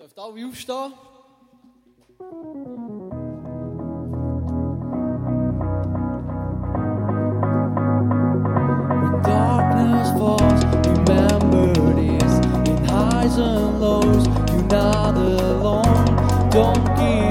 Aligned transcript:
Dürft 0.00 0.16
alle 0.16 0.46
aufstehen? 0.46 0.92
When 9.00 9.22
darkness 9.22 10.10
falls, 10.16 10.64
remember 10.86 11.72
this. 11.96 12.32
In 12.68 12.78
highs 12.84 13.38
and 13.38 13.80
lows, 13.80 14.28
you're 14.52 14.62
not 14.68 15.16
alone. 15.16 16.50
Don't 16.50 16.84
give 16.94 17.27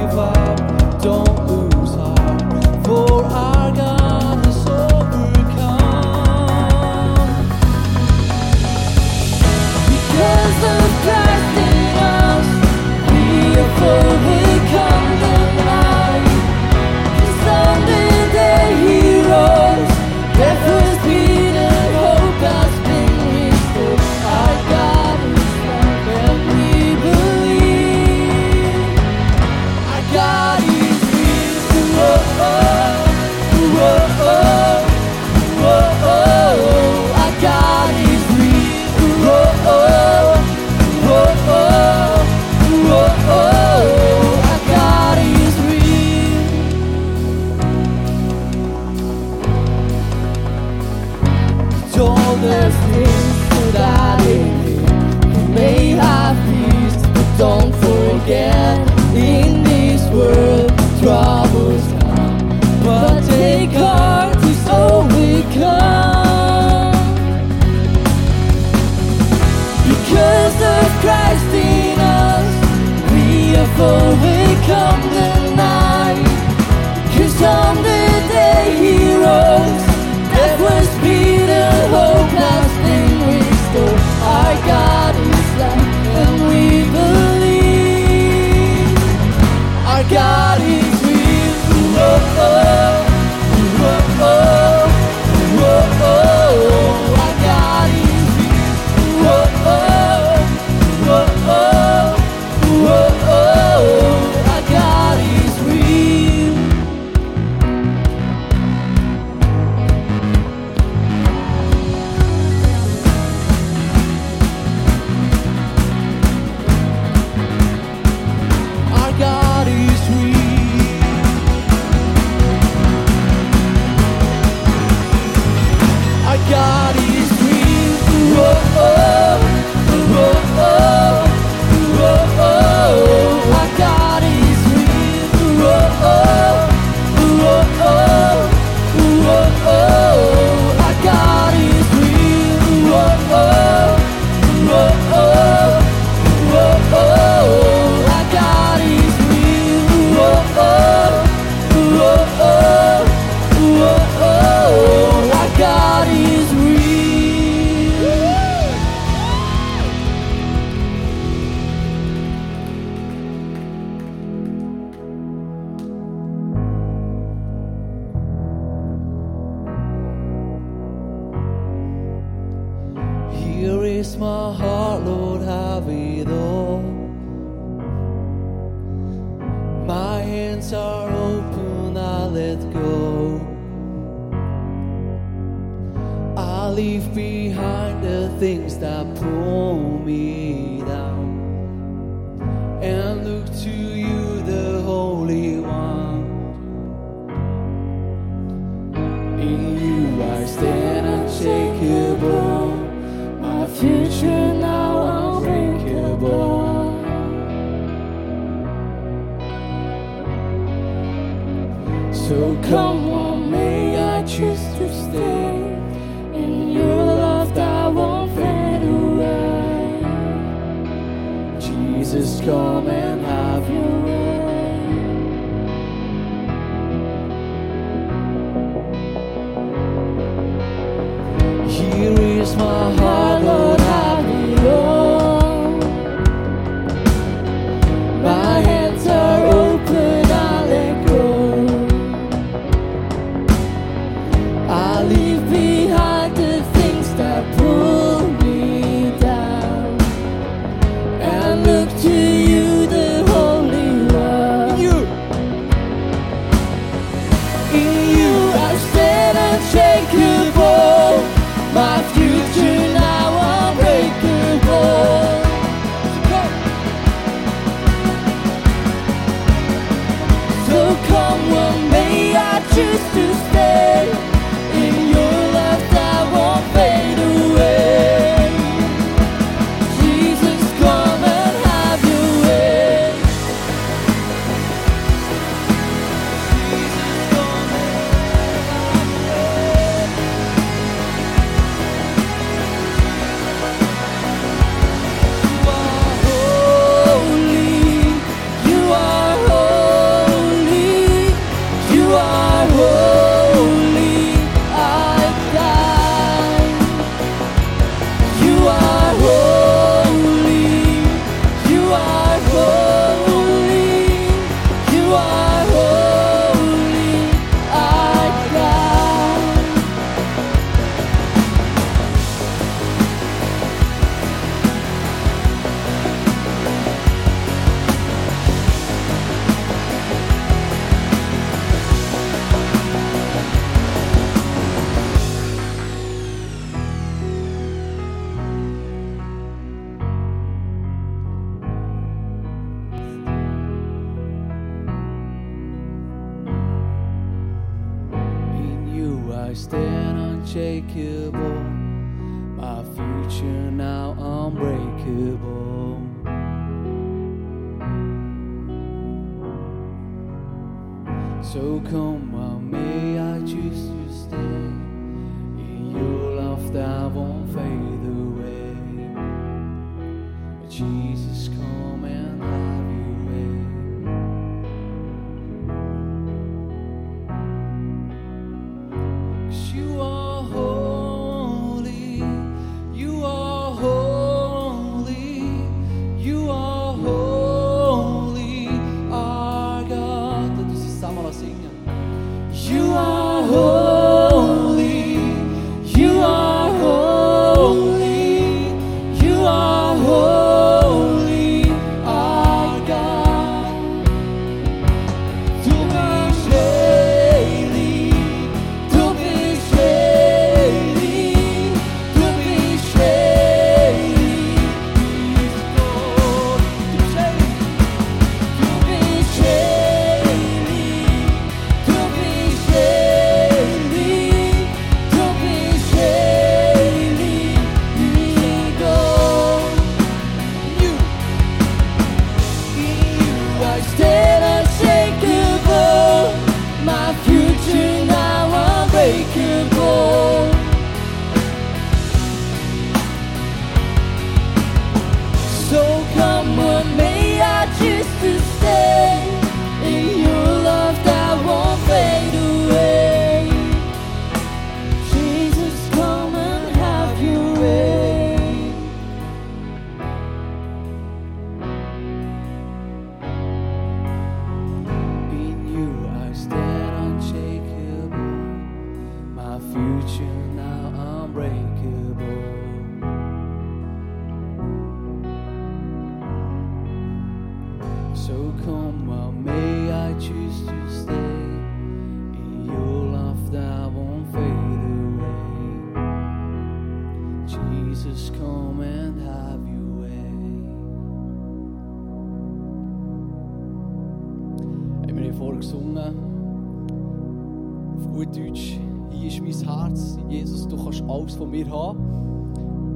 von 501.37 501.51
mir 501.51 501.69
haben. 501.69 501.99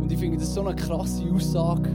Und 0.01 0.11
ich 0.11 0.17
finde 0.17 0.37
das 0.37 0.53
so 0.53 0.61
eine 0.61 0.75
krasse 0.75 1.23
Aussage. 1.33 1.89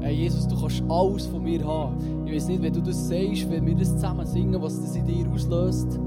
Hey, 0.00 0.14
Jesus, 0.14 0.46
du 0.46 0.60
kannst 0.60 0.82
alles 0.88 1.26
von 1.26 1.42
mir 1.42 1.64
haben. 1.64 1.96
Ich 2.26 2.34
weiß 2.34 2.48
nicht, 2.48 2.62
wenn 2.62 2.72
du 2.72 2.80
das 2.80 3.08
sagst, 3.08 3.50
wenn 3.50 3.66
wir 3.66 3.74
das 3.74 3.92
zusammen 3.92 4.26
singen, 4.26 4.60
was 4.60 4.80
das 4.80 4.94
in 4.96 5.06
dir 5.06 5.28
auslöst. 5.30 5.98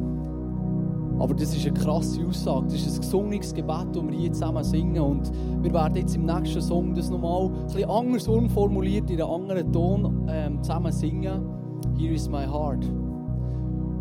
Aber 1.20 1.34
das 1.36 1.56
ist 1.56 1.66
eine 1.66 1.74
krasse 1.74 2.26
Aussage. 2.26 2.66
Das 2.66 2.86
ist 2.86 2.96
ein 2.96 3.02
gesungenes 3.02 3.54
Gebet, 3.54 3.88
das 3.94 4.04
wir 4.04 4.12
hier 4.12 4.32
zusammen 4.32 4.64
singen. 4.64 5.02
Und 5.02 5.32
wir 5.62 5.74
werden 5.74 5.96
jetzt 5.96 6.16
im 6.16 6.26
nächsten 6.26 6.62
Song 6.62 6.96
das 6.96 7.10
nochmal 7.10 7.46
ein 7.48 7.66
bisschen 7.66 7.90
anders 7.90 8.28
umformuliert, 8.28 9.10
in 9.10 9.22
einem 9.22 9.32
anderen 9.32 9.72
Ton 9.72 10.26
ähm, 10.30 10.64
zusammen 10.64 10.92
singen. 10.92 11.42
Here 11.98 12.14
is 12.14 12.28
my 12.28 12.46
heart. 12.46 12.84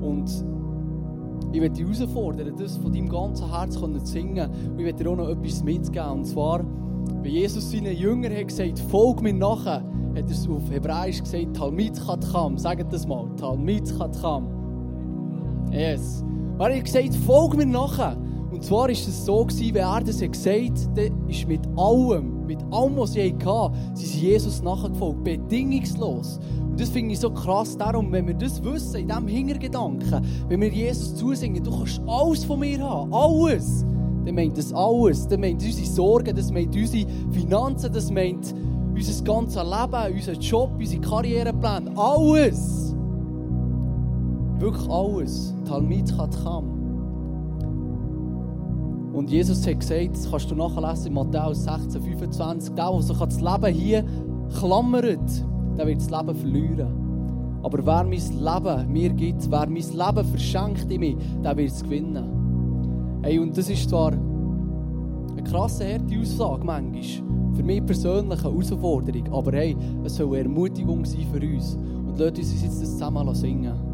Und 0.01 0.45
ich 1.53 1.61
werde 1.61 1.75
dich 1.75 1.85
herausfordern, 1.85 2.55
das 2.57 2.77
von 2.77 2.93
deinem 2.93 3.09
ganzen 3.09 3.51
Herz 3.51 3.75
zu 3.75 3.99
singen. 4.05 4.51
Und 4.71 4.79
ich 4.79 4.85
werde 4.85 5.03
dir 5.03 5.11
auch 5.11 5.17
noch 5.17 5.29
etwas 5.29 5.63
mitgeben. 5.63 6.11
Und 6.11 6.25
zwar, 6.27 6.65
wenn 7.23 7.33
Jesus 7.33 7.71
seinen 7.71 7.97
Jüngern 7.97 8.33
hat 8.35 8.49
gesagt, 8.49 8.79
folg 8.79 9.23
mir 9.23 9.35
nachher, 9.35 9.83
hat 10.15 10.25
er 10.25 10.31
es 10.31 10.49
auf 10.49 10.71
Hebräisch 10.71 11.21
gesagt, 11.21 11.57
Talmid 11.57 11.97
Chatkam. 11.97 12.57
Sagt 12.59 12.93
das 12.93 13.07
mal, 13.07 13.29
Talmid 13.37 13.87
Chatkam. 13.99 14.49
Yes. 15.73 16.25
Er 16.59 16.77
hat 16.77 16.85
gesagt, 16.85 17.15
folg 17.27 17.57
mir 17.57 17.67
nachher. 17.67 18.17
Und 18.51 18.65
zwar 18.65 18.83
war 18.83 18.91
es 18.91 19.25
so, 19.25 19.47
wenn 19.47 19.77
er 19.77 20.01
das 20.01 20.21
gesagt 20.21 20.99
hat, 20.99 21.13
ist 21.29 21.49
mit 21.49 21.67
allem, 21.77 22.40
mit 22.51 22.65
allem, 22.73 22.97
was 22.97 23.13
sie 23.13 23.33
hatten, 23.33 23.75
sie 23.95 24.07
sind 24.07 24.23
Jesus 24.23 24.61
nachgefolgt, 24.61 25.23
bedingungslos. 25.23 26.41
Und 26.61 26.81
das 26.81 26.89
finde 26.89 27.13
ich 27.13 27.21
so 27.21 27.31
krass. 27.31 27.79
Darum, 27.79 28.11
wenn 28.11 28.27
wir 28.27 28.35
das 28.35 28.63
wissen, 28.65 28.97
in 28.97 29.09
diesem 29.09 29.29
Hintergedanken, 29.29 30.25
wenn 30.49 30.61
wir 30.61 30.69
Jesus 30.69 31.15
zusingen, 31.15 31.63
du 31.63 31.71
kannst 31.71 32.01
alles 32.09 32.45
von 32.45 32.59
mir 32.59 32.81
haben, 32.81 33.15
alles. 33.15 33.85
Dann 34.25 34.35
meint 34.35 34.59
das 34.59 34.73
alles. 34.73 35.29
Das 35.29 35.39
meint 35.39 35.63
unsere 35.63 35.87
Sorgen, 35.87 36.35
das 36.35 36.51
meint 36.51 36.75
unsere 36.75 37.07
Finanzen, 37.31 37.93
das 37.93 38.11
meint 38.11 38.53
unser 38.95 39.25
ganzes 39.25 39.63
Leben, 39.63 40.15
unseren 40.17 40.41
Job, 40.41 40.71
unsere 40.77 41.01
Karrierepläne, 41.01 41.97
alles. 41.97 42.97
Wirklich 44.59 44.91
alles. 44.91 45.55
Talmid 45.67 46.09
Chatkam. 46.17 46.80
Und 49.21 49.31
Jesus 49.31 49.67
hat 49.67 49.81
gesagt, 49.81 50.17
das 50.17 50.31
kannst 50.31 50.51
du 50.51 50.55
nachlesen 50.55 51.09
in 51.09 51.13
Matthäus 51.13 51.65
16, 51.65 52.01
25, 52.01 52.75
der, 52.75 52.91
der 52.91 53.03
sich 53.03 53.19
das 53.19 53.39
Leben 53.39 53.75
hier 53.75 54.05
klammert, 54.59 55.45
der 55.77 55.87
wird 55.87 56.01
das 56.01 56.11
Leben 56.11 56.35
verlieren. 56.35 57.61
Aber 57.63 57.85
wer 57.85 58.03
mein 58.03 58.13
Leben 58.13 58.93
mir 58.93 59.11
gibt, 59.11 59.51
wer 59.51 59.69
mein 59.69 59.75
Leben 59.75 60.25
verschenkt 60.27 60.91
in 60.91 61.01
mir, 61.01 61.17
der 61.45 61.55
wird 61.55 61.71
es 61.71 61.83
gewinnen. 61.83 63.21
Hey, 63.21 63.39
und 63.39 63.55
das 63.59 63.69
ist 63.69 63.91
zwar 63.91 64.13
eine 64.13 65.45
krasse, 65.45 65.85
harte 65.85 66.19
Aussage 66.19 66.65
manchmal, 66.65 67.55
für 67.55 67.63
mich 67.63 67.85
persönlich 67.85 68.43
eine 68.43 68.55
Herausforderung, 68.55 69.35
aber 69.35 69.53
hey, 69.53 69.77
es 70.03 70.17
soll 70.17 70.29
eine 70.29 70.45
Ermutigung 70.45 71.05
sein 71.05 71.27
für 71.31 71.47
uns. 71.47 71.75
Und 71.75 72.19
lasst 72.19 72.39
uns 72.39 72.63
jetzt 72.63 72.81
das 72.81 72.93
zusammen 72.93 73.35
singen. 73.35 73.90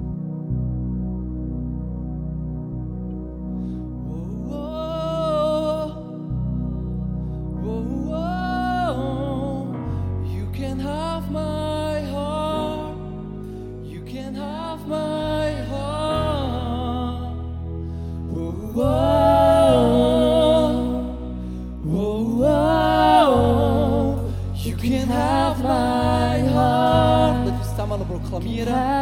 reclameren. 28.38 28.95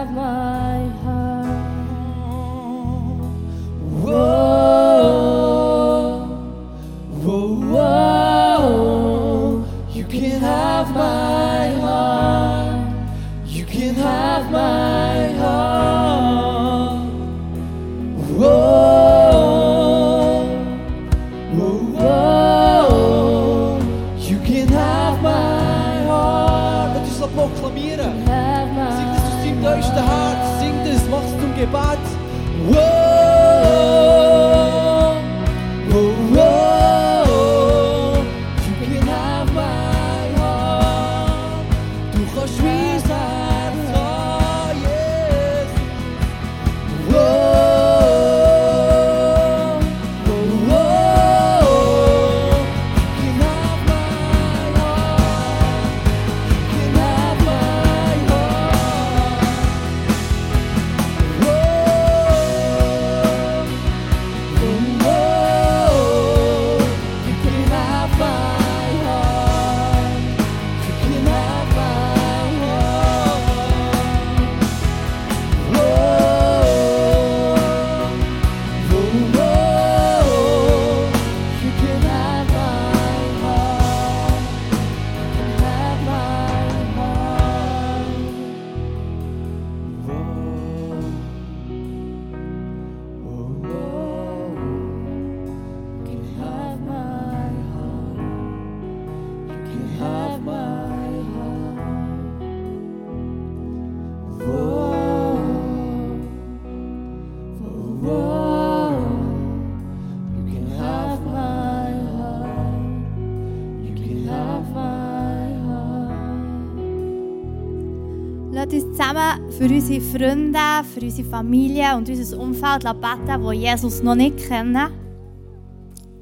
Freunde, 120.19 120.59
für 120.95 121.01
unsere 121.01 121.29
Familie 121.29 121.97
und 121.97 122.09
unser 122.09 122.39
Umfeld 122.39 122.85
beten, 122.85 123.51
die 123.51 123.57
Jesus 123.57 124.03
noch 124.03 124.15
nicht 124.15 124.39
kennen. 124.49 124.89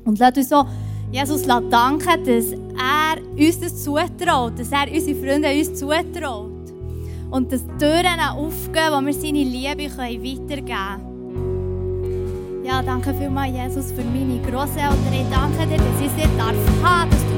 Und 0.04 0.18
lasst 0.18 0.38
uns 0.38 0.52
auch 0.52 0.66
Jesus 1.10 1.42
danken, 1.42 2.24
dass 2.24 2.52
er 2.52 3.20
uns 3.38 3.60
das 3.60 3.84
zutraut, 3.84 4.58
dass 4.58 4.72
er 4.72 4.90
unsere 4.90 5.18
Freunde 5.18 5.50
uns 5.50 5.74
zutraut. 5.74 6.50
Und 7.30 7.52
dass 7.52 7.62
Türen 7.78 8.20
aufgehen, 8.20 8.92
wo 8.92 9.00
wir 9.04 9.12
seine 9.12 9.44
Liebe 9.44 9.88
können 9.88 10.22
weitergeben 10.22 10.66
können. 10.66 11.12
Ja, 12.64 12.82
danke 12.82 13.12
vielmals, 13.14 13.54
Jesus, 13.54 13.92
für 13.92 14.04
meine 14.04 14.40
Grosseltern. 14.40 15.12
Ich 15.12 15.28
danke 15.30 15.66
dir, 15.66 15.76
dass 15.76 16.00
ich 16.00 16.10
sie 16.16 16.28
darf 16.38 16.54
haben, 16.82 17.10
dass 17.10 17.20
du 17.20 17.31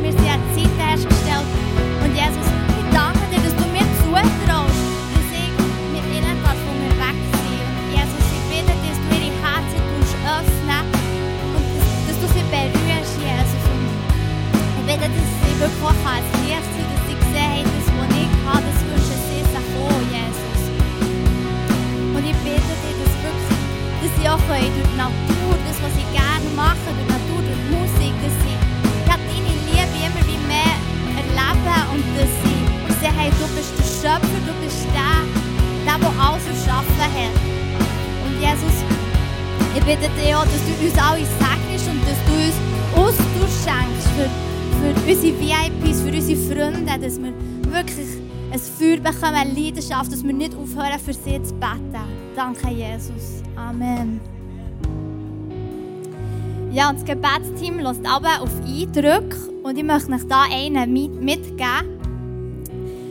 Ja, 56.75 56.90
und 56.90 56.97
das 56.97 57.04
Gebetsteam 57.04 57.78
lässt 57.78 58.04
aber 58.04 58.43
auf 58.43 58.50
Eindruck 58.66 59.37
und 59.62 59.78
ich 59.78 59.85
möchte 59.85 60.11
euch 60.11 60.26
da 60.28 60.43
einen 60.50 60.93
mit 60.93 61.23
mitgeben. 61.23 62.00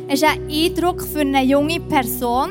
Es 0.10 0.22
ist 0.22 0.26
ein 0.26 0.50
Eindruck 0.52 1.02
für 1.02 1.22
eine 1.22 1.46
junge 1.46 1.80
Person. 1.80 2.50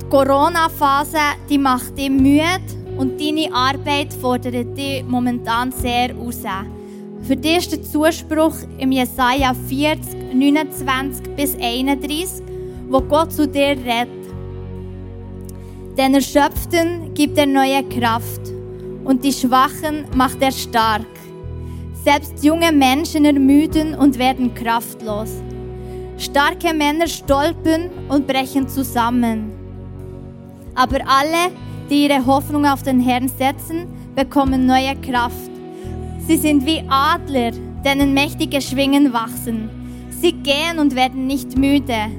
Die 0.00 0.06
Corona-Phase 0.08 1.18
die 1.50 1.58
macht 1.58 1.98
dich 1.98 2.08
müde 2.08 2.62
und 2.96 3.20
deine 3.20 3.52
Arbeit 3.52 4.14
fordert 4.14 4.78
dich 4.78 5.04
momentan 5.06 5.70
sehr 5.72 6.16
raus. 6.16 6.40
Für 7.20 7.36
dich 7.36 7.58
ist 7.58 7.72
der 7.72 7.82
Zuspruch 7.82 8.56
im 8.78 8.92
Jesaja 8.92 9.52
40, 9.68 10.32
29 10.32 11.36
bis 11.36 11.54
31, 11.54 12.42
wo 12.88 13.02
Gott 13.02 13.30
zu 13.30 13.46
dir 13.46 13.76
redet. 13.76 14.08
Den 15.98 16.14
Erschöpften 16.14 17.12
gibt 17.12 17.36
er 17.36 17.44
neue 17.44 17.84
Kraft 17.84 18.55
und 19.06 19.22
die 19.22 19.32
Schwachen 19.32 20.04
macht 20.14 20.42
er 20.42 20.52
stark. 20.52 21.06
Selbst 22.04 22.44
junge 22.44 22.72
Menschen 22.72 23.24
ermüden 23.24 23.94
und 23.94 24.18
werden 24.18 24.52
kraftlos. 24.52 25.30
Starke 26.18 26.74
Männer 26.74 27.06
stolpern 27.06 27.90
und 28.08 28.26
brechen 28.26 28.68
zusammen. 28.68 29.52
Aber 30.74 30.98
alle, 31.06 31.52
die 31.88 32.06
ihre 32.06 32.24
Hoffnung 32.26 32.66
auf 32.66 32.82
den 32.82 33.00
Herrn 33.00 33.28
setzen, 33.28 33.86
bekommen 34.14 34.66
neue 34.66 34.96
Kraft. 34.96 35.50
Sie 36.26 36.36
sind 36.36 36.66
wie 36.66 36.82
Adler, 36.88 37.52
denen 37.84 38.12
mächtige 38.12 38.60
Schwingen 38.60 39.12
wachsen. 39.12 39.70
Sie 40.10 40.32
gehen 40.32 40.78
und 40.78 40.96
werden 40.96 41.26
nicht 41.26 41.56
müde. 41.56 42.10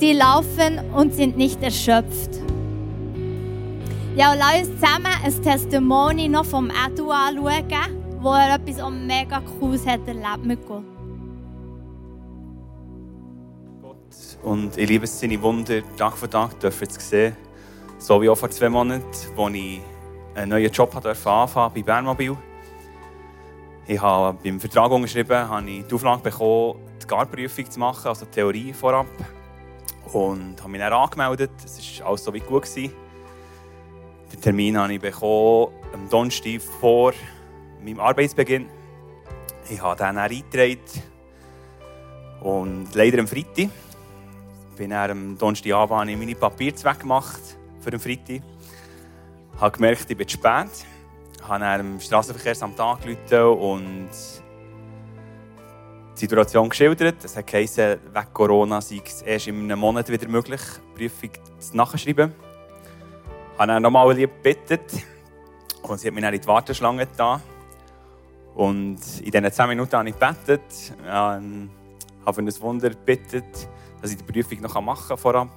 Sie 0.00 0.12
laufen 0.12 0.80
und 0.94 1.14
sind 1.14 1.36
nicht 1.36 1.62
erschöpft. 1.62 2.43
Ja, 4.16 4.32
lass 4.32 4.68
uns 4.68 4.80
zusammen 4.80 5.08
ein 5.24 5.42
Testimony 5.42 6.28
noch 6.28 6.44
vom 6.44 6.70
Edu 6.70 7.10
anschauen, 7.10 8.20
wo 8.20 8.32
er 8.32 8.54
etwas 8.54 8.88
mega 8.92 9.40
Cooles 9.40 9.84
hat 9.84 10.06
erlebt 10.06 10.44
mit 10.44 10.64
Gott. 10.68 10.84
Und 14.44 14.78
ich 14.78 14.88
liebe 14.88 15.02
es, 15.02 15.18
seine 15.18 15.42
Wunder 15.42 15.82
Tag 15.96 16.16
für 16.16 16.30
Tag 16.30 16.60
dürfen 16.60 16.88
zu 16.88 17.00
sehen. 17.00 17.36
So 17.98 18.22
wie 18.22 18.28
auch 18.28 18.36
vor 18.36 18.50
zwei 18.50 18.68
Monaten, 18.68 19.04
als 19.36 19.54
ich 19.54 19.80
einen 20.36 20.48
neuen 20.48 20.70
Job 20.70 20.94
anfangen 20.94 21.72
bei 21.74 21.82
Bernmobil. 21.82 22.36
Ich 23.88 24.00
habe 24.00 24.38
beim 24.44 24.60
Vertrag 24.60 24.92
unterschrieben, 24.92 25.48
habe 25.48 25.68
ich 25.68 25.86
die 25.86 25.94
Auflage 25.94 26.22
bekommen, 26.22 26.76
die 27.02 27.06
Garprüfung 27.08 27.68
zu 27.68 27.80
machen, 27.80 28.06
also 28.06 28.26
die 28.26 28.30
Theorie 28.30 28.72
vorab. 28.72 29.06
Und 30.12 30.60
habe 30.60 30.70
mich 30.70 30.80
dann 30.80 30.92
angemeldet. 30.92 31.50
Es 31.64 31.98
war 31.98 32.10
alles 32.10 32.22
so 32.22 32.32
wie 32.32 32.38
gut. 32.38 32.62
Gewesen. 32.62 33.03
Den 34.34 34.40
Termin 34.40 34.76
habe 34.76 34.94
ich 34.94 35.00
bekommen 35.00 35.72
am 35.92 36.10
Donnerstag 36.10 36.60
vor 36.80 37.12
meinem 37.80 38.00
Arbeitsbeginn. 38.00 38.66
Ich 39.70 39.80
habe 39.80 39.96
dann 39.96 40.18
eingetragen. 40.18 40.80
Und 42.40 42.88
leider 42.94 43.20
am 43.20 43.28
Freitag. 43.28 43.68
Bin 44.76 44.90
dann 44.90 45.10
am 45.12 45.38
Donnerstagabend 45.38 46.00
habe 46.00 46.10
ich 46.10 46.18
meine 46.18 46.34
Papiere 46.34 46.74
weggemacht 46.74 47.40
für 47.78 47.92
den 47.92 48.00
Freitag. 48.00 48.42
Ich 49.54 49.60
habe 49.60 49.70
gemerkt, 49.70 50.10
ich 50.10 50.16
bin 50.16 50.26
zu 50.26 50.36
spät. 50.36 50.66
Ich 51.36 51.48
habe 51.48 51.60
dann 51.60 51.80
im 51.80 52.00
Straßenverkehrsamt 52.00 52.80
angerufen 52.80 53.60
und 53.60 54.10
die 56.16 56.20
Situation 56.20 56.68
geschildert. 56.68 57.24
Es 57.24 57.36
hat 57.36 57.46
geheißen, 57.46 58.00
wegen 58.12 58.32
Corona 58.32 58.80
sei 58.80 59.00
es 59.04 59.22
erst 59.22 59.46
in 59.46 59.62
einem 59.62 59.78
Monat 59.78 60.08
wieder 60.08 60.26
möglich, 60.26 60.60
die 60.98 61.08
Prüfung 61.08 61.30
zu 61.60 61.76
nachschreiben. 61.76 62.32
Ich 62.36 62.43
habe 63.58 63.68
dann 63.68 63.82
nochmal 63.82 64.12
lieb 64.14 64.42
gebeten 64.42 64.80
und 65.82 65.98
sie 65.98 66.08
hat 66.08 66.14
mich 66.14 66.22
dann 66.22 66.34
in 66.34 66.40
die 66.40 66.46
Warteschlange 66.46 67.06
getan. 67.06 67.40
Und 68.54 69.00
in 69.20 69.30
diesen 69.30 69.52
10 69.52 69.68
Minuten 69.68 69.96
habe 69.96 70.08
ich 70.08 70.18
gebetet, 70.18 70.94
ähm, 71.06 71.70
habe 72.24 72.34
für 72.34 72.40
ein 72.40 72.60
Wunder 72.60 72.90
gebeten, 72.90 73.42
dass 74.00 74.12
ich 74.12 74.16
die 74.16 74.32
Prüfung 74.32 74.60
noch 74.60 74.80
machen 74.80 75.08
kann 75.08 75.18
vorab. 75.18 75.48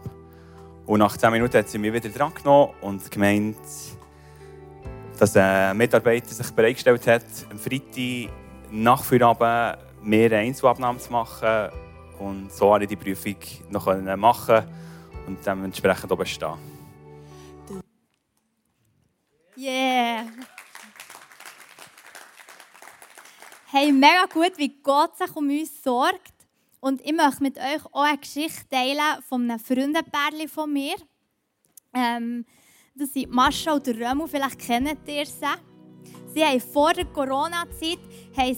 Und 0.86 1.00
nach 1.00 1.16
10 1.16 1.32
Minuten 1.32 1.58
hat 1.58 1.70
sie 1.70 1.78
mich 1.78 1.94
wieder 1.94 2.10
dran 2.10 2.34
genommen 2.34 2.74
und 2.82 3.10
gemeint, 3.12 3.58
dass 5.20 5.36
ein 5.36 5.76
Mitarbeiter 5.78 6.34
sich 6.34 6.52
bereitgestellt 6.52 7.06
hat, 7.08 7.26
am 7.52 7.60
Freitag 7.60 8.32
nach 8.72 9.04
Feierabend 9.04 9.80
mehr 10.04 10.32
Einzelabnahmen 10.32 11.00
zu 11.00 11.12
machen. 11.12 11.70
Und 12.20 12.52
so 12.52 12.70
konnte 12.70 12.86
ich 12.86 12.90
die 12.90 12.96
Prüfung 12.96 13.36
noch 13.70 13.86
machen 14.18 14.64
und 15.28 15.46
dementsprechend 15.46 16.12
auch 16.12 16.18
bestehen. 16.18 16.77
Yeah! 19.60 20.28
Hey, 23.72 23.92
mega 23.92 24.28
gut, 24.32 24.56
wie 24.58 24.70
Gott 24.84 25.18
sich 25.18 25.36
um 25.36 25.50
uns 25.50 25.84
sorgt. 25.84 26.34
Und 26.80 27.02
ich 27.04 27.12
möchte 27.12 27.42
mit 27.42 27.58
euch 27.58 27.84
auch 27.92 28.04
eine 28.04 28.20
Geschichte 28.20 28.70
teilen 28.70 29.24
von 29.28 29.50
einem 29.50 29.60
Freundenpärchen 29.60 30.48
von 30.48 30.72
mir. 30.72 30.94
Ähm, 31.92 32.46
das 32.94 33.14
sind 33.14 33.32
Mascha 33.32 33.74
und 33.74 33.88
Römu, 33.88 34.28
vielleicht 34.28 34.60
kennt 34.60 35.08
ihr 35.08 35.26
sie. 35.26 35.46
Sie 36.36 36.46
haben 36.46 36.62
vor 36.62 36.94
der 36.94 37.06
Corona-Zeit 37.06 37.98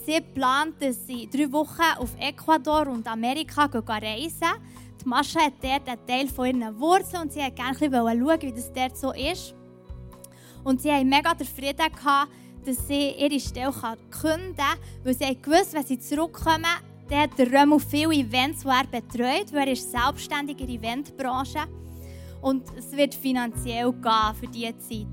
geplant, 0.06 0.82
dass 0.82 1.08
sie 1.08 1.30
drei 1.30 1.50
Wochen 1.50 1.98
auf 1.98 2.10
Ecuador 2.20 2.88
und 2.90 3.08
Amerika 3.08 3.70
reisen. 3.72 4.52
Die 5.02 5.08
Mascha 5.08 5.46
hat 5.46 5.54
dort 5.62 5.88
einen 5.88 6.06
Teil 6.06 6.28
von 6.28 6.46
ihren 6.46 6.78
Wurzeln 6.78 7.22
und 7.22 7.32
sie 7.32 7.40
wollte 7.40 7.54
gerne 7.54 7.78
schauen, 7.80 8.42
wie 8.42 8.52
das 8.52 8.74
dort 8.74 8.98
so 8.98 9.14
ist. 9.14 9.56
Und 10.64 10.82
sie 10.82 10.92
haben 10.92 11.10
mega 11.10 11.34
den 11.34 11.48
Frieden 11.48 11.92
gehabt, 11.92 12.32
dass 12.66 12.88
sie 12.88 13.12
ihre 13.12 13.40
Stelle 13.40 13.72
künden 13.72 14.56
kann, 14.56 14.78
weil 15.04 15.14
sie 15.14 15.38
gewusst, 15.42 15.74
wenn 15.74 15.86
sie 15.86 16.00
zurückkommen, 16.00 16.66
dann 17.10 17.22
hat 17.22 17.40
der 17.40 17.80
viele 17.80 18.14
Events, 18.14 18.62
die 18.62 18.68
er 18.68 18.86
betreut, 18.86 19.52
weil 19.52 19.68
er 19.68 19.74
ist 19.74 19.92
selbstständig 19.92 20.60
in 20.60 20.68
der 20.68 20.76
Eventbranche 20.76 21.60
und 22.42 22.64
es 22.78 22.92
wird 22.92 23.16
finanziell 23.16 23.92
gehen 23.92 24.36
für 24.40 24.48
diese 24.48 24.78
Zeit. 24.78 25.08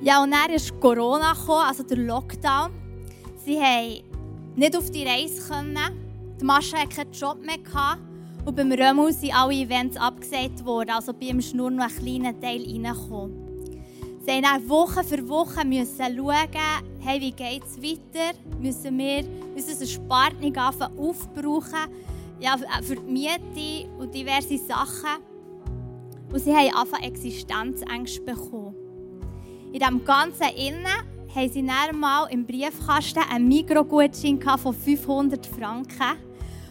Ja, 0.00 0.22
und 0.22 0.32
dann 0.32 0.50
ist 0.50 0.78
Corona 0.80 1.32
gekommen, 1.32 1.66
also 1.66 1.82
der 1.82 1.98
Lockdown. 1.98 2.70
Sie 3.44 3.56
konnten 3.56 4.04
nicht 4.56 4.76
auf 4.76 4.90
die 4.90 5.04
Reise. 5.04 5.48
Können. 5.48 5.78
Die 6.40 6.44
Mascha 6.44 6.78
hatte 6.78 6.94
keinen 6.94 7.12
Job 7.12 7.38
mehr. 7.40 7.58
Und 8.44 8.56
beim 8.56 8.72
Römu 8.72 9.10
sind 9.10 9.34
alle 9.34 9.54
Events 9.54 9.96
abgesagt 9.96 10.64
worden, 10.64 10.90
also 10.90 11.12
bei 11.14 11.26
ihm 11.26 11.38
ist 11.38 11.54
nur 11.54 11.70
noch 11.70 11.84
ein 11.84 11.96
kleiner 11.96 12.38
Teil 12.38 12.62
reingekommen. 12.62 13.43
Sie 14.26 14.40
dann 14.40 14.66
Woche 14.70 15.04
für 15.04 15.28
Woche 15.28 15.66
müssen 15.66 15.98
schauen, 15.98 16.48
hey, 17.00 17.20
wie 17.20 17.30
geht 17.30 17.62
es 17.64 17.76
weiter? 17.82 18.38
Müssen 18.58 18.96
wir 18.96 19.22
unsere 19.54 19.86
Spartning 19.86 20.56
aufbrauchen? 20.56 21.90
Ja, 22.40 22.56
für 22.82 22.96
die 22.96 23.12
Miete 23.12 23.90
und 23.98 24.14
diverse 24.14 24.56
Sachen. 24.56 25.22
Und 26.32 26.38
sie 26.38 26.54
haben 26.54 26.74
einfach 26.74 27.02
Existenzängste 27.02 28.22
bekommen. 28.22 28.74
In 29.72 29.80
diesem 29.80 30.02
ganzen 30.06 30.48
Innen 30.56 30.86
haben 31.34 31.52
sie 31.52 31.66
dann 31.66 32.00
mal 32.00 32.26
im 32.30 32.46
Briefkasten 32.46 33.24
einen 33.30 33.46
Mikrogutschein 33.46 34.40
von 34.40 34.74
500 34.74 35.46
Franken. 35.46 36.16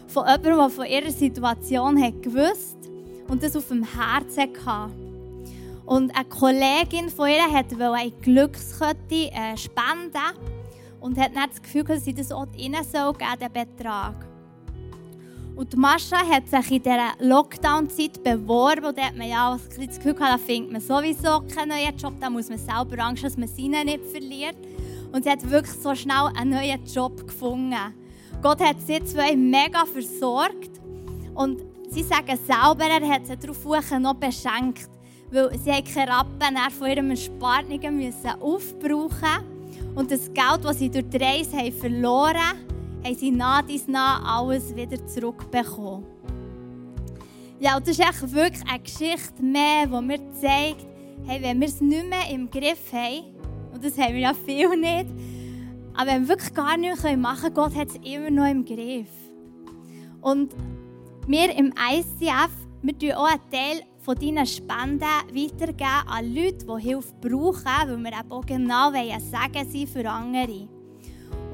Von 0.08 0.24
jemandem, 0.26 0.56
der 0.56 0.70
von 0.70 0.86
ihrer 0.86 1.10
Situation 1.10 2.20
gewusst 2.20 2.78
und 3.28 3.44
das 3.44 3.54
auf 3.54 3.68
dem 3.68 3.84
Herzen 3.84 4.50
hatte. 4.66 5.03
Und 5.86 6.16
eine 6.16 6.24
Kollegin 6.24 7.10
von 7.10 7.28
ihr 7.28 7.44
wollte 7.50 7.92
eine 7.92 8.10
Glückskette 8.10 9.30
äh, 9.32 9.56
spenden 9.56 10.38
und 11.00 11.18
hat 11.18 11.34
nicht 11.34 11.50
das 11.50 11.62
Gefühl, 11.62 11.84
dass 11.84 12.04
sie 12.04 12.14
das 12.14 12.32
auch 12.32 12.46
rein 12.58 12.76
soll, 12.90 13.12
den 13.12 13.52
Betrag. 13.52 14.26
Und 15.56 15.76
Mascha 15.76 16.16
hat 16.16 16.48
sich 16.48 16.70
in 16.72 16.82
dieser 16.82 17.12
Lockdown-Zeit 17.20 18.24
beworben 18.24 18.86
und 18.86 18.98
da 18.98 19.02
hat 19.02 19.16
man 19.16 19.28
ja 19.28 19.56
das 19.56 19.96
Gefühl 19.96 20.14
gehabt, 20.14 20.32
da 20.32 20.38
findet 20.38 20.72
man 20.72 20.80
sowieso 20.80 21.42
keinen 21.54 21.68
neuen 21.68 21.96
Job, 21.96 22.14
da 22.18 22.28
muss 22.28 22.48
man 22.48 22.58
selber 22.58 23.04
Angst, 23.04 23.22
dass 23.22 23.36
man 23.36 23.46
seinen 23.46 23.84
nicht 23.84 24.04
verliert. 24.06 24.56
Und 25.12 25.24
sie 25.24 25.30
hat 25.30 25.48
wirklich 25.48 25.76
so 25.76 25.94
schnell 25.94 26.30
einen 26.34 26.50
neuen 26.50 26.84
Job 26.86 27.24
gefunden. 27.24 27.76
Gott 28.42 28.60
hat 28.60 28.80
sie 28.84 29.04
zwei 29.04 29.36
mega 29.36 29.84
versorgt 29.86 30.80
und 31.34 31.62
sie 31.88 32.02
sagen 32.02 32.36
selber, 32.36 32.86
er 32.86 33.08
hat 33.08 33.26
sie 33.26 33.36
darauf 33.36 33.90
noch 34.00 34.14
beschenkt 34.14 34.88
weil 35.30 35.58
sie 35.58 35.82
keine 35.82 36.10
Rappen 36.10 36.56
von 36.78 36.88
ihrem 36.88 37.10
Ersparnigen 37.10 37.96
müssen 37.96 38.30
aufbrauchen 38.40 39.54
und 39.94 40.10
das 40.10 40.32
Geld, 40.32 40.64
das 40.64 40.78
sie 40.78 40.90
durch 40.90 41.08
die 41.08 41.16
Reise 41.16 41.56
haben 41.56 41.72
verloren 41.72 42.36
haben, 42.36 43.04
haben 43.04 43.14
sie 43.14 43.30
nach 43.30 43.62
dies 43.62 43.86
nach 43.86 44.24
alles 44.24 44.74
wieder 44.74 45.04
zurückbekommen. 45.06 46.04
Ja, 47.60 47.76
und 47.76 47.86
das 47.86 47.98
ist 47.98 48.00
echt 48.00 48.32
wirklich 48.32 48.68
eine 48.68 48.80
Geschichte 48.80 49.42
mehr, 49.42 49.86
die 49.86 50.00
mir 50.02 50.18
zeigt, 50.32 50.86
hey, 51.26 51.40
wenn 51.40 51.60
wir 51.60 51.68
es 51.68 51.80
nicht 51.80 52.08
mehr 52.08 52.28
im 52.30 52.50
Griff 52.50 52.92
haben, 52.92 53.24
und 53.72 53.84
das 53.84 53.96
haben 53.98 54.14
wir 54.14 54.20
ja 54.20 54.34
viel 54.34 54.76
nicht, 54.76 55.06
aber 55.94 56.10
wenn 56.10 56.22
wir 56.22 56.30
wirklich 56.30 56.52
gar 56.54 56.76
nichts 56.76 57.02
machen 57.16 57.42
können, 57.42 57.54
Gott 57.54 57.74
hat 57.74 57.88
es 57.88 57.96
immer 57.96 58.30
noch 58.30 58.50
im 58.50 58.64
Griff. 58.64 59.08
Und 60.20 60.54
wir 61.26 61.56
im 61.56 61.72
ICF, 61.72 62.50
wir 62.82 62.98
tun 62.98 63.12
auch 63.12 63.26
einen 63.26 63.50
Teil 63.50 63.82
von 64.04 64.16
deinen 64.16 64.46
Spenden 64.46 65.00
weitergeben 65.00 66.06
an 66.06 66.34
Leute, 66.34 66.66
die 66.66 66.82
Hilfe 66.82 67.14
brauchen, 67.22 67.64
weil 67.64 67.96
wir 67.96 68.12
eben 68.12 68.32
auch 68.32 68.44
genau 68.44 68.90
ein 68.90 69.20
Segen 69.20 69.70
sein 69.70 69.86
für 69.86 70.10
andere. 70.10 70.68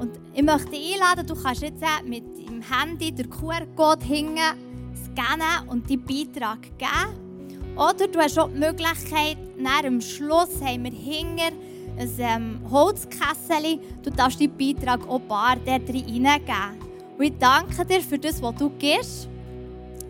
Und 0.00 0.18
ich 0.34 0.42
möchte 0.42 0.70
dich 0.70 0.94
einladen, 0.94 1.26
du 1.26 1.40
kannst 1.40 1.62
jetzt 1.62 1.82
mit 2.04 2.24
deinem 2.36 2.62
Handy 2.62 3.12
den 3.12 3.30
QR-Code 3.30 4.04
hängen, 4.04 4.56
scannen 5.04 5.68
und 5.68 5.88
deinen 5.88 6.04
Beitrag 6.04 6.62
geben. 6.76 7.76
Oder 7.76 8.08
du 8.08 8.18
hast 8.18 8.38
auch 8.38 8.48
die 8.48 8.58
Möglichkeit, 8.58 9.36
nach 9.56 9.82
dem 9.82 10.00
Schluss 10.00 10.60
haben 10.60 10.84
wir 10.84 10.90
hinter 10.90 11.52
ein 11.98 12.10
ähm, 12.18 12.60
Holzkessel, 12.68 13.78
du 14.02 14.10
darfst 14.10 14.40
deinen 14.40 14.56
Beitrag 14.56 15.06
auch 15.08 15.20
bar 15.20 15.56
dort 15.64 15.88
reingeben. 15.88 16.80
Und 17.16 17.24
ich 17.24 17.32
danke 17.38 17.84
dir 17.84 18.00
für 18.00 18.18
das, 18.18 18.42
was 18.42 18.56
du 18.56 18.70
gibst, 18.70 19.28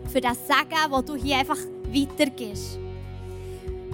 für 0.07 0.21
das 0.21 0.37
Segen, 0.47 0.89
das 0.89 1.05
du 1.05 1.15
hier 1.15 1.37
einfach 1.37 1.57
weitergibst. 1.93 2.79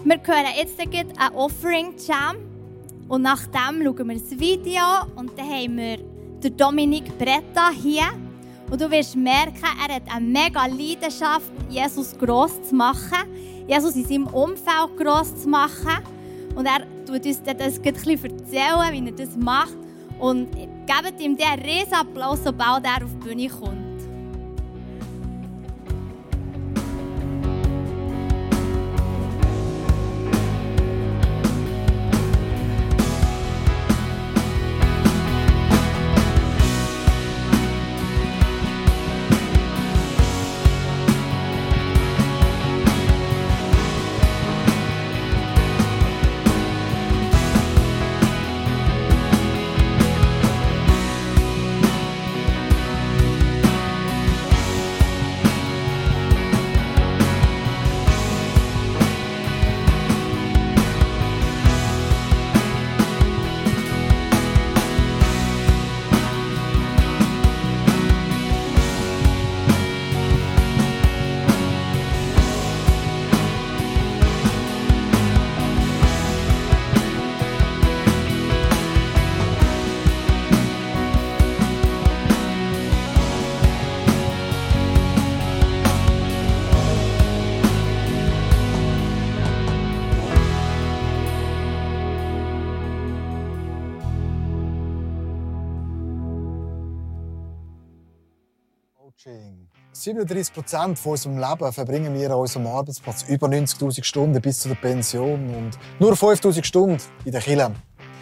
Wir 0.03 0.19
hören 0.23 0.45
jetzt 0.55 0.79
ein 0.79 1.33
Offering 1.35 1.93
Jam 2.07 2.37
und 3.07 3.23
nach 3.23 3.41
schauen 3.83 4.07
wir 4.07 4.15
das 4.15 4.39
Video 4.39 4.83
und 5.15 5.37
dann 5.37 5.49
haben 5.49 5.77
wir 5.77 5.97
den 6.43 6.57
Dominik 6.57 7.17
Bretta 7.17 7.71
hier. 7.71 8.05
Und 8.69 8.81
du 8.81 8.91
wirst 8.91 9.15
merken, 9.15 9.63
er 9.87 9.95
hat 9.95 10.03
eine 10.13 10.25
mega 10.25 10.65
Leidenschaft, 10.65 11.51
Jesus 11.69 12.17
gross 12.17 12.61
zu 12.63 12.75
machen, 12.75 13.29
Jesus 13.67 13.95
in 13.95 14.05
seinem 14.05 14.27
Umfeld 14.27 14.97
gross 14.97 15.35
zu 15.41 15.47
machen. 15.47 16.03
Und 16.55 16.65
er 16.65 16.85
tut 17.05 17.25
uns 17.25 17.41
das 17.43 17.79
ein 17.79 17.83
erzählen, 17.85 18.91
wie 18.91 19.05
er 19.05 19.11
das 19.13 19.37
macht. 19.37 19.77
Und 20.19 20.51
gebt 20.51 21.21
ihm 21.21 21.37
den 21.37 21.59
riesen 21.63 21.93
Applaus, 21.93 22.39
sobald 22.43 22.83
er 22.85 23.05
auf 23.05 23.11
die 23.21 23.27
Bühne 23.27 23.49
kommt. 23.49 23.86
37 100.07 100.53
Prozent 100.53 100.99
von 100.99 101.11
unserem 101.11 101.37
Leben 101.37 101.73
verbringen 101.73 102.13
wir 102.13 102.31
an 102.31 102.37
unserem 102.37 102.67
Arbeitsplatz. 102.67 103.25
Über 103.27 103.47
90.000 103.47 104.03
Stunden 104.05 104.41
bis 104.41 104.61
zu 104.61 104.69
der 104.69 104.75
Pension 104.75 105.53
und 105.53 105.71
nur 105.99 106.13
5.000 106.13 106.63
Stunden 106.63 106.97
in 107.25 107.31
der 107.33 107.41
Kirche. 107.41 107.73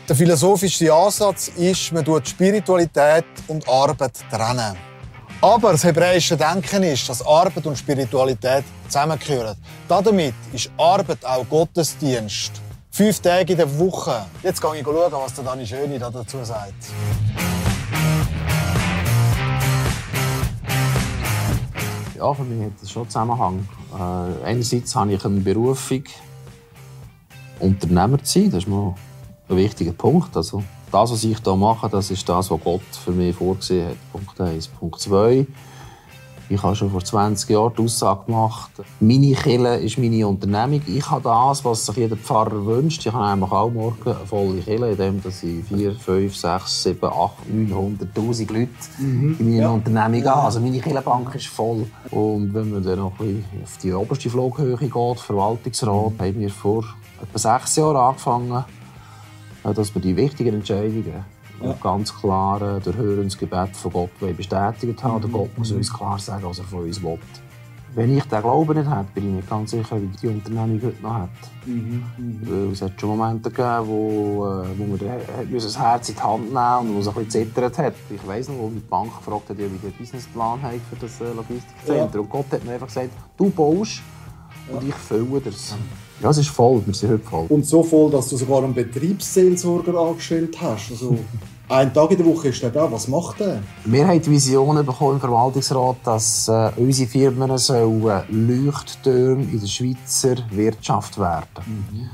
Der 0.09 0.15
philosophische 0.15 0.91
Ansatz 0.91 1.49
ist, 1.49 1.91
man 1.91 2.03
tut 2.03 2.27
Spiritualität 2.27 3.25
und 3.47 3.69
Arbeit 3.69 4.13
trennen. 4.31 4.75
Aber 5.41 5.73
das 5.73 5.83
hebräische 5.83 6.35
Denken 6.35 6.81
ist, 6.83 7.07
dass 7.07 7.23
Arbeit 7.23 7.67
und 7.67 7.77
Spiritualität 7.77 8.63
zusammengehören. 8.87 9.55
Damit 9.87 10.33
ist 10.53 10.71
Arbeit 10.77 11.23
auch 11.23 11.47
Gottesdienst. 11.47 12.53
Fünf 12.89 13.19
Tage 13.19 13.53
in 13.53 13.57
der 13.59 13.79
Woche. 13.79 14.25
Jetzt 14.41 14.59
gehe 14.59 14.75
ich 14.75 14.83
schauen, 14.83 15.11
was 15.11 15.33
der 15.35 15.43
Dani 15.43 15.67
Schöni 15.67 15.99
dazu 15.99 16.43
sagt. 16.43 16.73
Ja, 22.17 22.33
für 22.33 22.43
mich 22.43 22.65
hat 22.65 22.81
das 22.81 22.89
schon 22.89 23.09
Zusammenhang. 23.09 23.67
Äh, 23.93 24.45
einerseits 24.45 24.95
habe 24.95 25.13
ich 25.13 25.25
eine 25.25 25.41
Berufung, 25.41 26.03
Unternehmer 27.59 28.23
zu 28.23 28.39
sein. 28.39 28.51
Das 28.51 28.63
ist 28.63 28.69
mal 28.69 28.95
ein 29.49 29.57
wichtiger 29.57 29.91
Punkt. 29.91 30.35
Also, 30.37 30.63
das, 30.91 31.11
was 31.11 31.23
ich 31.25 31.37
hier 31.43 31.55
mache, 31.55 31.89
das 31.89 32.11
ist 32.11 32.27
das, 32.29 32.49
was 32.49 32.61
Gott 32.63 32.81
für 33.03 33.11
mich 33.11 33.35
vorgesehen 33.35 33.89
hat. 33.89 34.11
Punkt 34.13 34.39
1. 34.39 34.67
Punkt 34.67 34.99
2. 35.01 35.45
Ich 36.47 36.61
habe 36.61 36.75
schon 36.75 36.91
vor 36.91 37.03
20 37.03 37.49
Jahren 37.49 37.73
die 37.75 37.81
Aussage 37.81 38.25
gemacht, 38.25 38.69
meine 38.99 39.33
Kille 39.33 39.77
ist 39.77 39.97
meine 39.97 40.27
Unternehmung. 40.27 40.81
Ich 40.85 41.09
habe 41.09 41.23
das, 41.23 41.65
was 41.65 41.87
sich 41.87 41.95
jeder 41.97 42.15
Pfarrer 42.15 42.65
wünscht. 42.65 43.03
Ich 43.03 43.11
habe 43.11 43.25
einfach 43.25 43.51
auch 43.51 43.71
morgen 43.71 43.97
eine 44.05 44.25
volle 44.27 44.61
Kille, 44.61 44.91
indem 44.91 45.21
ich 45.27 45.65
4, 45.67 45.93
5, 45.93 46.35
6, 46.35 46.83
7, 46.83 47.03
8, 47.03 47.33
900'000 47.51 48.53
Leute 48.53 48.69
mhm. 48.99 49.37
in 49.39 49.49
meiner 49.49 49.63
ja. 49.63 49.69
Unternehmung 49.69 50.25
habe. 50.25 50.41
Also 50.43 50.59
meine 50.59 50.79
Killenbank 50.79 51.33
ist 51.33 51.47
voll. 51.47 51.87
Und 52.11 52.53
wenn 52.53 52.71
man 52.71 52.83
dann 52.83 52.99
noch 52.99 53.19
ein 53.19 53.43
bisschen 53.43 53.63
auf 53.63 53.77
die 53.81 53.93
oberste 53.93 54.29
Flughöhe 54.29 54.77
geht, 54.77 55.19
Verwaltungsrat, 55.19 56.13
haben 56.19 56.39
wir 56.39 56.49
vor 56.51 56.85
etwa 57.23 57.39
sechs 57.39 57.75
Jahren 57.75 57.97
angefangen, 57.97 58.65
dass 59.63 59.95
wir 59.95 60.01
die 60.01 60.15
wichtigen 60.15 60.53
Entscheidungen 60.53 61.25
ja. 61.61 61.75
ganz 61.81 62.13
klar 62.13 62.61
äh, 62.61 62.79
durch 62.79 62.95
Hörensgebet 62.95 63.75
von 63.75 63.91
Gott 63.91 64.37
bestätigt 64.37 65.03
haben. 65.03 65.27
Mhm. 65.27 65.31
Gott 65.31 65.57
muss 65.57 65.71
uns 65.71 65.93
klar 65.93 66.19
sagen, 66.19 66.43
was 66.45 66.59
er 66.59 66.65
von 66.65 66.83
uns 66.83 67.01
will. 67.01 67.19
Wenn 67.95 68.17
ich 68.17 68.25
den 68.25 68.41
Glauben 68.41 68.77
nicht 68.77 68.89
hätte, 68.89 69.07
bin 69.13 69.29
ich 69.29 69.35
nicht 69.35 69.49
ganz 69.49 69.71
sicher, 69.71 70.01
wie 70.01 70.07
die 70.07 70.27
Unternehmung 70.27 70.81
heute 70.83 71.01
noch 71.01 71.13
hat. 71.13 71.29
Mhm. 71.65 72.03
Mhm. 72.17 72.71
Es 72.73 72.81
hat 72.81 72.99
schon 72.99 73.17
Momente 73.17 73.49
gegeben, 73.49 73.87
wo, 73.87 74.45
äh, 74.45 74.77
wo 74.77 74.85
man 74.85 74.99
das 75.49 75.79
Herz 75.79 76.09
in 76.09 76.15
die 76.15 76.21
Hand 76.21 76.53
nehmen 76.53 76.89
und 76.89 76.95
wo 76.95 76.99
es 76.99 77.07
ein 77.07 77.13
bisschen 77.13 77.29
zittert 77.29 77.77
hat. 77.77 77.93
Ich 78.09 78.27
weiss 78.27 78.49
noch, 78.49 78.57
wo 78.57 78.69
die 78.69 78.81
Bank 78.81 79.15
gefragt 79.17 79.49
hat, 79.49 79.57
wie 79.57 79.69
der 79.81 79.89
Businessplan 79.97 80.61
hat 80.61 80.73
für 80.89 80.97
das 80.99 81.21
äh, 81.21 81.33
Logistikzentrum. 81.33 82.11
Ja. 82.13 82.19
Und 82.19 82.29
Gott 82.29 82.45
hat 82.51 82.65
mir 82.65 82.73
einfach 82.73 82.87
gesagt, 82.87 83.11
du 83.37 83.49
baust 83.49 84.01
und 84.69 84.87
ich 84.87 84.95
fülle 84.95 85.39
das. 85.39 85.75
Ja, 86.21 86.29
es 86.29 86.37
ist 86.37 86.49
voll, 86.49 86.81
wir 86.85 86.93
sind 86.93 87.11
heute 87.11 87.23
voll. 87.23 87.45
Und 87.49 87.65
so 87.65 87.83
voll, 87.83 88.09
dass 88.09 88.29
du 88.29 88.37
sogar 88.37 88.63
einen 88.63 88.73
Betriebsseelsorger 88.73 89.95
angestellt 89.99 90.55
hast. 90.61 90.91
Also, 90.91 91.17
einen 91.69 91.93
Tag 91.93 92.11
in 92.11 92.17
der 92.17 92.25
Woche 92.25 92.49
ist 92.49 92.61
der 92.61 92.69
da. 92.69 92.89
Was 92.91 93.07
macht 93.07 93.39
der? 93.39 93.61
Wir 93.83 94.07
haben 94.07 94.21
die 94.21 94.31
Vision 94.31 94.85
bekommen 94.85 95.15
im 95.15 95.19
Verwaltungsrat, 95.19 95.97
dass 96.03 96.47
äh, 96.47 96.71
unsere 96.77 97.09
Firmen 97.09 97.57
sollen 97.57 98.01
Leuchttürme 98.29 99.43
in 99.43 99.59
der 99.59 99.67
Schweizer 99.67 100.35
Wirtschaft 100.51 101.19
werden. 101.19 101.47
Mhm. 101.65 102.09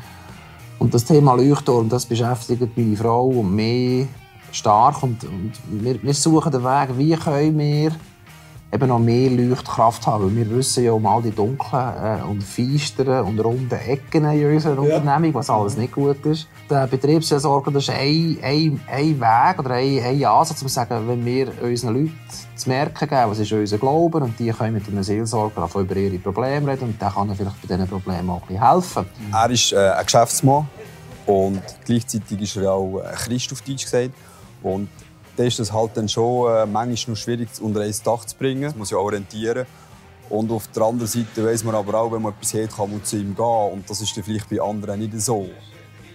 Und 0.79 0.93
das 0.93 1.05
Thema 1.05 1.35
Leuchtturm, 1.35 1.89
das 1.89 2.07
beschäftigt 2.07 2.75
meine 2.75 2.97
Frau 2.97 3.27
und 3.27 3.53
mich 3.55 4.07
stark. 4.51 5.03
Und, 5.03 5.23
und 5.23 5.51
wir, 5.69 6.01
wir 6.01 6.13
suchen 6.13 6.51
den 6.51 6.63
Weg, 6.63 6.97
wie 6.97 7.15
können 7.15 7.59
wir 7.59 7.91
eben 8.73 8.87
noch 8.87 8.99
mehr 8.99 9.29
Leuchtkraft 9.29 10.07
haben. 10.07 10.35
Wir 10.35 10.49
wissen 10.49 10.83
ja 10.83 10.93
um 10.93 11.05
all 11.05 11.21
die 11.21 11.31
dunklen 11.31 11.93
äh, 12.03 12.21
und 12.23 12.41
feisteren 12.41 13.25
und 13.25 13.39
runden 13.39 13.71
Ecken 13.71 14.23
in 14.25 14.53
unserer 14.53 14.83
ja. 14.83 14.97
Unternehmung, 14.97 15.33
was 15.33 15.49
alles 15.49 15.75
nicht 15.75 15.93
gut 15.93 16.25
ist. 16.25 16.47
Der 16.69 16.87
Betriebsversorger 16.87 17.75
ist 17.75 17.89
ein, 17.89 18.37
ein, 18.41 18.79
ein 18.89 19.19
Weg 19.19 19.59
oder 19.59 19.71
ein, 19.71 19.99
ein 19.99 20.23
Ansatz, 20.23 20.61
um 20.61 20.67
zu 20.69 20.73
sagen, 20.73 21.07
wenn 21.07 21.25
wir 21.25 21.51
unseren 21.61 21.95
Leuten 21.95 22.17
zu 22.55 22.69
merken 22.69 23.09
geben, 23.09 23.29
was 23.29 23.39
ist 23.39 23.51
unser 23.51 23.77
Glauben 23.77 24.23
und 24.23 24.39
die 24.39 24.51
können 24.51 24.73
mit 24.73 24.87
einem 24.87 25.03
Seelsorger 25.03 25.67
über 25.75 25.95
ihre 25.97 26.17
Probleme 26.19 26.71
reden 26.71 26.85
und 26.85 27.01
der 27.01 27.09
kann 27.09 27.35
vielleicht 27.35 27.61
bei 27.61 27.75
diesen 27.75 27.87
Problemen 27.87 28.29
auch 28.29 28.49
ein 28.49 28.73
helfen. 28.73 29.05
Er 29.33 29.49
ist 29.49 29.73
äh, 29.73 29.89
ein 29.89 30.05
Geschäftsmann 30.05 30.67
und 31.25 31.61
gleichzeitig 31.85 32.41
ist 32.41 32.55
er 32.55 32.71
auch 32.71 33.01
Christ 33.15 33.51
auf 33.51 33.61
Deutsch 33.61 33.83
gesagt. 33.83 34.11
Und 34.63 34.89
dann 35.35 35.47
ist 35.47 35.59
es 35.59 35.71
halt 35.71 35.91
dann 35.95 36.09
schon 36.09 36.51
äh, 36.51 36.65
manchmal 36.65 37.15
noch 37.15 37.21
schwierig, 37.21 37.49
unter 37.61 37.81
ein 37.81 37.93
Dach 38.03 38.25
zu 38.25 38.35
bringen. 38.35 38.63
Das 38.63 38.75
muss 38.75 38.91
ja 38.91 38.97
orientieren. 38.97 39.65
Und 40.29 40.49
auf 40.51 40.67
der 40.69 40.83
anderen 40.83 41.07
Seite 41.07 41.45
weiß 41.45 41.63
man 41.65 41.75
aber 41.75 41.99
auch, 41.99 42.11
wenn 42.11 42.21
man 42.21 42.33
etwas 42.33 42.53
hat, 42.53 42.75
kann 42.75 42.89
man 42.89 43.03
zu 43.03 43.17
ihm 43.17 43.35
gehen. 43.35 43.71
Und 43.73 43.89
das 43.89 44.01
ist 44.01 44.15
dann 44.15 44.23
vielleicht 44.23 44.49
bei 44.49 44.61
anderen 44.61 44.99
nicht 44.99 45.19
so. 45.19 45.49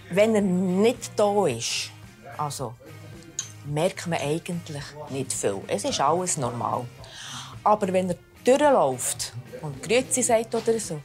Wenn 0.09 0.35
er 0.35 0.41
nicht 0.41 1.11
da 1.15 1.45
ist, 1.47 1.91
also 2.37 2.73
merkt 3.65 4.07
man 4.07 4.19
eigentlich 4.19 4.83
nicht 5.09 5.33
viel. 5.33 5.61
Es 5.67 5.83
ist 5.83 5.99
alles 5.99 6.37
normal. 6.37 6.85
Aber 7.63 7.91
wenn 7.91 8.09
er 8.09 8.15
durchläuft 8.43 9.33
und 9.61 9.83
Grüezi 9.83 10.23
sagt 10.23 10.55
oder 10.55 10.79
so, 10.79 11.01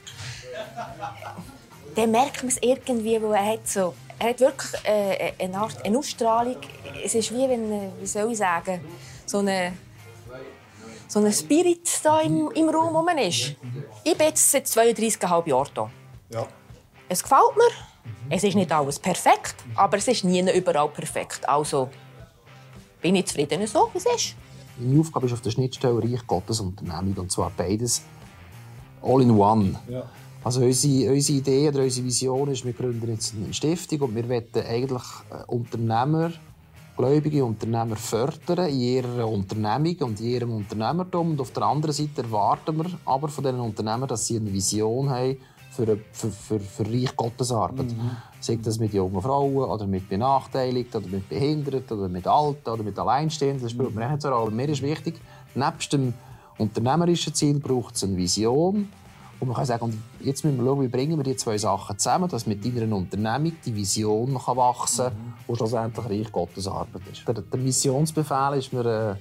dann 1.96 2.10
merkt 2.10 2.42
man 2.42 2.48
es 2.48 2.58
irgendwie, 2.62 3.20
weil 3.20 3.34
er 3.34 3.52
hat 3.52 3.68
so 3.68 3.94
er 4.18 4.30
hat 4.30 4.40
wirklich 4.40 4.72
äh, 4.84 5.32
eine 5.38 5.58
Art 5.58 5.84
eine 5.84 5.98
Ausstrahlung. 5.98 6.56
Es 7.04 7.14
ist 7.14 7.32
wie 7.32 7.48
wenn, 7.48 7.72
äh, 7.72 7.88
wie 8.00 8.06
soll 8.06 8.32
ich 8.32 8.38
sagen, 8.38 8.80
so 9.26 9.38
eine 9.38 9.72
so 11.08 11.20
ein 11.20 11.30
Spirit 11.32 12.00
da 12.02 12.20
im, 12.20 12.50
im 12.52 12.68
Raum 12.70 12.96
rum 12.96 13.08
ist. 13.18 13.54
Ich 14.02 14.16
bin 14.16 14.26
jetzt 14.28 14.50
seit 14.50 14.66
32,5 14.66 15.46
Jahren 15.46 15.68
hier. 15.74 15.90
Ja. 16.30 16.46
Es 17.08 17.22
gefällt 17.22 17.56
mir. 17.56 18.34
Es 18.34 18.44
ist 18.44 18.54
nicht 18.54 18.72
alles 18.72 18.98
perfekt, 18.98 19.56
aber 19.74 19.98
es 19.98 20.08
ist 20.08 20.24
nie 20.24 20.40
überall 20.50 20.88
perfekt. 20.88 21.46
Also 21.46 21.90
bin 23.02 23.16
ich 23.16 23.26
zufrieden 23.26 23.66
so, 23.66 23.90
wie 23.92 23.98
es 23.98 24.06
ist. 24.06 24.36
Meine 24.78 25.00
Aufgabe 25.00 25.26
ist 25.26 25.34
auf 25.34 25.42
der 25.42 25.50
Schnittstelle 25.50 26.02
Reich 26.02 26.26
Gottes 26.26 26.60
Unternehmung. 26.60 27.14
Und 27.18 27.30
zwar 27.30 27.50
beides 27.54 28.02
all 29.02 29.20
in 29.20 29.32
one. 29.32 29.78
Ja. 29.88 30.08
Also 30.44 30.60
unsere, 30.60 31.12
unsere 31.12 31.38
Idee 31.38 31.68
oder 31.68 31.82
unsere 31.84 32.06
Vision 32.06 32.48
ist, 32.48 32.64
wir 32.64 32.72
gründen 32.72 33.08
jetzt 33.10 33.34
eine 33.34 33.52
Stiftung 33.54 34.00
und 34.00 34.14
wir 34.16 34.28
wollen 34.28 34.44
eigentlich 34.68 35.02
äh, 35.30 35.44
Unternehmer, 35.46 36.32
gläubige 36.96 37.44
Unternehmer 37.44 37.94
fördern 37.94 38.68
in 38.68 38.80
ihrer 38.80 39.28
Unternehmung 39.28 39.96
und 40.00 40.20
in 40.20 40.26
ihrem 40.26 40.52
Unternehmertum. 40.52 41.30
Und 41.30 41.40
auf 41.40 41.52
der 41.52 41.62
anderen 41.62 41.94
Seite 41.94 42.22
erwarten 42.22 42.76
wir 42.76 42.86
aber 43.04 43.28
von 43.28 43.44
diesen 43.44 43.60
Unternehmern, 43.60 44.08
dass 44.08 44.26
sie 44.26 44.36
eine 44.36 44.52
Vision 44.52 45.10
haben 45.10 45.36
für, 45.70 45.96
für, 46.12 46.30
für, 46.30 46.60
für 46.60 46.86
Reich 46.86 47.14
Gottes 47.16 47.52
Arbeit. 47.52 47.92
Mhm. 47.92 48.10
Sei 48.40 48.58
das 48.60 48.80
mit 48.80 48.92
jungen 48.92 49.22
Frauen 49.22 49.70
oder 49.70 49.86
mit 49.86 50.08
Benachteiligten 50.08 51.02
oder 51.02 51.08
mit 51.08 51.28
Behinderten 51.28 51.98
oder 51.98 52.08
mit 52.08 52.26
Alten 52.26 52.68
oder 52.68 52.82
mit 52.82 52.98
Alleinstehenden. 52.98 53.62
Das 53.62 53.70
spielt 53.70 53.94
mir 53.94 54.08
nicht 54.08 54.22
so 54.22 54.28
Aber 54.28 54.50
mir 54.50 54.68
ist 54.68 54.82
wichtig, 54.82 55.14
nebst 55.54 55.92
dem 55.92 56.14
unternehmerischen 56.58 57.32
Ziel 57.32 57.60
braucht 57.60 57.94
es 57.94 58.02
eine 58.02 58.16
Vision 58.16 58.88
und 59.42 59.48
man 59.48 59.56
kann 59.56 59.66
sagen, 59.66 59.86
und 59.86 59.98
jetzt 60.20 60.44
müssen 60.44 60.56
wir 60.58 60.64
schauen, 60.64 60.82
wie 60.82 60.86
bringen 60.86 61.16
wir 61.16 61.24
die 61.24 61.34
zwei 61.34 61.58
Sachen 61.58 61.98
zusammen, 61.98 62.28
dass 62.28 62.46
mit 62.46 62.64
deiner 62.64 62.94
Unternehmung 62.94 63.52
die 63.66 63.74
Vision 63.74 64.38
kann 64.38 64.56
wachsen 64.56 65.06
kann, 65.06 65.14
mhm. 65.14 65.32
wo 65.48 65.56
schlussendlich 65.56 66.06
Reich 66.06 66.30
Gottes 66.30 66.68
Arbeit 66.68 67.02
ist. 67.10 67.26
Der, 67.26 67.34
der 67.34 67.58
Missionsbefehl 67.58 68.54
ist 68.56 68.72
mir 68.72 68.86
äh, 68.86 69.16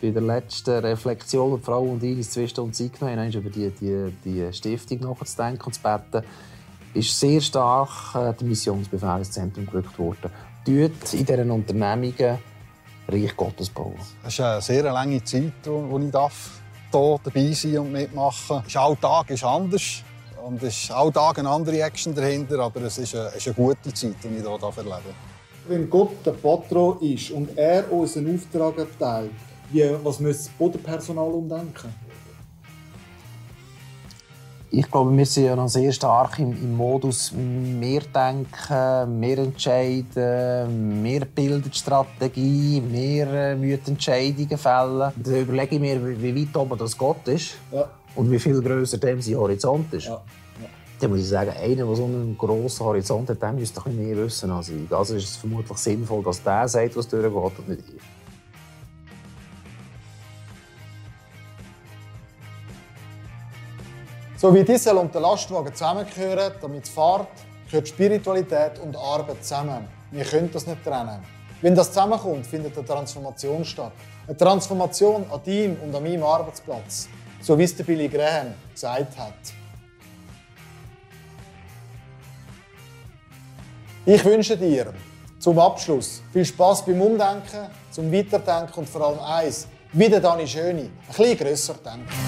bei 0.00 0.12
der 0.12 0.22
letzten 0.22 0.78
Reflexion, 0.78 1.58
die 1.58 1.62
Frau 1.62 1.82
und 1.82 2.02
ich 2.02 2.16
uns 2.16 2.30
zwei 2.30 2.46
Stunden 2.46 2.72
Zeit 2.72 2.98
genommen 2.98 3.18
haben, 3.18 3.30
über 3.30 3.50
die, 3.50 3.68
die, 3.68 4.14
die 4.24 4.50
Stiftung 4.54 5.00
nachzudenken 5.00 5.62
und 5.62 5.74
zu 5.74 5.82
beten, 5.82 6.26
ist 6.94 7.20
sehr 7.20 7.42
stark 7.42 8.14
äh, 8.14 8.32
der 8.32 8.46
Missionsbefehl 8.46 9.18
ins 9.18 9.30
Zentrum 9.30 9.66
gerückt 9.66 9.98
worden. 9.98 10.30
Tut 10.64 11.12
in 11.12 11.26
diesen 11.26 11.50
Unternehmungen 11.50 12.38
Reich 13.06 13.36
Gottes 13.36 13.68
bauen. 13.68 13.94
Das 14.22 14.32
ist 14.32 14.40
eine 14.40 14.62
sehr 14.62 14.84
lange 14.84 15.22
Zeit, 15.22 15.52
die 15.66 16.04
ich 16.06 16.10
darf 16.12 16.57
hier 16.90 17.20
dabei 17.22 17.52
sein 17.52 17.78
und 17.78 17.92
mitmachen. 17.92 18.62
Der 18.72 18.80
Alltag 18.80 19.30
ist 19.30 19.44
anders 19.44 20.02
und 20.44 20.62
es 20.62 20.84
ist 20.84 20.90
Alltag 20.90 21.38
eine 21.38 21.50
andere 21.50 21.82
Action 21.82 22.14
dahinter, 22.14 22.58
aber 22.60 22.82
es 22.82 22.98
ist 22.98 23.14
eine, 23.14 23.28
ist 23.28 23.46
eine 23.46 23.54
gute 23.54 23.92
Zeit, 23.92 24.14
die 24.22 24.28
ich 24.28 24.42
hier 24.42 24.50
erlebe. 24.50 25.14
Wenn 25.68 25.90
Gott 25.90 26.24
der 26.24 26.32
Patron 26.32 26.98
ist 27.00 27.30
und 27.30 27.56
er 27.56 27.90
uns 27.92 28.16
einen 28.16 28.34
Auftrag 28.36 28.78
erteilt, 28.78 29.30
was 30.02 30.18
muss 30.20 30.36
das 30.38 30.48
Bodenpersonal 30.48 31.30
umdenken? 31.30 31.94
Ich 34.70 34.90
glaube, 34.90 35.16
wir 35.16 35.24
sind 35.24 35.46
ja 35.46 35.56
noch 35.56 35.68
sehr 35.68 35.90
stark 35.92 36.38
im, 36.38 36.52
im 36.52 36.76
Modus 36.76 37.32
mehr 37.32 38.02
denken, 38.02 39.18
mehr 39.18 39.38
entscheiden, 39.38 41.02
mehr 41.02 41.24
bildet 41.24 41.74
Strategie, 41.74 42.82
mehr 42.82 43.56
äh, 43.56 43.78
Entscheidungen 43.86 44.58
fällen. 44.58 45.12
Dann 45.16 45.34
überlege 45.34 45.76
ich 45.76 45.80
mir, 45.80 46.20
wie, 46.22 46.36
weit 46.36 46.54
oben 46.54 46.78
das 46.78 46.98
Gott 46.98 47.26
ist 47.28 47.54
ja. 47.72 47.88
und 48.14 48.30
wie 48.30 48.38
viel 48.38 48.60
grösser 48.60 48.98
dem 48.98 49.22
sein 49.22 49.36
Horizont 49.36 49.92
ist. 49.94 50.06
Ja. 50.06 50.20
Ja. 50.60 50.68
Dann 51.00 51.10
muss 51.12 51.20
ich 51.20 51.28
sagen, 51.28 51.50
einer, 51.50 51.86
der 51.86 51.94
so 51.94 52.04
einen 52.04 52.36
grossen 52.36 52.84
Horizont 52.84 53.30
hat, 53.30 53.40
der 53.40 53.52
müsste 53.52 53.80
ein 53.86 53.96
mehr 53.96 54.16
wissen 54.18 54.50
als 54.50 54.68
ich. 54.68 54.92
Also 54.92 55.14
ist 55.14 55.30
es 55.30 55.36
vermutlich 55.36 55.78
sinnvoll, 55.78 56.22
dass 56.22 56.42
der 56.42 56.68
sagt, 56.68 56.94
was 56.94 57.08
durchgeht 57.08 57.32
und 57.32 57.68
nicht 57.70 57.84
ich. 57.88 58.17
So 64.40 64.54
wie 64.54 64.62
Diesel 64.62 64.96
und 64.96 65.12
der 65.12 65.20
Lastwagen 65.20 65.74
zusammengehören, 65.74 66.52
damit 66.62 66.84
es 66.84 66.90
fährt, 66.90 67.26
gehört 67.68 67.88
Spiritualität 67.88 68.78
und 68.78 68.96
Arbeit 68.96 69.42
zusammen. 69.42 69.88
Wir 70.12 70.24
können 70.24 70.48
das 70.52 70.64
nicht 70.64 70.84
trennen. 70.84 71.18
Wenn 71.60 71.74
das 71.74 71.88
zusammenkommt, 71.88 72.46
findet 72.46 72.78
eine 72.78 72.86
Transformation 72.86 73.64
statt. 73.64 73.90
Eine 74.28 74.36
Transformation 74.36 75.26
an 75.28 75.40
deinem 75.44 75.76
und 75.82 75.92
an 75.92 76.04
meinem 76.04 76.22
Arbeitsplatz. 76.22 77.08
So 77.40 77.58
wie 77.58 77.64
es 77.64 77.74
der 77.74 77.82
Billy 77.82 78.06
Graham 78.06 78.54
gesagt 78.72 79.18
hat. 79.18 79.34
Ich 84.06 84.24
wünsche 84.24 84.56
dir 84.56 84.94
zum 85.40 85.58
Abschluss 85.58 86.22
viel 86.32 86.44
Spaß 86.44 86.86
beim 86.86 87.00
Umdenken, 87.02 87.66
zum 87.90 88.12
Weiterdenken 88.12 88.78
und 88.78 88.88
vor 88.88 89.04
allem 89.04 89.18
eins, 89.18 89.66
wie 89.92 90.08
der 90.08 90.20
Dani 90.20 90.46
Schöni, 90.46 90.82
ein 90.82 90.90
bisschen 91.08 91.38
grösser 91.38 91.74
denken. 91.74 92.27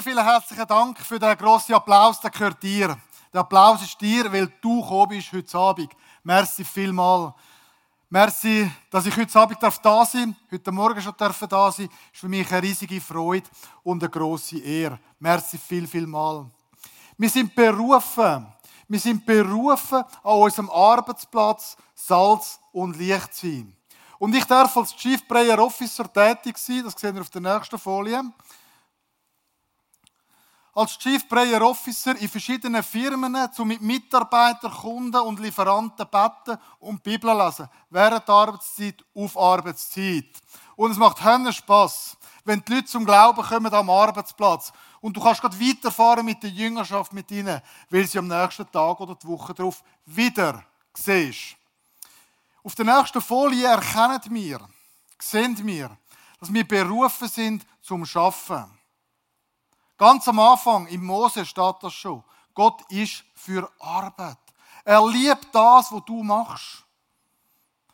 Vielen, 0.00 0.16
vielen 0.16 0.24
herzlichen 0.24 0.66
Dank 0.68 1.00
für 1.00 1.18
den 1.18 1.36
grossen 1.36 1.74
Applaus, 1.74 2.20
der 2.20 2.30
gehört 2.30 2.62
dir. 2.62 2.96
Der 3.32 3.40
Applaus 3.40 3.82
ist 3.82 4.00
dir, 4.00 4.32
weil 4.32 4.46
du 4.60 4.80
gekommen 4.80 5.08
bist 5.08 5.32
heute 5.32 5.58
Abend. 5.58 5.90
Merci 6.22 6.62
vielmal. 6.62 7.34
Merci, 8.08 8.70
dass 8.90 9.06
ich 9.06 9.16
heute 9.16 9.36
Abend 9.40 9.60
da 9.60 10.04
sein 10.04 10.36
darf, 10.36 10.52
heute 10.52 10.70
Morgen 10.70 11.02
schon 11.02 11.14
da 11.16 11.32
sein 11.32 11.48
darf. 11.48 11.78
ist 11.80 11.90
für 12.12 12.28
mich 12.28 12.48
eine 12.52 12.62
riesige 12.62 13.00
Freude 13.00 13.48
und 13.82 14.00
eine 14.00 14.08
grosse 14.08 14.58
Ehre. 14.58 15.00
Merci 15.18 15.58
viel, 15.58 15.88
viel 15.88 16.06
mal. 16.06 16.46
Wir 17.16 17.30
sind 17.30 17.52
berufen. 17.52 18.46
Wir 18.86 19.00
sind 19.00 19.26
berufen, 19.26 20.04
an 20.22 20.32
unserem 20.38 20.70
Arbeitsplatz 20.70 21.76
Salz 21.96 22.60
und 22.70 22.96
Licht 22.96 23.34
zu 23.34 23.48
sein. 23.48 23.76
Und 24.20 24.32
ich 24.32 24.44
darf 24.44 24.76
als 24.76 24.94
Chief 24.94 25.26
Prayer 25.26 25.58
Officer 25.58 26.12
tätig 26.12 26.56
sein, 26.56 26.84
das 26.84 26.94
sehen 26.94 27.16
wir 27.16 27.22
auf 27.22 27.30
der 27.30 27.40
nächsten 27.40 27.78
Folie 27.78 28.22
als 30.78 30.96
Chief 30.96 31.28
Prayer 31.28 31.60
Officer 31.62 32.16
in 32.16 32.28
verschiedenen 32.28 32.84
Firmen, 32.84 33.36
um 33.58 33.66
mit 33.66 33.80
Mitarbeitern, 33.80 34.70
Kunden 34.70 35.20
und 35.22 35.40
Lieferanten 35.40 36.06
beten 36.08 36.56
und 36.78 37.02
Bibel 37.02 37.36
lesen. 37.36 37.68
Während 37.90 38.28
der 38.28 38.34
Arbeitszeit 38.34 39.04
auf 39.12 39.36
Arbeitszeit. 39.36 40.30
Und 40.76 40.92
es 40.92 40.96
macht 40.96 41.24
Hände 41.24 41.52
Spass, 41.52 42.16
wenn 42.44 42.62
die 42.64 42.74
Leute 42.74 42.84
zum 42.84 43.04
Glauben 43.04 43.42
kommen 43.42 43.74
am 43.74 43.90
Arbeitsplatz. 43.90 44.72
Und 45.00 45.16
du 45.16 45.20
kannst 45.20 45.40
gerade 45.40 45.58
weiterfahren 45.58 46.24
mit 46.24 46.44
der 46.44 46.50
Jüngerschaft 46.50 47.12
mit 47.12 47.28
ihnen, 47.32 47.60
weil 47.90 48.06
sie 48.06 48.20
am 48.20 48.28
nächsten 48.28 48.70
Tag 48.70 49.00
oder 49.00 49.16
die 49.16 49.26
Woche 49.26 49.54
darauf 49.54 49.82
wieder 50.06 50.62
siehst. 50.94 51.56
Auf 52.62 52.76
der 52.76 52.84
nächsten 52.84 53.20
Folie 53.20 53.66
erkennen 53.66 54.20
wir, 54.30 54.60
sehen 55.18 55.58
wir, 55.66 55.90
dass 56.38 56.52
wir 56.52 56.68
berufen 56.68 57.26
sind 57.26 57.66
zum 57.82 58.06
Schaffen. 58.06 58.77
Ganz 59.98 60.28
am 60.28 60.38
Anfang, 60.38 60.86
im 60.86 61.04
Mose 61.04 61.44
steht 61.44 61.74
das 61.82 61.92
schon. 61.92 62.22
Gott 62.54 62.90
ist 62.90 63.24
für 63.34 63.68
Arbeit. 63.80 64.38
Er 64.84 65.04
liebt 65.06 65.52
das, 65.52 65.90
was 65.90 66.04
du 66.06 66.22
machst. 66.22 66.84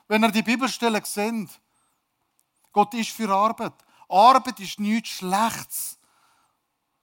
Wenn 0.06 0.22
ihr 0.22 0.30
die 0.30 0.42
Bibelstelle 0.42 1.02
seht, 1.04 1.48
Gott 2.72 2.92
ist 2.92 3.10
für 3.10 3.30
Arbeit. 3.30 3.72
Arbeit 4.08 4.60
ist 4.60 4.78
nichts 4.78 5.10
Schlechtes. 5.10 5.98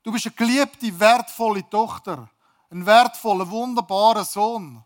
Du 0.04 0.12
bist 0.12 0.28
eine 0.28 0.36
geliebte, 0.36 1.00
wertvolle 1.00 1.68
Tochter. 1.68 2.30
Ein 2.70 2.86
wertvoller, 2.86 3.50
wunderbarer 3.50 4.24
Sohn. 4.24 4.84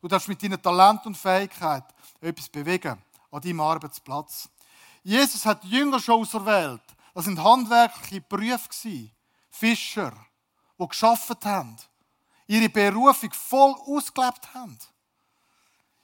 Du 0.00 0.06
darfst 0.06 0.28
mit 0.28 0.42
deinem 0.42 0.62
Talent 0.62 1.04
und 1.06 1.16
Fähigkeit 1.16 1.84
etwas 2.20 2.48
bewegen 2.48 3.02
an 3.32 3.40
deinem 3.40 3.60
Arbeitsplatz. 3.60 4.48
Jesus 5.02 5.44
hat 5.44 5.64
Jünger 5.64 5.98
schon 5.98 6.20
auserwählt. 6.20 6.82
Das 7.14 7.24
sind 7.24 7.42
handwerkliche 7.42 8.20
Berufe. 8.20 9.10
Fischer, 9.58 10.12
die 10.78 10.88
geschafft 10.88 11.44
haben, 11.44 11.76
ihre 12.46 12.68
Berufung 12.68 13.32
voll 13.32 13.74
ausgelebt 13.86 14.52
haben. 14.54 14.78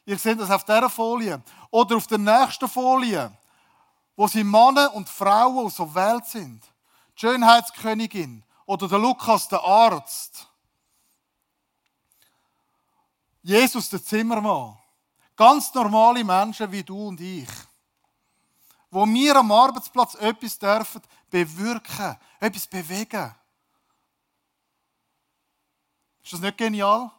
Ihr 0.04 0.18
seht 0.18 0.40
das 0.40 0.50
auf 0.50 0.64
dieser 0.64 0.90
Folie. 0.90 1.42
Oder 1.70 1.96
auf 1.96 2.06
der 2.06 2.18
nächsten 2.18 2.68
Folie, 2.68 3.32
wo 4.16 4.26
sie 4.26 4.42
Männer 4.42 4.92
und 4.94 5.08
Frauen 5.08 5.66
aus 5.66 5.76
der 5.76 5.94
Welt 5.94 6.26
sind. 6.26 6.62
Die 7.16 7.20
Schönheitskönigin 7.20 8.44
oder 8.66 8.88
der 8.88 8.98
Lukas, 8.98 9.48
der 9.48 9.62
Arzt. 9.62 10.48
Jesus, 13.42 13.88
der 13.90 14.04
Zimmermann. 14.04 14.78
Ganz 15.36 15.72
normale 15.74 16.24
Menschen 16.24 16.70
wie 16.70 16.82
du 16.82 17.08
und 17.08 17.20
ich. 17.20 17.48
Wo 18.90 19.06
wir 19.06 19.36
am 19.36 19.50
Arbeitsplatz 19.50 20.14
etwas 20.16 20.58
dürfen 20.58 21.02
bewirken, 21.30 22.16
etwas 22.38 22.66
bewegen. 22.66 23.34
Ist 26.22 26.32
das 26.32 26.40
nicht 26.40 26.58
genial? 26.58 27.10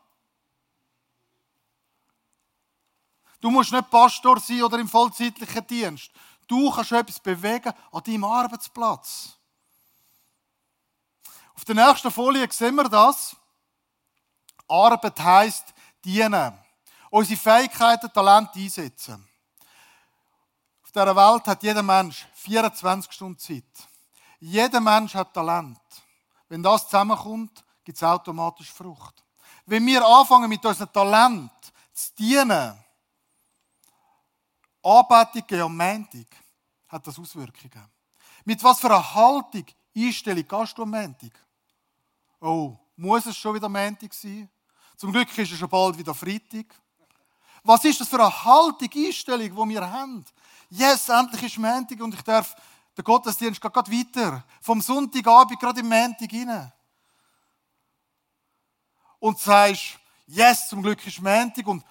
Du 3.39 3.51
musst 3.51 3.73
nicht 3.73 3.89
Pastor 3.89 4.39
sein 4.39 4.63
oder 4.63 4.79
im 4.79 4.87
vollzeitlichen 4.87 5.67
Dienst. 5.67 6.11
Du 6.47 6.71
kannst 6.71 6.91
etwas 6.91 7.19
bewegen 7.19 7.73
an 7.91 8.03
deinem 8.03 8.23
Arbeitsplatz. 8.23 9.37
Auf 11.55 11.65
der 11.65 11.75
nächsten 11.75 12.11
Folie 12.11 12.47
sehen 12.51 12.75
wir 12.75 12.89
das. 12.89 13.35
Arbeit 14.67 15.19
heisst 15.19 15.73
dienen. 16.03 16.57
Unsere 17.09 17.39
Fähigkeiten, 17.39 18.11
Talente 18.11 18.59
einsetzen. 18.59 19.27
Auf 20.83 20.91
dieser 20.91 21.15
Welt 21.15 21.45
hat 21.45 21.63
jeder 21.63 21.83
Mensch 21.83 22.25
24 22.35 23.11
Stunden 23.11 23.39
Zeit. 23.39 23.63
Jeder 24.39 24.79
Mensch 24.79 25.13
hat 25.15 25.33
Talent. 25.33 25.79
Wenn 26.49 26.63
das 26.63 26.85
zusammenkommt, 26.85 27.62
gibt 27.83 27.97
es 27.97 28.03
automatisch 28.03 28.71
Frucht. 28.71 29.23
Wenn 29.65 29.85
wir 29.85 30.05
anfangen 30.05 30.49
mit 30.49 30.65
unserem 30.65 30.91
Talent 30.91 31.51
zu 31.93 32.13
dienen, 32.15 32.77
Anbetung 34.81 35.61
am 35.61 35.77
Montag, 35.77 36.27
hat 36.87 37.07
das 37.07 37.17
Auswirkungen. 37.17 37.89
Mit 38.45 38.63
was 38.63 38.79
für 38.79 38.87
einer 38.87 39.13
Haltung, 39.13 39.65
Einstellung 39.95 40.47
gehst 40.47 40.77
du 40.77 40.83
am 40.83 40.89
Montag? 40.89 41.31
Oh, 42.41 42.77
muss 42.97 43.25
es 43.25 43.37
schon 43.37 43.55
wieder 43.55 43.69
Montag 43.69 44.13
sein? 44.13 44.49
Zum 44.97 45.11
Glück 45.11 45.37
ist 45.37 45.51
es 45.51 45.57
schon 45.57 45.69
bald 45.69 45.97
wieder 45.97 46.13
Freitag. 46.13 46.65
Was 47.63 47.85
ist 47.85 48.01
das 48.01 48.09
für 48.09 48.19
eine 48.19 48.43
Haltung, 48.43 48.89
Einstellung, 48.93 49.69
die 49.69 49.73
wir 49.73 49.89
haben? 49.89 50.25
Yes, 50.69 51.07
endlich 51.07 51.43
ist 51.43 51.57
Montag 51.57 52.01
und 52.01 52.13
ich 52.13 52.21
darf 52.21 52.55
den 52.97 53.03
Gottesdienst 53.03 53.61
geht 53.61 53.73
gerade 53.73 53.91
weiter. 53.91 54.43
Vom 54.61 54.81
Sonntagabend 54.81 55.59
gerade 55.59 55.79
im 55.79 55.87
Montag 55.87 56.31
rein 56.33 56.71
und 59.23 59.39
sagst, 59.39 59.97
yes, 60.27 60.67
zum 60.67 60.83
Glück 60.83 61.07
ist 61.07 61.21
Montag 61.21 61.65
und 61.65 61.81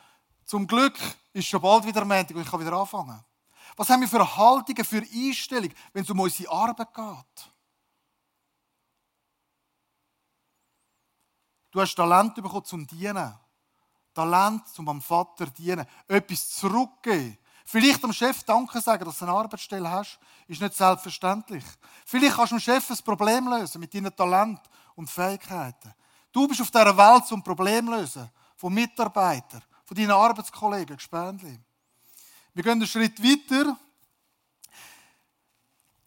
zum 0.44 0.66
Glück 0.66 0.98
ist 1.32 1.46
schon 1.46 1.62
bald 1.62 1.86
wieder 1.86 2.04
Montag 2.04 2.36
und 2.36 2.42
ich 2.42 2.50
kann 2.50 2.60
wieder 2.60 2.74
anfangen. 2.74 3.24
Was 3.74 3.88
haben 3.88 4.02
wir 4.02 4.08
für 4.08 4.36
Haltungen, 4.36 4.84
für 4.84 5.00
Einstellung, 5.00 5.70
wenn 5.94 6.04
es 6.04 6.10
um 6.10 6.20
unsere 6.20 6.52
Arbeit 6.52 6.92
geht? 6.92 7.50
Du 11.70 11.80
hast 11.80 11.94
Talent 11.94 12.34
bekommen 12.34 12.66
zum 12.66 12.86
Dienen. 12.86 13.34
Talent 14.12 14.68
zum 14.68 14.90
am 14.90 15.00
Vater 15.00 15.46
dienen. 15.46 15.86
Etwas 16.06 16.50
zurückgeben. 16.50 17.38
Vielleicht 17.64 18.02
dem 18.02 18.12
Chef 18.12 18.44
Danke 18.44 18.78
sagen, 18.82 19.06
dass 19.06 19.20
du 19.20 19.24
eine 19.24 19.32
Arbeitsstelle 19.34 19.90
hast, 19.90 20.18
ist 20.48 20.60
nicht 20.60 20.74
selbstverständlich. 20.74 21.64
Vielleicht 22.04 22.36
kannst 22.36 22.52
du 22.52 22.56
dem 22.56 22.60
Chef 22.60 22.90
ein 22.90 22.98
Problem 22.98 23.48
lösen 23.48 23.80
mit 23.80 23.94
deinen 23.94 24.14
Talent 24.14 24.60
und 24.96 25.08
Fähigkeiten. 25.08 25.94
Du 26.32 26.48
bist 26.48 26.62
auf 26.62 26.70
dieser 26.70 26.96
Welt 26.96 27.26
zum 27.26 27.42
Problem 27.42 27.88
lösen. 27.88 28.28
Von 28.56 28.72
Mitarbeitern, 28.72 29.62
von 29.84 29.96
deinen 29.96 30.10
Arbeitskollegen, 30.10 30.96
Gespendli. 30.96 31.60
Wir 32.54 32.62
gehen 32.62 32.72
einen 32.72 32.86
Schritt 32.86 33.22
weiter. 33.22 33.76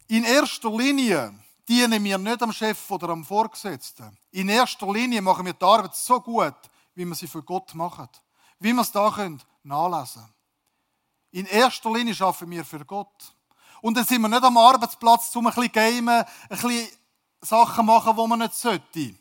In 0.07 0.23
erster 0.23 0.69
Linie 0.69 1.33
dienen 1.67 2.03
wir 2.03 2.17
nicht 2.17 2.41
am 2.41 2.51
Chef 2.51 2.89
oder 2.91 3.09
am 3.09 3.23
Vorgesetzten. 3.23 4.17
In 4.31 4.49
erster 4.49 4.91
Linie 4.91 5.21
machen 5.21 5.45
wir 5.45 5.53
die 5.53 5.65
Arbeit 5.65 5.95
so 5.95 6.19
gut, 6.19 6.55
wie 6.93 7.05
wir 7.05 7.15
sie 7.15 7.27
für 7.27 7.43
Gott 7.43 7.73
machen. 7.75 8.09
Wie 8.59 8.73
wir 8.73 8.81
es 8.81 8.91
da 8.91 9.11
können, 9.11 9.41
nachlesen. 9.63 10.23
In 11.31 11.45
erster 11.45 11.91
Linie 11.91 12.15
arbeiten 12.19 12.49
wir 12.49 12.63
für 12.63 12.85
Gott. 12.85 13.35
Und 13.81 13.97
dann 13.97 14.05
sind 14.05 14.21
wir 14.21 14.29
nicht 14.29 14.43
am 14.43 14.57
Arbeitsplatz, 14.57 15.35
um 15.35 15.47
ein 15.47 15.53
bisschen 15.53 15.71
gamen, 15.71 16.09
ein 16.09 16.25
bisschen 16.49 16.87
Sachen 17.41 17.85
machen, 17.85 18.15
die 18.15 18.27
man 18.27 18.39
nicht 18.39 18.55
sollte. 18.55 19.15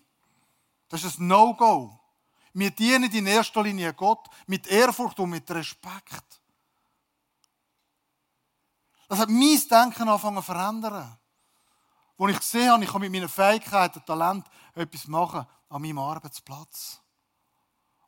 Das 0.89 1.05
ist 1.05 1.19
ein 1.19 1.27
No-Go. 1.27 1.99
Wir 2.53 2.71
dienen 2.71 3.11
in 3.11 3.27
erster 3.27 3.63
Linie 3.63 3.93
Gott 3.95 4.29
mit 4.47 4.67
Ehrfurcht 4.67 5.19
und 5.19 5.31
mit 5.31 5.51
Respekt. 5.51 6.41
Das 9.09 9.19
hat 9.19 9.29
mein 9.29 9.61
Denken 9.69 10.09
angefangen 10.09 10.37
zu 10.37 10.43
verändern. 10.43 11.19
wo 12.17 12.29
ich 12.29 12.39
gesehen 12.39 12.71
habe, 12.71 12.85
ich 12.85 12.91
kann 12.91 13.01
mit 13.01 13.13
meinen 13.13 13.29
Fähigkeiten, 13.29 14.05
Talent 14.05 14.47
etwas 14.75 15.07
machen 15.09 15.47
an 15.69 15.83
meinem 15.83 15.99
Arbeitsplatz. 15.99 17.01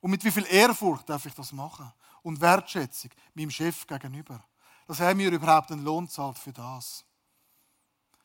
Und 0.01 0.11
mit 0.11 0.25
wie 0.25 0.31
viel 0.31 0.47
Ehrfurcht 0.47 1.09
darf 1.09 1.27
ich 1.27 1.35
das 1.35 1.53
machen? 1.53 1.93
Und 2.23 2.41
Wertschätzung 2.41 3.11
meinem 3.35 3.51
Chef 3.51 3.87
gegenüber. 3.87 4.45
Dass 4.87 5.01
er 5.01 5.15
mir 5.15 5.31
überhaupt 5.31 5.73
einen 5.73 5.85
Lohn 5.85 6.09
zahlt 6.09 6.39
für 6.39 6.53
das. 6.53 7.05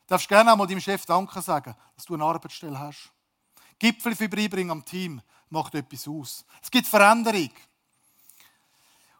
Du 0.02 0.06
darfst 0.06 0.28
gerne 0.28 0.52
einmal 0.52 0.66
deinem 0.66 0.80
Chef 0.80 1.04
Danke 1.06 1.40
sagen, 1.40 1.74
dass 1.96 2.04
du 2.04 2.14
eine 2.14 2.24
Arbeitsstelle 2.24 2.78
hast. 2.78 3.11
Gipfel 3.82 4.14
vorbeibringen 4.14 4.70
am 4.70 4.84
Team 4.84 5.20
macht 5.48 5.74
etwas 5.74 6.06
aus. 6.06 6.44
Es 6.62 6.70
gibt 6.70 6.86
Veränderung. 6.86 7.50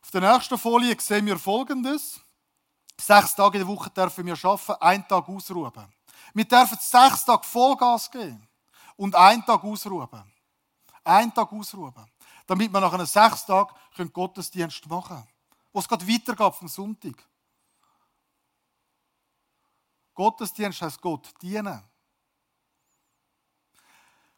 Auf 0.01 0.11
der 0.13 0.21
nächsten 0.21 0.57
Folie 0.57 0.97
sehen 1.01 1.27
wir 1.27 1.37
Folgendes. 1.37 2.21
Sechs 2.97 3.35
Tage 3.35 3.59
in 3.59 3.67
der 3.67 3.75
Woche 3.75 3.91
dürfen 3.91 4.25
wir 4.25 4.37
arbeiten, 4.45 4.81
einen 4.81 5.09
Tag 5.09 5.29
ausruhen. 5.29 5.93
Wir 6.33 6.45
dürfen 6.45 6.79
sechs 6.81 7.25
Tage 7.25 7.43
Vollgas 7.43 8.09
geben 8.09 8.47
und 8.95 9.17
einen 9.17 9.45
Tag 9.45 9.65
ausruhen. 9.65 10.33
Einen 11.03 11.35
Tag 11.35 11.53
ausruhen. 11.53 11.93
Damit 12.47 12.73
wir 12.73 12.81
nach 12.81 12.93
einem 12.93 13.07
sechs 13.07 13.45
Tagen 13.45 14.13
Gottesdienst 14.13 14.87
machen 14.87 15.17
können. 15.17 15.29
Wo 15.73 15.81
es 15.81 15.89
gerade 15.89 16.07
weitergeht 16.07 16.55
vom 16.55 16.69
Sonntag. 16.69 17.29
Gottesdienst 20.15 20.83
heißt 20.83 21.01
Gott 21.01 21.35
dienen. 21.43 21.83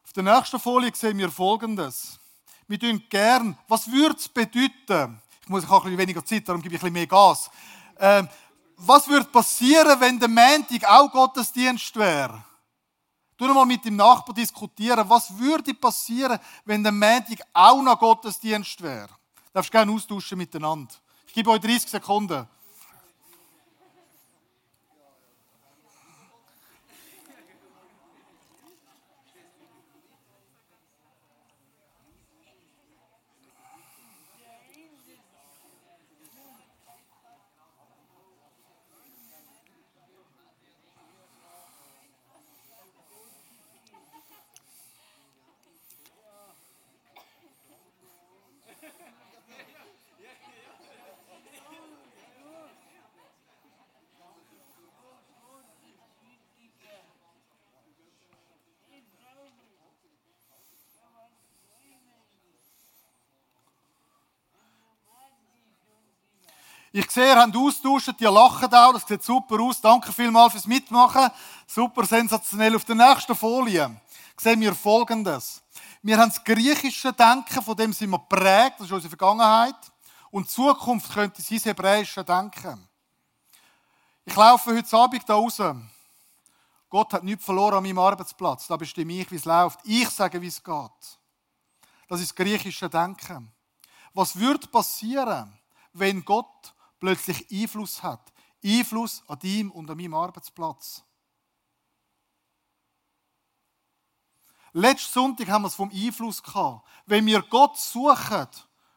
Auf 0.05 0.13
der 0.13 0.23
nächsten 0.23 0.59
Folie 0.59 0.91
sehen 0.93 1.17
wir 1.17 1.31
Folgendes. 1.31 2.19
Wir 2.67 2.79
tun 2.79 3.03
gern, 3.09 3.57
was 3.67 3.91
würde 3.91 4.15
es 4.15 4.29
bedeuten? 4.29 5.19
Ich 5.41 5.49
muss 5.49 5.63
ich 5.63 5.69
habe 5.69 5.81
ein 5.81 5.83
bisschen 5.83 5.97
weniger 5.97 6.23
Zeit, 6.23 6.47
darum 6.47 6.61
gebe 6.61 6.75
ich 6.75 6.81
ein 6.81 6.83
bisschen 6.83 6.93
mehr 6.93 7.07
Gas. 7.07 7.49
Ähm, 7.99 8.29
was 8.77 9.07
würde 9.07 9.25
passieren, 9.25 9.99
wenn 9.99 10.19
der 10.19 10.29
Montag 10.29 10.85
auch 10.87 11.11
Gottesdienst 11.11 11.95
wäre? 11.95 12.43
Du 13.35 13.51
mal 13.51 13.65
mit 13.65 13.83
dem 13.83 13.95
Nachbar 13.95 14.35
diskutieren, 14.35 15.09
was 15.09 15.35
würde 15.39 15.73
passieren, 15.73 16.39
wenn 16.65 16.83
der 16.83 16.91
Montag 16.91 17.39
auch 17.51 17.81
noch 17.81 17.99
Gottesdienst 17.99 18.81
wäre? 18.83 19.07
Du 19.07 19.53
darfst 19.53 19.71
gerne 19.71 19.91
austauschen 19.91 20.37
miteinander. 20.37 20.93
Ich 21.27 21.33
gebe 21.33 21.49
euch 21.49 21.61
30 21.61 21.89
Sekunden. 21.89 22.47
Ich 66.97 67.11
sehe, 67.11 67.27
ihr 67.27 67.35
habt 67.35 67.53
austauscht, 67.53 68.21
ihr 68.21 68.31
lacht 68.31 68.73
auch, 68.73 68.93
das 68.93 69.05
sieht 69.05 69.21
super 69.21 69.59
aus. 69.59 69.81
Danke 69.81 70.13
vielmals 70.13 70.53
fürs 70.53 70.65
Mitmachen. 70.65 71.29
Super 71.67 72.05
sensationell. 72.05 72.73
Auf 72.73 72.85
der 72.85 72.95
nächsten 72.95 73.35
Folie 73.35 73.99
sehen 74.37 74.61
wir 74.61 74.73
Folgendes. 74.73 75.61
Wir 76.01 76.17
haben 76.17 76.29
das 76.29 76.41
griechische 76.41 77.11
Denken, 77.11 77.61
von 77.61 77.75
dem 77.75 77.91
sind 77.91 78.11
wir 78.11 78.19
prägt, 78.19 78.79
das 78.79 78.85
ist 78.85 78.93
unsere 78.93 79.09
Vergangenheit. 79.09 79.75
Und 80.31 80.49
Zukunft 80.49 81.11
könnte 81.11 81.41
sein 81.41 81.59
hebräische 81.59 82.23
Denken. 82.23 82.87
Ich 84.23 84.33
laufe 84.37 84.73
heute 84.73 84.97
Abend 84.97 85.27
da 85.27 85.33
raus. 85.33 85.61
Gott 86.89 87.11
hat 87.11 87.25
nichts 87.25 87.43
verloren 87.43 87.75
an 87.75 87.83
meinem 87.83 87.99
Arbeitsplatz. 87.99 88.67
Da 88.67 88.77
bestimme 88.77 89.19
ich, 89.19 89.29
wie 89.31 89.35
es 89.35 89.43
läuft. 89.43 89.81
Ich 89.83 90.09
sage, 90.11 90.41
wie 90.41 90.47
es 90.47 90.63
geht. 90.63 91.19
Das 92.07 92.21
ist 92.21 92.29
das 92.29 92.35
griechische 92.35 92.89
Denken. 92.89 93.51
Was 94.13 94.39
würde 94.39 94.65
passieren, 94.67 95.59
wenn 95.91 96.23
Gott 96.23 96.71
plötzlich 96.99 97.45
Einfluss 97.51 98.01
hat. 98.01 98.33
Einfluss 98.63 99.23
an 99.27 99.39
ihm 99.43 99.71
und 99.71 99.89
an 99.89 99.97
meinem 99.97 100.13
Arbeitsplatz. 100.13 101.03
Letzten 104.73 105.13
Sonntag 105.13 105.47
haben 105.47 105.61
wir 105.61 105.67
es 105.69 105.75
vom 105.75 105.89
Einfluss 105.89 106.43
gehabt. 106.43 106.85
Wenn 107.05 107.25
wir 107.25 107.41
Gott 107.43 107.77
suchen, 107.77 108.47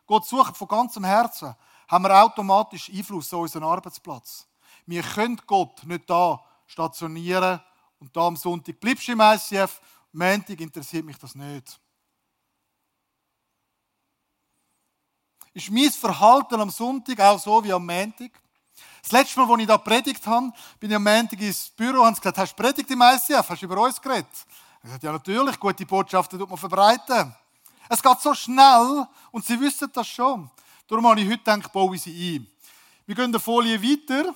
Gott 0.07 0.27
suchen 0.27 0.55
von 0.55 0.67
ganzem 0.67 1.05
Herzen, 1.05 1.55
haben 1.87 2.05
wir 2.05 2.23
automatisch 2.23 2.91
Einfluss 2.91 3.33
an 3.33 3.41
unseren 3.41 3.63
Arbeitsplatz. 3.63 4.49
Wir 4.87 5.03
können 5.03 5.41
Gott 5.47 5.85
nicht 5.85 6.09
da 6.11 6.43
stationieren 6.67 7.61
und 8.01 8.17
da 8.17 8.27
am 8.27 8.37
Sonntag 8.37 8.81
bleibst 8.81 9.07
du 9.07 9.13
im 9.13 9.21
ICF, 9.21 9.81
am 10.13 10.19
Montag 10.19 10.61
interessiert 10.61 11.05
mich 11.05 11.19
das 11.19 11.35
nicht. 11.35 11.79
Ist 15.59 15.71
mein 15.73 15.91
Verhalten 15.91 16.61
am 16.61 16.71
Sonntag 16.71 17.19
auch 17.21 17.39
so 17.39 17.63
wie 17.65 17.73
am 17.73 17.85
Montag. 17.85 18.31
Das 19.03 19.11
letzte 19.11 19.41
Mal, 19.41 19.51
als 19.51 19.61
ich 19.61 19.67
da 19.67 19.79
predigt 19.79 20.25
habe, 20.27 20.53
bin 20.79 20.91
ich 20.91 20.97
am 20.97 21.03
Montag 21.03 21.41
ins 21.41 21.71
Büro 21.71 22.01
und 22.01 22.07
habe 22.07 22.17
gesagt, 22.17 22.39
hast 22.39 22.53
du 22.57 22.63
predigt 22.63 22.89
im 22.91 23.03
ICF? 23.03 23.49
Hast 23.49 23.63
du 23.63 23.67
über 23.67 23.81
uns 23.81 24.01
geredet? 24.01 24.29
Ich 24.85 24.91
sagte, 24.91 25.07
ja 25.07 25.13
natürlich, 25.13 25.59
gute 25.59 25.85
Botschaften 25.85 26.39
tut 26.39 26.49
man 26.49 26.59
verbreiten. 26.59 27.35
Es 27.89 28.01
geht 28.01 28.21
so 28.21 28.35
schnell 28.35 29.07
und 29.33 29.45
sie 29.45 29.59
wissen 29.61 29.91
das 29.93 30.07
schon. 30.07 30.49
Darum 30.87 31.09
habe 31.09 31.21
ich 31.21 31.27
heute 31.27 31.39
gedacht, 31.39 31.73
baue 31.73 31.99
sie 31.99 32.37
ein. 32.37 32.47
Wir 33.07 33.17
gehen 33.17 33.33
der 33.33 33.41
Folie 33.41 33.83
weiter. 33.83 34.33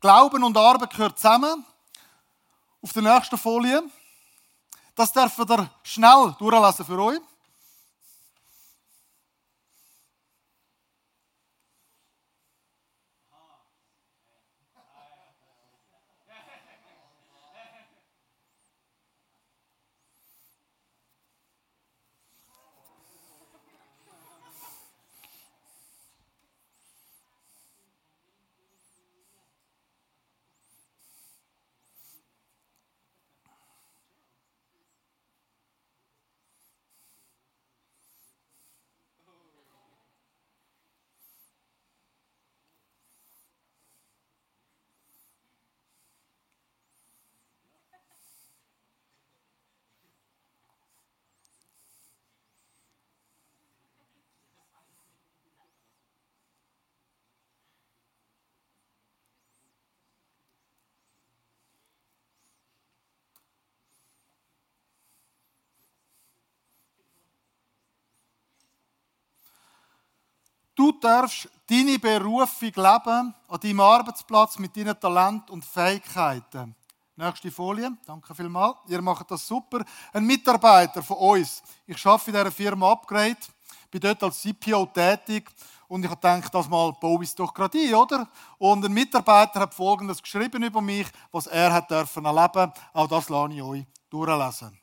Glauben 0.00 0.42
und 0.42 0.56
Arbeit 0.56 0.90
gehören 0.90 1.14
zusammen. 1.14 1.66
Auf 2.80 2.92
der 2.94 3.02
nächsten 3.02 3.36
Folie. 3.36 3.82
Das 4.94 5.12
dürfen 5.12 5.48
wir 5.48 5.70
schnell 5.82 6.34
durchlassen 6.38 6.86
für 6.86 6.98
euch. 6.98 7.20
Du 70.82 70.90
darfst 70.90 71.48
deine 71.70 71.96
Berufung 71.96 72.72
leben, 72.74 73.34
an 73.46 73.60
deinem 73.62 73.78
Arbeitsplatz 73.78 74.58
mit 74.58 74.76
deinen 74.76 74.98
Talent 74.98 75.48
und 75.48 75.64
Fähigkeiten. 75.64 76.74
Nächste 77.14 77.52
Folie, 77.52 77.92
danke 78.04 78.34
vielmals. 78.34 78.78
Ihr 78.88 79.00
macht 79.00 79.30
das 79.30 79.46
super. 79.46 79.84
Ein 80.12 80.24
Mitarbeiter 80.24 81.00
von 81.00 81.18
uns, 81.18 81.62
ich 81.86 82.04
arbeite 82.04 82.30
in 82.32 82.36
dieser 82.36 82.50
Firma 82.50 82.90
Upgrade, 82.90 83.36
bin 83.92 84.00
dort 84.00 84.24
als 84.24 84.42
CPO 84.42 84.86
tätig 84.86 85.48
und 85.86 86.02
ich 86.02 86.10
habe 86.10 86.20
gedacht, 86.20 86.52
das 86.52 86.68
mal 86.68 86.92
baue 87.00 87.22
ich 87.22 87.32
doch 87.32 87.54
gerade 87.54 87.78
ein, 87.78 87.94
oder? 87.94 88.28
Und 88.58 88.84
ein 88.84 88.92
Mitarbeiter 88.92 89.60
hat 89.60 89.74
Folgendes 89.74 90.20
geschrieben 90.20 90.64
über 90.64 90.80
mich, 90.80 91.06
was 91.30 91.46
er 91.46 91.72
hat 91.72 91.92
dürfen 91.92 92.24
erleben. 92.24 92.72
Auch 92.92 93.06
das 93.06 93.28
lasse 93.28 93.54
ich 93.54 93.62
euch 93.62 93.86
durchlesen. 94.10 94.81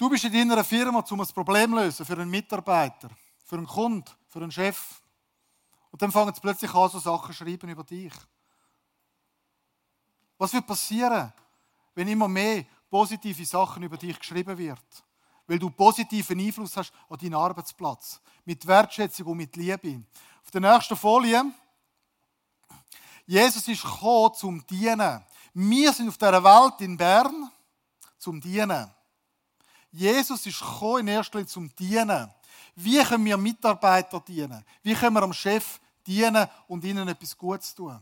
Du 0.00 0.08
bist 0.08 0.24
in 0.24 0.32
deiner 0.32 0.64
Firma, 0.64 1.04
um 1.10 1.20
ein 1.20 1.26
Problem 1.26 1.72
zu 1.72 1.76
lösen 1.76 2.06
für 2.06 2.14
einen 2.14 2.30
Mitarbeiter, 2.30 3.10
für 3.44 3.56
einen 3.56 3.66
Kunden, 3.66 4.10
für 4.28 4.38
einen 4.38 4.50
Chef. 4.50 4.98
Und 5.90 6.00
dann 6.00 6.10
fangen 6.10 6.34
sie 6.34 6.40
plötzlich 6.40 6.72
an, 6.72 6.88
so 6.88 6.98
Sachen 6.98 7.26
zu 7.26 7.32
schreiben 7.34 7.68
über 7.68 7.84
dich. 7.84 8.14
Was 10.38 10.54
wird 10.54 10.66
passieren, 10.66 11.30
wenn 11.94 12.08
immer 12.08 12.28
mehr 12.28 12.64
positive 12.88 13.44
Sachen 13.44 13.82
über 13.82 13.98
dich 13.98 14.18
geschrieben 14.18 14.56
wird? 14.56 15.04
Weil 15.46 15.58
du 15.58 15.68
positiven 15.68 16.40
Einfluss 16.40 16.78
hast 16.78 16.94
an 17.10 17.18
deinen 17.18 17.34
Arbeitsplatz. 17.34 18.22
Mit 18.46 18.66
Wertschätzung 18.66 19.26
und 19.26 19.36
mit 19.36 19.54
Liebe. 19.54 20.02
Auf 20.42 20.50
der 20.50 20.62
nächsten 20.62 20.96
Folie. 20.96 21.44
Jesus 23.26 23.68
ist 23.68 23.82
gekommen 23.82 24.32
zum 24.32 24.66
Dienen. 24.66 25.22
Wir 25.52 25.92
sind 25.92 26.08
auf 26.08 26.16
dieser 26.16 26.42
Welt 26.42 26.80
in 26.80 26.96
Bern 26.96 27.50
zum 28.16 28.40
Dienen. 28.40 28.90
Jesus 29.92 30.46
ist 30.46 30.60
gekommen 30.60 31.00
in 31.00 31.08
erster 31.08 31.38
Linie 31.38 31.48
zum 31.48 31.74
Dienen. 31.74 32.32
Wie 32.74 33.02
können 33.02 33.24
wir 33.24 33.36
Mitarbeiter 33.36 34.20
dienen? 34.20 34.64
Wie 34.82 34.94
können 34.94 35.14
wir 35.14 35.22
am 35.22 35.32
Chef 35.32 35.80
dienen 36.06 36.48
und 36.68 36.84
ihnen 36.84 37.08
etwas 37.08 37.36
Gutes 37.36 37.74
tun? 37.74 38.00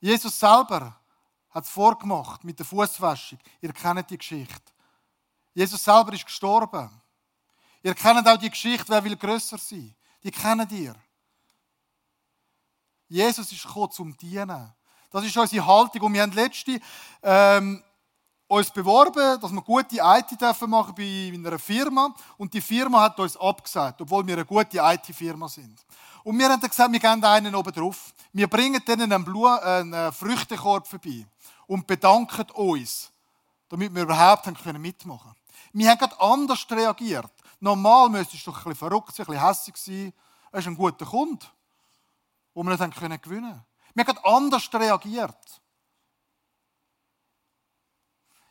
Jesus 0.00 0.38
selber 0.38 1.00
hat 1.50 1.64
es 1.64 1.70
vorgemacht 1.70 2.44
mit 2.44 2.58
der 2.58 2.66
Fußwäschung. 2.66 3.38
Ihr 3.60 3.72
kennt 3.72 4.10
die 4.10 4.18
Geschichte. 4.18 4.72
Jesus 5.54 5.82
selber 5.82 6.12
ist 6.12 6.24
gestorben. 6.24 6.90
Ihr 7.82 7.94
kennt 7.94 8.28
auch 8.28 8.36
die 8.36 8.50
Geschichte, 8.50 8.88
wer 8.88 9.02
will 9.02 9.16
grösser 9.16 9.58
sein. 9.58 9.94
Die 10.22 10.30
kennt 10.30 10.70
ihr. 10.72 10.94
Jesus 13.08 13.50
ist 13.50 13.62
gekommen 13.62 13.90
zum 13.90 14.16
Dienen. 14.16 14.72
Das 15.10 15.24
ist 15.24 15.36
unsere 15.36 15.66
Haltung. 15.66 16.02
Und 16.02 16.12
wir 16.12 16.22
haben 16.22 16.32
letzte 16.32 16.80
ähm, 17.22 17.82
uns 18.48 18.70
beworben, 18.70 19.40
dass 19.40 19.52
wir 19.52 19.62
gute 19.62 19.98
IT 20.00 20.40
dürfen 20.40 20.70
machen 20.70 20.94
bei 20.96 21.30
einer 21.34 21.58
Firma. 21.58 22.14
Und 22.38 22.52
die 22.52 22.60
Firma 22.60 23.02
hat 23.02 23.20
uns 23.20 23.36
abgesagt, 23.36 24.00
obwohl 24.00 24.26
wir 24.26 24.34
eine 24.34 24.44
gute 24.44 24.78
IT-Firma 24.78 25.48
sind. 25.48 25.78
Und 26.24 26.38
wir 26.38 26.48
haben 26.48 26.60
dann 26.60 26.70
gesagt, 26.70 26.90
wir 26.90 26.98
gehen 26.98 27.22
einen 27.22 27.54
oben 27.54 27.72
drauf. 27.72 28.12
Wir 28.32 28.48
bringen 28.48 28.82
denen 28.84 29.12
einen, 29.12 29.24
Blu 29.24 29.46
einen 29.46 30.12
Früchtekorb 30.12 30.86
vorbei 30.86 31.26
und 31.66 31.86
bedanken 31.86 32.50
uns, 32.52 33.10
damit 33.68 33.94
wir 33.94 34.02
überhaupt 34.02 34.46
mitmachen 34.46 35.20
können. 35.20 35.32
Wir 35.72 35.90
haben 35.90 35.98
gerade 35.98 36.20
anders 36.20 36.66
reagiert. 36.70 37.30
Normal 37.60 38.08
müsstest 38.08 38.46
du 38.46 38.50
doch 38.50 38.58
ein 38.58 38.70
bisschen 38.70 38.88
verrückt 38.88 39.14
sein, 39.14 39.26
ein 39.26 39.32
bisschen 39.32 39.46
hässlich 39.46 39.76
sein. 39.76 40.12
Er 40.52 40.58
ist 40.60 40.66
ein 40.66 40.76
guter 40.76 41.04
Kunde, 41.04 41.44
den 42.54 42.66
wir 42.66 42.76
nicht 42.76 42.98
gewinnen 42.98 43.20
können. 43.20 43.64
Wir 43.94 44.04
haben 44.04 44.14
gerade 44.14 44.24
anders 44.24 44.70
reagiert. 44.72 45.36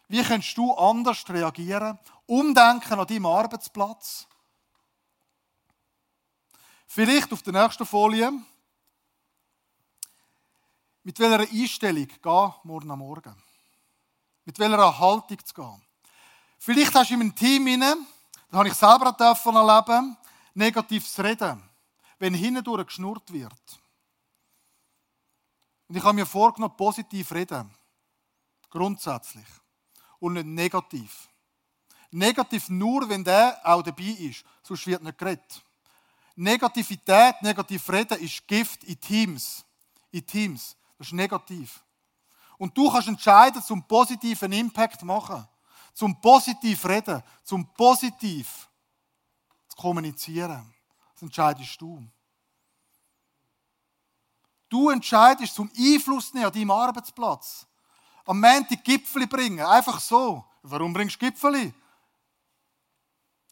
Wie 0.07 0.23
kannst 0.23 0.57
du 0.57 0.73
anders 0.73 1.27
reagieren? 1.27 1.99
Umdenken 2.25 2.99
an 2.99 3.07
deinem 3.07 3.25
Arbeitsplatz? 3.25 4.25
Vielleicht 6.87 7.31
auf 7.33 7.41
der 7.41 7.53
nächsten 7.53 7.85
Folie. 7.85 8.31
Mit 11.03 11.19
welcher 11.19 11.49
Einstellung 11.51 12.07
gehen 12.07 12.53
morgen 12.63 12.91
am 12.91 12.99
Morgen? 12.99 13.35
Mit 14.45 14.57
welcher 14.59 14.97
Haltung 14.97 15.45
zu 15.45 15.53
gehen? 15.53 15.81
Vielleicht 16.57 16.95
hast 16.95 17.09
du 17.09 17.13
in 17.15 17.21
einem 17.21 17.35
Team 17.35 17.67
inne, 17.67 17.97
das 18.49 18.57
habe 18.57 18.69
ich 18.69 18.73
selber 18.73 19.11
davon 19.11 19.55
erleben, 19.55 20.17
negatives 20.53 21.19
Reden, 21.19 21.61
wenn 22.17 22.33
hindurch 22.33 22.87
geschnurrt 22.87 23.31
wird. 23.31 23.79
Und 25.87 25.95
ich 25.95 26.03
habe 26.03 26.13
mir 26.13 26.25
vorgenommen, 26.25 26.75
positiv 26.75 27.31
reden. 27.31 27.73
Grundsätzlich 28.69 29.45
und 30.19 30.33
nicht 30.33 30.45
negativ. 30.45 31.29
Negativ 32.11 32.69
nur, 32.69 33.07
wenn 33.09 33.23
der 33.23 33.59
auch 33.63 33.81
dabei 33.83 34.03
ist, 34.03 34.43
sonst 34.63 34.87
wird 34.87 35.03
nicht 35.03 35.17
geredet. 35.17 35.63
Negativität, 36.35 37.41
negativ 37.41 37.89
reden 37.89 38.19
ist 38.19 38.47
Gift 38.47 38.83
in 38.83 38.99
Teams. 38.99 39.65
In 40.11 40.25
Teams. 40.25 40.75
Das 40.97 41.07
ist 41.07 41.13
negativ. 41.13 41.83
Und 42.57 42.75
du 42.77 42.89
kannst 42.89 43.07
entscheiden, 43.07 43.61
zum 43.61 43.83
positiven 43.87 44.51
Impact 44.51 45.03
machen, 45.03 45.47
zum 45.93 46.19
positiv 46.21 46.85
reden, 46.85 47.21
zum 47.43 47.71
positiv 47.73 48.69
zu 49.67 49.77
kommunizieren. 49.77 50.73
Das 51.13 51.23
entscheidest 51.23 51.79
du. 51.81 52.07
Du 54.69 54.89
entscheidest 54.89 55.55
zum 55.55 55.71
Einfluss 55.77 56.33
nehmen 56.33 56.45
an 56.45 56.53
deinem 56.53 56.71
Arbeitsplatz 56.71 57.65
am 58.27 58.39
Montag 58.39 58.83
Gipfeli 58.83 59.25
bringen. 59.25 59.65
Einfach 59.65 59.99
so. 59.99 60.43
Warum 60.61 60.93
bringst 60.93 61.15
du 61.15 61.25
Gipfeli? 61.25 61.73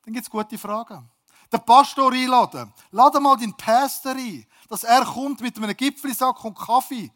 Dann 0.04 0.14
gibt 0.14 0.26
es 0.26 0.30
gute 0.30 0.58
Fragen. 0.58 1.10
Den 1.52 1.62
Pastor 1.66 2.12
einladen. 2.12 2.74
Lade 2.92 3.20
mal 3.20 3.38
deinen 3.38 3.56
Pastor 3.56 4.12
ein, 4.12 4.46
dass 4.70 4.84
er 4.84 5.06
kommt 5.06 5.42
mit 5.42 5.58
einem 5.58 5.76
Gipfelisack 5.76 6.44
und 6.44 6.58
Kaffee. 6.58 7.12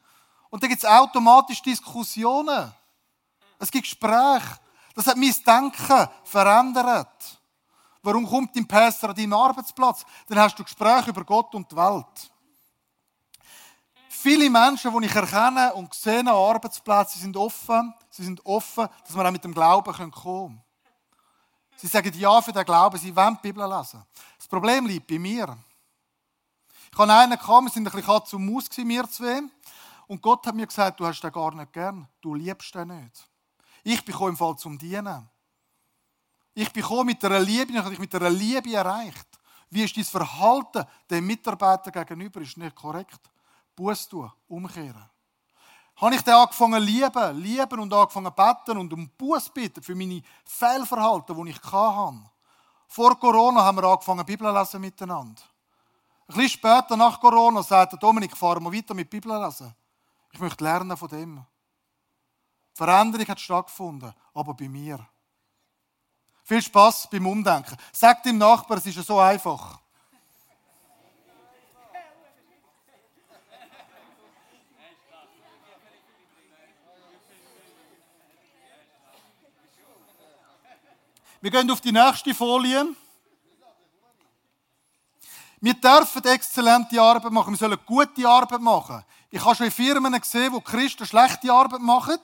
Und 0.50 0.64
dann 0.64 0.70
gibt 0.70 0.84
es 0.84 0.90
automatisch 0.90 1.62
Diskussionen. 1.62 2.72
Es 3.60 3.70
gibt 3.70 3.84
Gespräche. 3.84 4.58
Das 4.96 5.08
hat 5.08 5.18
mein 5.18 5.36
Denken 5.46 6.08
verändert. 6.24 7.40
Warum 8.02 8.28
kommt 8.28 8.56
dein 8.56 8.68
Pastor 8.68 9.10
an 9.10 9.16
deinen 9.16 9.34
Arbeitsplatz? 9.34 10.06
Dann 10.28 10.40
hast 10.40 10.58
du 10.58 10.64
Gespräche 10.64 11.10
über 11.10 11.24
Gott 11.24 11.54
und 11.54 11.70
die 11.70 11.76
Welt. 11.76 12.32
Viele 14.22 14.50
Menschen, 14.50 14.92
die 15.00 15.06
ich 15.06 15.16
erkenne 15.16 15.74
und 15.76 15.94
sehe 15.94 16.20
an 16.20 16.28
Arbeitsplätzen, 16.28 17.22
sind 17.22 17.38
offen. 17.38 17.94
Sie 18.10 18.26
sind 18.26 18.46
offen, 18.46 18.90
dass 19.06 19.16
wir 19.16 19.26
auch 19.26 19.32
mit 19.32 19.46
dem 19.46 19.54
Glauben 19.54 19.94
kommen 19.94 20.12
können. 20.12 20.62
Sie 21.78 21.88
sagen 21.88 22.12
Ja 22.20 22.42
für 22.42 22.52
den 22.52 22.66
Glauben, 22.66 22.98
sie 22.98 23.16
wollen 23.16 23.38
die 23.42 23.48
Bibel 23.48 23.66
lesen. 23.66 24.04
Das 24.38 24.46
Problem 24.46 24.88
liegt 24.88 25.08
bei 25.08 25.18
mir. 25.18 25.58
Ich 26.92 27.00
habe 27.00 27.14
einen 27.14 27.40
gehabt, 27.40 27.64
wir 27.64 27.70
sind 27.70 27.88
ein 27.88 27.94
bisschen 27.94 28.40
und 28.40 28.54
Maus, 28.54 28.66
wir 28.76 29.10
zwei. 29.10 29.42
Und 30.08 30.22
Gott 30.22 30.46
hat 30.46 30.56
mir 30.56 30.68
gesagt, 30.68 31.00
du 31.00 31.08
hast 31.08 31.22
den 31.22 31.32
gar 31.32 31.56
nicht 31.56 31.72
gern. 31.72 32.06
Du 32.20 32.36
liebst 32.36 32.76
den 32.76 32.90
nicht. 32.90 33.26
Ich 33.84 34.04
bin 34.04 34.16
im 34.20 34.36
Fall 34.36 34.58
zum 34.58 34.78
Dienen. 34.78 35.30
Ich 36.54 36.74
bin 36.74 36.84
mit 37.06 37.24
einer 37.24 37.40
Liebe, 37.40 37.72
ich 37.72 37.78
habe 37.78 37.90
dich 37.90 38.00
mit 38.00 38.14
einer 38.14 38.30
Liebe 38.30 38.74
erreicht. 38.74 39.28
Wie 39.70 39.86
ist 39.86 39.96
dein 39.96 40.04
Verhalten 40.04 40.84
dem 41.10 41.26
Mitarbeiter 41.26 41.90
gegenüber? 41.90 42.42
Ist 42.42 42.58
nicht 42.58 42.76
korrekt. 42.76 43.22
Buß 43.80 44.10
tun, 44.10 44.30
umkehren. 44.50 45.10
Habe 45.96 46.16
ich 46.16 46.22
dann 46.22 46.42
angefangen 46.42 46.84
lieben, 46.84 47.42
lieben 47.42 47.80
und 47.80 47.94
angefangen 47.94 48.34
beten 48.36 48.78
und 48.78 48.92
um 48.92 49.10
Buß 49.10 49.50
bitten 49.52 49.82
für 49.82 49.96
meine 49.96 50.22
Fehlverhalten, 50.44 51.46
die 51.46 51.52
ich 51.52 51.64
hatte. 51.64 52.30
Vor 52.90 53.18
Corona 53.18 53.64
haben 53.64 53.78
wir 53.78 53.86
angefangen, 53.86 54.26
Bibel 54.26 54.54
lesen 54.54 54.82
miteinander. 54.82 55.42
Ein 56.28 56.36
bisschen 56.36 56.50
später, 56.50 56.98
nach 56.98 57.22
Corona, 57.22 57.64
sagte 57.64 57.98
Dominik, 57.98 58.36
fahren 58.36 58.64
wir 58.64 58.74
weiter 58.74 58.94
mit 58.94 59.10
Bibel 59.10 59.32
lesen. 59.42 59.74
Ich 60.32 60.40
möchte 60.40 60.64
lernen 60.64 60.98
von 60.98 61.08
dem. 61.08 61.36
Die 61.38 62.78
Veränderung 62.78 63.28
hat 63.28 63.40
stattgefunden, 63.40 64.14
aber 64.34 64.54
bei 64.54 64.68
mir. 64.68 65.00
Viel 66.44 66.62
Spaß 66.62 67.10
beim 67.10 67.28
Umdenken. 67.28 67.78
Sag 67.94 68.24
dem 68.24 68.38
Nachbarn, 68.38 68.80
es 68.80 68.88
ist 68.88 69.08
so 69.08 69.20
einfach. 69.20 69.80
Wir 81.42 81.52
gehen 81.52 81.72
auf 81.72 81.80
die 81.80 81.94
nächste 81.94 82.34
Folie. 82.34 82.86
Wir 85.62 85.74
dürfen 85.74 86.24
exzellente 86.26 87.02
Arbeit 87.02 87.32
machen. 87.32 87.54
Wir 87.54 87.58
sollen 87.58 87.80
gute 87.86 88.28
Arbeit 88.28 88.62
machen. 88.62 89.04
Ich 89.30 89.44
habe 89.44 89.56
schon 89.56 89.72
Firmen 89.72 90.20
gesehen, 90.20 90.52
wo 90.52 90.60
Christen 90.60 91.06
schlechte 91.06 91.52
Arbeit 91.52 91.82
machen. 91.82 92.20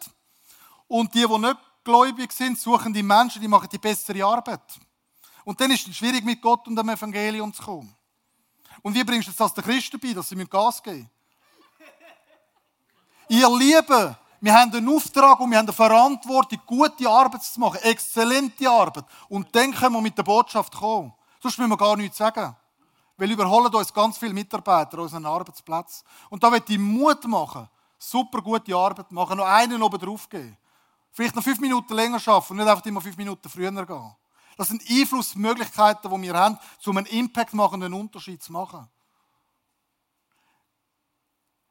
Und 0.87 1.13
die, 1.13 1.25
die 1.25 1.37
nicht 1.37 1.57
gläubig 1.83 2.33
sind, 2.33 2.59
suchen 2.59 2.93
die 2.93 3.03
Menschen, 3.03 3.41
die 3.41 3.47
machen 3.47 3.69
die 3.71 3.77
bessere 3.77 4.25
Arbeit. 4.25 4.61
Und 5.45 5.61
dann 5.61 5.71
ist 5.71 5.87
es 5.87 5.95
schwierig, 5.95 6.25
mit 6.25 6.41
Gott 6.41 6.67
und 6.67 6.75
dem 6.75 6.89
Evangelium 6.89 7.53
zu 7.53 7.63
kommen. 7.63 7.95
Und 8.81 8.95
wie 8.95 9.03
bringst 9.03 9.29
du 9.29 9.31
das 9.31 9.53
den 9.53 9.63
Christen 9.63 9.99
bei, 9.99 10.13
dass 10.13 10.27
sie 10.27 10.35
mit 10.35 10.49
Gas 10.49 10.83
geben? 10.83 11.09
Ihr 13.29 13.49
Lieben, 13.49 14.15
wir 14.41 14.53
haben 14.53 14.73
einen 14.73 14.89
Auftrag 14.89 15.39
und 15.39 15.51
wir 15.51 15.57
haben 15.57 15.65
eine 15.65 15.73
Verantwortung, 15.73 16.59
gute 16.65 17.09
Arbeit 17.09 17.43
zu 17.43 17.59
machen, 17.59 17.79
exzellente 17.81 18.69
Arbeit. 18.69 19.05
Und 19.29 19.53
dann 19.55 19.73
können 19.73 19.93
wir 19.93 20.01
mit 20.01 20.17
der 20.17 20.23
Botschaft 20.23 20.75
kommen. 20.75 21.13
Sonst 21.41 21.57
müssen 21.57 21.69
wir 21.69 21.77
gar 21.77 21.95
nichts 21.95 22.17
sagen. 22.17 22.55
Weil 23.17 23.31
überholen 23.31 23.73
uns 23.73 23.93
ganz 23.93 24.17
viele 24.17 24.33
Mitarbeiter 24.33 24.97
an 24.97 25.03
unseren 25.03 25.25
Arbeitsplatz. 25.25 26.03
Und 26.29 26.43
da 26.43 26.51
wird 26.51 26.69
ich 26.69 26.77
Mut 26.77 27.25
machen, 27.25 27.69
super 27.97 28.41
gute 28.41 28.75
Arbeit 28.75 29.11
machen, 29.11 29.37
noch 29.37 29.45
einen 29.45 29.81
oben 29.81 29.99
drauf 29.99 30.27
geben. 30.29 30.57
Vielleicht 31.11 31.35
noch 31.35 31.43
fünf 31.43 31.59
Minuten 31.59 31.93
länger 31.93 32.19
arbeiten 32.25 32.53
und 32.53 32.57
nicht 32.57 32.67
einfach 32.67 32.85
immer 32.85 32.99
fünf 32.99 33.15
Minuten 33.15 33.47
früher 33.47 33.71
gehen. 33.71 34.15
Das 34.57 34.67
sind 34.67 34.83
Einflussmöglichkeiten, 34.89 36.11
die 36.11 36.21
wir 36.21 36.33
haben, 36.33 36.57
um 36.85 36.97
einen 36.97 37.05
Impact 37.07 37.53
machen, 37.53 37.81
einen 37.81 37.93
Unterschied 37.93 38.41
zu 38.41 38.51
machen. 38.51 38.87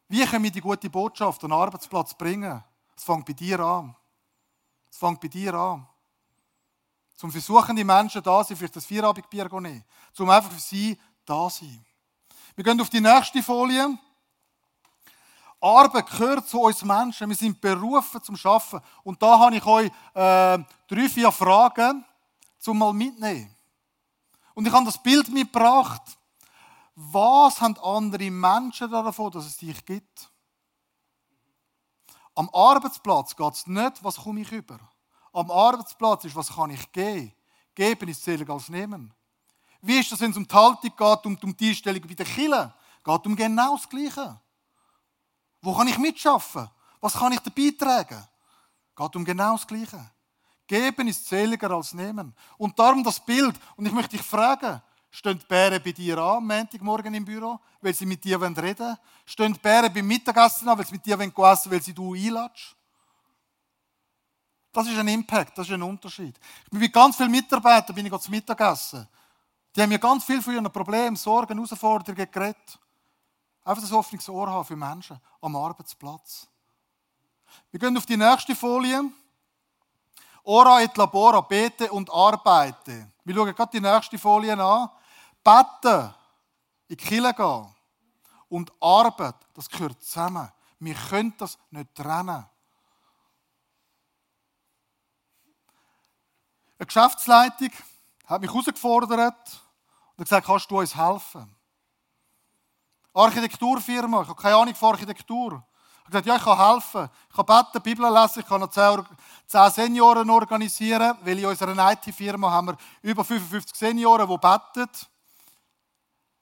Wie 0.08 0.24
können 0.26 0.44
wir 0.44 0.50
die 0.50 0.60
gute 0.60 0.90
Botschaft 0.90 1.42
an 1.44 1.50
den 1.50 1.58
Arbeitsplatz 1.58 2.14
bringen? 2.14 2.62
Es 2.96 3.04
fängt 3.04 3.24
bei 3.26 3.32
dir 3.32 3.60
an. 3.60 3.96
Es 4.90 4.98
fängt 4.98 5.20
bei 5.20 5.28
dir 5.28 5.54
an. 5.54 5.86
Zum 7.16 7.30
versuchen 7.30 7.76
die 7.76 7.84
Menschen 7.84 8.22
da 8.22 8.42
sein, 8.42 8.56
vielleicht 8.56 8.76
das 8.76 8.86
Vierabendbier 8.86 9.48
nehmen. 9.60 9.84
Zum 10.12 10.28
einfach 10.28 10.50
für 10.50 10.60
sie 10.60 10.98
da 11.24 11.48
sein. 11.48 11.84
Wir 12.54 12.64
gehen 12.64 12.80
auf 12.80 12.90
die 12.90 13.00
nächste 13.00 13.42
Folie. 13.42 13.98
Arbeit 15.60 16.10
gehört 16.10 16.48
zu 16.48 16.60
uns 16.60 16.84
Menschen. 16.84 17.28
Wir 17.28 17.36
sind 17.36 17.60
berufen 17.60 18.22
zum 18.22 18.36
Schaffen. 18.36 18.80
Und 19.02 19.22
da 19.22 19.38
habe 19.38 19.56
ich 19.56 19.64
euch 19.64 19.86
äh, 19.86 20.58
drei, 20.88 21.08
vier 21.08 21.32
Fragen 21.32 22.04
zum 22.58 22.78
mal 22.78 22.92
mitnehmen. 22.92 23.54
Und 24.52 24.66
ich 24.66 24.72
habe 24.72 24.84
das 24.84 25.02
Bild 25.02 25.28
mitgebracht. 25.28 26.02
Was 26.94 27.60
haben 27.60 27.78
andere 27.78 28.30
Menschen 28.30 28.90
davon, 28.90 29.30
dass 29.32 29.46
es 29.46 29.56
dich 29.56 29.84
gibt? 29.84 30.30
Am 32.34 32.48
Arbeitsplatz 32.52 33.34
geht 33.34 33.54
es 33.54 33.66
nicht, 33.66 34.02
was 34.02 34.16
komme 34.16 34.40
ich 34.40 34.52
über. 34.52 34.78
Am 35.32 35.50
Arbeitsplatz 35.50 36.24
ist, 36.24 36.36
was 36.36 36.54
kann 36.54 36.70
ich 36.70 36.92
geben. 36.92 37.32
Geben 37.74 38.08
ist 38.08 38.22
seliger 38.22 38.52
als 38.52 38.68
nehmen. 38.68 39.12
Wie 39.80 39.98
ist 39.98 40.10
das, 40.10 40.20
wenn 40.20 40.30
es 40.30 40.36
um 40.36 40.46
die 40.46 40.54
Haltung 40.54 40.92
geht, 40.96 41.26
um, 41.26 41.38
um 41.42 41.56
die 41.56 41.68
Einstellung 41.70 42.00
bei 42.02 42.14
den 42.14 42.26
Kindern? 42.26 42.72
Geht 43.04 43.26
um 43.26 43.36
genau 43.36 43.76
das 43.76 43.88
Gleiche. 43.88 44.40
Wo 45.60 45.74
kann 45.74 45.88
ich 45.88 45.98
mitschaffen? 45.98 46.68
Was 47.00 47.14
kann 47.14 47.32
ich 47.32 47.40
dabei 47.40 47.72
tragen? 47.76 48.24
Geht 48.96 49.16
um 49.16 49.24
genau 49.24 49.52
das 49.52 49.66
Gleiche. 49.66 50.10
Geben 50.66 51.08
ist 51.08 51.26
seliger 51.26 51.70
als 51.70 51.92
nehmen. 51.92 52.34
Und 52.56 52.78
darum 52.78 53.04
das 53.04 53.20
Bild. 53.20 53.54
Und 53.76 53.86
ich 53.86 53.92
möchte 53.92 54.16
dich 54.16 54.26
fragen, 54.26 54.80
stehen 55.14 55.38
die 55.38 55.46
Bären 55.46 55.80
bei 55.82 55.92
dir 55.92 56.18
an, 56.18 56.38
am 56.38 56.46
Montagmorgen 56.48 57.14
im 57.14 57.24
Büro, 57.24 57.60
weil 57.80 57.94
sie 57.94 58.04
mit 58.04 58.24
dir 58.24 58.40
reden 58.40 58.56
wollen? 58.56 58.98
Stehen 59.24 59.52
die 59.52 59.60
Bären 59.60 59.92
beim 59.92 60.06
Mittagessen 60.06 60.68
an, 60.68 60.76
weil 60.76 60.86
sie 60.86 60.92
mit 60.94 61.06
dir 61.06 61.14
essen 61.14 61.32
wollen, 61.36 61.58
weil 61.66 61.82
sie 61.82 61.94
du 61.94 62.14
einlatsch? 62.14 62.74
Das 64.72 64.88
ist 64.88 64.98
ein 64.98 65.06
Impact, 65.06 65.56
das 65.56 65.68
ist 65.68 65.72
ein 65.72 65.82
Unterschied. 65.82 66.36
Ich 66.64 66.70
bin 66.70 66.80
mit 66.80 66.92
ganz 66.92 67.16
vielen 67.16 67.30
Mitarbeitern 67.30 67.94
bin 67.94 68.06
ich 68.06 68.18
zum 68.18 68.32
Mittagessen. 68.32 69.06
Die 69.74 69.82
haben 69.82 69.88
mir 69.88 70.00
ganz 70.00 70.24
viel 70.24 70.42
von 70.42 70.52
ihren 70.52 70.72
Problemen, 70.72 71.14
Sorgen, 71.14 71.58
Herausforderungen 71.58 72.28
geredet. 72.30 72.78
Einfach 73.62 73.82
das 73.82 73.92
offenes 73.92 74.28
Ohr 74.28 74.50
haben 74.50 74.64
für 74.64 74.76
Menschen 74.76 75.20
am 75.40 75.54
Arbeitsplatz. 75.54 76.48
Wir 77.70 77.78
gehen 77.78 77.96
auf 77.96 78.06
die 78.06 78.16
nächste 78.16 78.56
Folie. 78.56 79.00
Ora 80.42 80.82
et 80.82 80.96
labora, 80.96 81.40
bete 81.40 81.90
und 81.92 82.12
arbeite. 82.12 83.12
Wir 83.24 83.34
schauen 83.34 83.54
gerade 83.54 83.70
die 83.72 83.80
nächste 83.80 84.18
Folie 84.18 84.60
an. 84.60 84.90
Beten, 85.44 86.14
in 86.88 86.96
die 86.96 87.04
Kirche 87.04 87.34
gehen 87.34 87.74
und 88.48 88.72
Arbeit, 88.80 89.36
das 89.54 89.68
gehört 89.68 90.02
zusammen. 90.02 90.50
Wir 90.78 90.94
können 90.94 91.34
das 91.38 91.58
nicht 91.70 91.94
trennen. 91.94 92.46
Eine 96.78 96.86
Geschäftsleitung 96.86 97.70
hat 98.26 98.40
mich 98.40 98.50
herausgefordert 98.50 99.60
und 100.16 100.24
gesagt, 100.24 100.46
kannst 100.46 100.70
du 100.70 100.80
uns 100.80 100.96
helfen? 100.96 101.54
Architekturfirma, 103.12 104.22
ich 104.22 104.28
habe 104.28 104.42
keine 104.42 104.56
Ahnung 104.56 104.74
von 104.74 104.90
Architektur. 104.90 105.62
Ich 106.06 106.14
habe 106.14 106.22
gesagt, 106.22 106.26
ja, 106.26 106.36
ich 106.36 106.42
kann 106.42 106.72
helfen. 106.72 107.08
Ich 107.30 107.36
kann 107.36 107.46
beten, 107.46 107.82
Bibel 107.82 108.12
lesen, 108.12 108.40
ich 108.40 108.46
kann 108.46 108.60
noch 108.60 108.70
10, 108.70 109.06
10 109.46 109.70
Senioren 109.70 110.28
organisieren, 110.28 111.16
weil 111.22 111.38
in 111.38 111.46
unserer 111.46 111.92
IT-Firma 111.92 112.50
haben 112.50 112.68
wir 112.68 112.76
über 113.02 113.24
55 113.24 113.76
Senioren, 113.76 114.28
die 114.28 114.36
beten. 114.36 114.90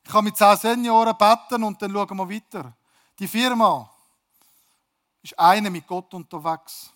Ich 0.05 0.11
kann 0.11 0.25
mit 0.25 0.37
10 0.37 0.57
Senioren 0.57 1.17
beten 1.17 1.63
und 1.63 1.81
dann 1.81 1.93
schauen 1.93 2.17
wir 2.17 2.29
weiter. 2.29 2.73
Die 3.19 3.29
Firma 3.29 3.89
ist 5.23 5.39
eine 5.39 5.71
mit 5.71 5.87
Gott 5.87 6.13
unterwegs. 6.15 6.91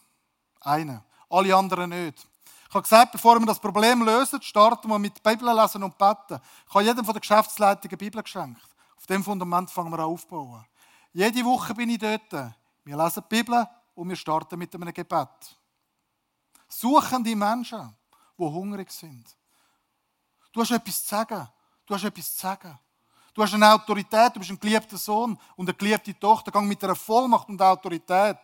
Eine. 0.61 1.03
Alle 1.31 1.55
anderen 1.55 1.91
nicht. 1.91 2.27
Ich 2.69 2.75
habe 2.75 2.83
gesagt, 2.83 3.13
bevor 3.13 3.39
wir 3.39 3.47
das 3.47 3.61
Problem 3.61 4.03
lösen, 4.03 4.43
starten 4.43 4.89
wir 4.89 4.99
mit 4.99 5.23
Bibel 5.23 5.55
lesen 5.55 5.83
und 5.83 5.97
beten. 5.97 6.41
Ich 6.69 6.75
habe 6.75 6.85
jedem 6.85 7.05
von 7.05 7.15
der 7.15 7.21
Geschäftsleitung 7.21 7.91
eine 7.91 7.97
Bibel 7.97 8.23
geschenkt. 8.23 8.63
Auf 8.97 9.07
dem 9.07 9.23
Fundament 9.23 9.71
fangen 9.71 9.91
wir 9.91 10.01
an 10.01 10.07
aufbauen. 10.07 10.65
Jede 11.13 11.45
Woche 11.45 11.75
bin 11.75 11.91
ich 11.91 11.99
dort. 11.99 12.33
Wir 12.85 12.97
lesen 12.97 13.23
die 13.23 13.37
Bibel 13.37 13.67
und 13.95 14.09
wir 14.09 14.17
starten 14.17 14.59
mit 14.59 14.75
einem 14.75 14.93
Gebet. 14.93 15.57
Suchen 16.69 17.23
die 17.23 17.37
Menschen, 17.37 17.95
die 18.37 18.45
hungrig 18.45 18.91
sind. 18.91 19.37
Du 20.53 20.61
hast 20.61 20.73
etwas 20.73 21.03
zu 21.03 21.09
sagen. 21.09 21.49
Du 21.87 21.95
hast 21.95 22.05
etwas 22.05 22.35
zu 22.35 22.41
sagen. 22.41 22.79
Du 23.37 23.43
hast 23.43 23.53
eine 23.53 23.71
Autorität, 23.71 24.35
du 24.35 24.41
bist 24.41 24.51
ein 24.51 24.59
geliebter 24.59 24.97
Sohn 24.97 25.39
und 25.57 25.69
eine 25.69 25.77
geliebte 25.77 26.19
Tochter. 26.19 26.51
Gang 26.51 26.67
mit 26.67 26.83
einer 26.83 26.97
Vollmacht 26.97 27.47
und 27.51 27.61
Autorität. 27.61 28.39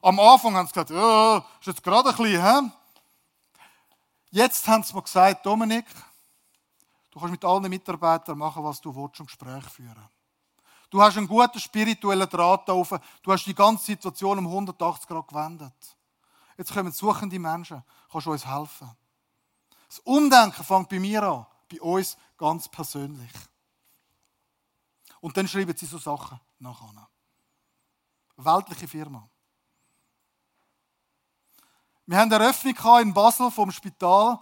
Am 0.00 0.18
Anfang 0.18 0.56
haben 0.56 0.66
sie 0.66 0.72
gesagt, 0.72 0.92
oh, 0.92 1.42
ist 1.60 1.66
jetzt 1.66 1.82
gerade 1.82 2.08
ein 2.08 2.16
bisschen, 2.16 2.42
hä? 2.42 2.70
Jetzt 4.30 4.66
haben 4.66 4.82
sie 4.82 4.94
mir 4.94 5.02
gesagt, 5.02 5.44
Dominik, 5.44 5.84
du 7.10 7.20
kannst 7.20 7.32
mit 7.32 7.44
allen 7.44 7.68
Mitarbeitern 7.68 8.38
machen, 8.38 8.64
was 8.64 8.80
du 8.80 8.96
willst 8.96 9.20
und 9.20 9.26
Gespräche 9.26 9.68
führen. 9.68 10.08
Du 10.88 11.02
hast 11.02 11.18
einen 11.18 11.28
guten 11.28 11.60
spirituellen 11.60 12.30
Draht 12.30 12.70
auf. 12.70 12.98
Du 13.22 13.30
hast 13.30 13.44
die 13.44 13.54
ganze 13.54 13.84
Situation 13.84 14.38
um 14.38 14.46
180 14.46 15.06
Grad 15.06 15.28
gewendet. 15.28 15.96
Jetzt 16.56 16.72
kommen 16.72 16.92
suchende 16.92 17.38
Menschen. 17.38 17.84
Kannst 18.10 18.26
du 18.26 18.32
uns 18.32 18.46
helfen? 18.46 18.90
Das 19.86 19.98
Umdenken 19.98 20.64
fängt 20.64 20.88
bei 20.88 20.98
mir 20.98 21.22
an. 21.22 21.46
Bei 21.70 21.78
uns 21.82 22.16
ganz 22.38 22.70
persönlich. 22.70 23.32
Und 25.20 25.36
dann 25.36 25.48
schreiben 25.48 25.76
sie 25.76 25.86
so 25.86 25.98
Sachen 25.98 26.40
nachher. 26.58 27.08
Weltliche 28.36 28.88
Firma. 28.88 29.28
Wir 32.06 32.18
haben 32.18 32.32
eine 32.32 32.44
Eröffnung 32.44 32.76
in 33.00 33.12
Basel 33.12 33.50
vom 33.50 33.72
Spital. 33.72 34.38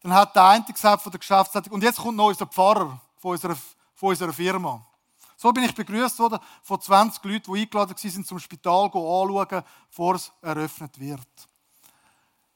Dann 0.00 0.12
hat 0.12 0.36
der 0.36 0.44
eine 0.44 0.64
gesagt 0.64 1.02
von 1.02 1.10
der 1.10 1.18
Geschäftsleitung, 1.18 1.72
und 1.72 1.82
jetzt 1.82 1.98
kommt 1.98 2.16
noch 2.16 2.26
unser 2.26 2.46
Pfarrer 2.46 3.00
von 3.16 3.32
unserer, 3.32 3.56
von 3.94 4.10
unserer 4.10 4.32
Firma. 4.32 4.86
So 5.36 5.52
bin 5.52 5.64
ich 5.64 5.74
begrüßt 5.74 6.18
worden 6.18 6.38
von 6.62 6.80
20 6.80 7.24
Leuten, 7.24 7.52
die 7.52 7.62
eingeladen 7.62 7.94
waren, 7.96 8.24
zum 8.24 8.38
Spital 8.38 8.84
anschauen, 8.84 9.64
bevor 9.88 10.14
es 10.14 10.32
eröffnet 10.42 10.98
wird. 10.98 11.28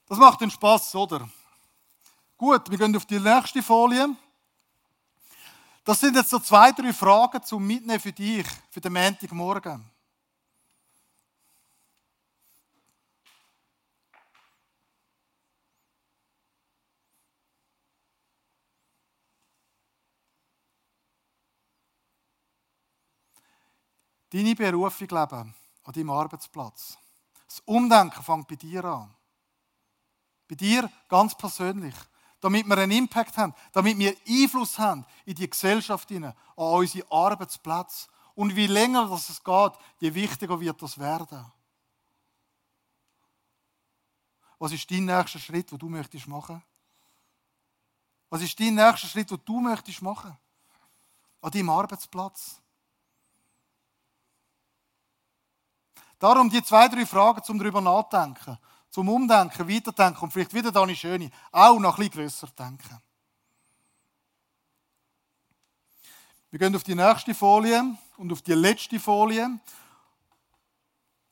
Das 0.07 0.19
macht 0.19 0.41
den 0.41 0.51
Spaß, 0.51 0.95
oder? 0.97 1.29
Gut, 2.37 2.71
wir 2.71 2.79
gehen 2.79 2.97
auf 2.97 3.07
die 3.07 3.21
nächste 3.21 3.63
Folie. 3.63 4.17
Das 5.85 6.01
sind 6.01 6.15
jetzt 6.15 6.31
so 6.31 6.39
zwei, 6.39 6.73
drei 6.73 6.93
Fragen 6.93 7.43
zum 7.43 7.67
Mitnehmen 7.67 8.01
für 8.01 8.13
dich, 8.13 8.47
für 8.71 8.81
den 8.81 8.93
Montagmorgen. 8.93 9.91
deine 24.31 24.55
Berufung 24.55 25.09
leben 25.09 25.55
an 25.85 25.93
deinem 25.93 26.11
Arbeitsplatz. 26.11 26.97
Das 27.47 27.61
Umdenken 27.65 28.23
fängt 28.23 28.49
bei 28.49 28.55
dir 28.55 28.85
an. 28.85 29.15
Bei 30.49 30.55
dir 30.55 30.91
ganz 31.09 31.37
persönlich. 31.37 31.95
Damit 32.41 32.67
wir 32.67 32.79
einen 32.79 32.93
Impact 32.93 33.37
haben, 33.37 33.55
damit 33.73 33.99
wir 33.99 34.17
Einfluss 34.27 34.79
haben 34.79 35.05
in 35.27 35.35
die 35.35 35.49
Gesellschaft, 35.49 36.09
hinein, 36.09 36.35
an 36.57 36.65
unseren 36.75 37.11
Arbeitsplatz. 37.11 38.09
Und 38.35 38.57
wie 38.57 38.67
länger 38.67 39.09
das 39.09 39.43
geht, 39.45 39.73
je 39.99 40.15
wichtiger 40.15 40.59
wird 40.59 40.81
das 40.81 40.99
werden. 40.99 41.53
Was 44.59 44.73
ist 44.73 44.91
dein 44.91 45.07
nächster 45.07 45.39
Schritt, 45.39 45.71
den 45.71 45.79
du 45.79 45.89
möchtest 45.89 46.27
machen? 46.29 46.63
Was 48.29 48.43
ist 48.43 48.59
dein 48.61 48.75
nächster 48.75 49.09
Schritt, 49.09 49.31
den 49.31 49.41
du 49.45 49.61
möchtest 49.61 50.03
machen? 50.03 50.37
An 51.43 51.51
deinem 51.51 51.71
Arbeitsplatz. 51.71 52.61
Darum 56.19 56.51
die 56.51 56.63
zwei, 56.63 56.87
drei 56.89 57.07
Fragen 57.07 57.43
zum 57.43 57.59
darüber 57.59 57.81
nachdenken, 57.81 58.59
zum 58.91 59.09
Umdenken, 59.09 59.69
Weiterdenken 59.69 60.25
und 60.25 60.33
vielleicht 60.33 60.53
wieder 60.53 60.73
Dani 60.73 60.97
Schöne, 60.97 61.31
auch 61.53 61.79
noch 61.79 61.97
bisschen 61.97 62.13
grösser 62.13 62.49
denken. 62.49 63.01
Wir 66.51 66.59
gehen 66.59 66.75
auf 66.75 66.83
die 66.83 66.97
nächste 66.97 67.33
Folie 67.33 67.97
und 68.17 68.33
auf 68.33 68.43
die 68.43 68.55
letzte 68.55 68.99
Folie. 68.99 69.49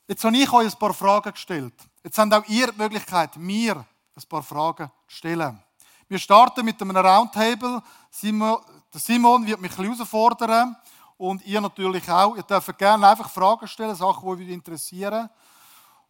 Jetzt 0.07 0.23
habe 0.23 0.37
ich 0.37 0.51
euch 0.51 0.73
ein 0.73 0.79
paar 0.79 0.93
Fragen 0.93 1.33
gestellt. 1.33 1.73
Jetzt 2.03 2.17
habt 2.17 2.33
auch 2.33 2.45
ihr 2.47 2.71
die 2.71 2.77
Möglichkeit, 2.77 3.35
mir 3.35 3.75
ein 3.75 4.29
paar 4.29 4.41
Fragen 4.41 4.89
zu 5.07 5.15
stellen. 5.17 5.61
Wir 6.07 6.17
starten 6.17 6.65
mit 6.65 6.81
einem 6.81 6.95
Roundtable. 6.95 7.83
Simon, 8.09 8.59
Simon 8.93 9.45
wird 9.45 9.59
mich 9.59 9.71
ein 9.71 9.77
bisschen 9.77 9.93
herausfordern. 9.93 10.75
Und 11.17 11.45
ihr 11.45 11.59
natürlich 11.59 12.09
auch. 12.09 12.37
Ihr 12.37 12.43
dürft 12.43 12.77
gerne 12.77 13.09
einfach 13.09 13.29
Fragen 13.29 13.67
stellen, 13.67 13.93
Sachen, 13.93 14.37
die 14.37 14.45
euch 14.45 14.49
interessieren. 14.53 15.29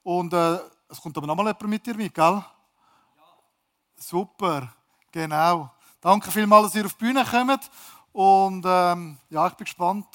Und 0.04 0.32
äh, 0.34 0.60
es 0.90 1.00
kommt 1.00 1.16
aber 1.18 1.28
nochmal 1.28 1.46
jemand 1.46 1.68
mit 1.68 1.86
dir 1.86 1.96
mit, 1.96 2.14
gell? 2.14 2.24
Ja. 2.24 2.46
Super, 3.96 4.74
genau. 5.12 5.72
Danke 6.02 6.32
vielmals, 6.32 6.68
dass 6.68 6.76
ihr 6.76 6.86
auf 6.86 6.96
die 6.96 7.06
Bühne 7.06 7.24
kommt. 7.24 7.70
Und 8.12 8.66
ähm, 8.66 9.18
ja, 9.30 9.48
ich 9.48 9.54
bin 9.54 9.66
gespannt. 9.66 10.08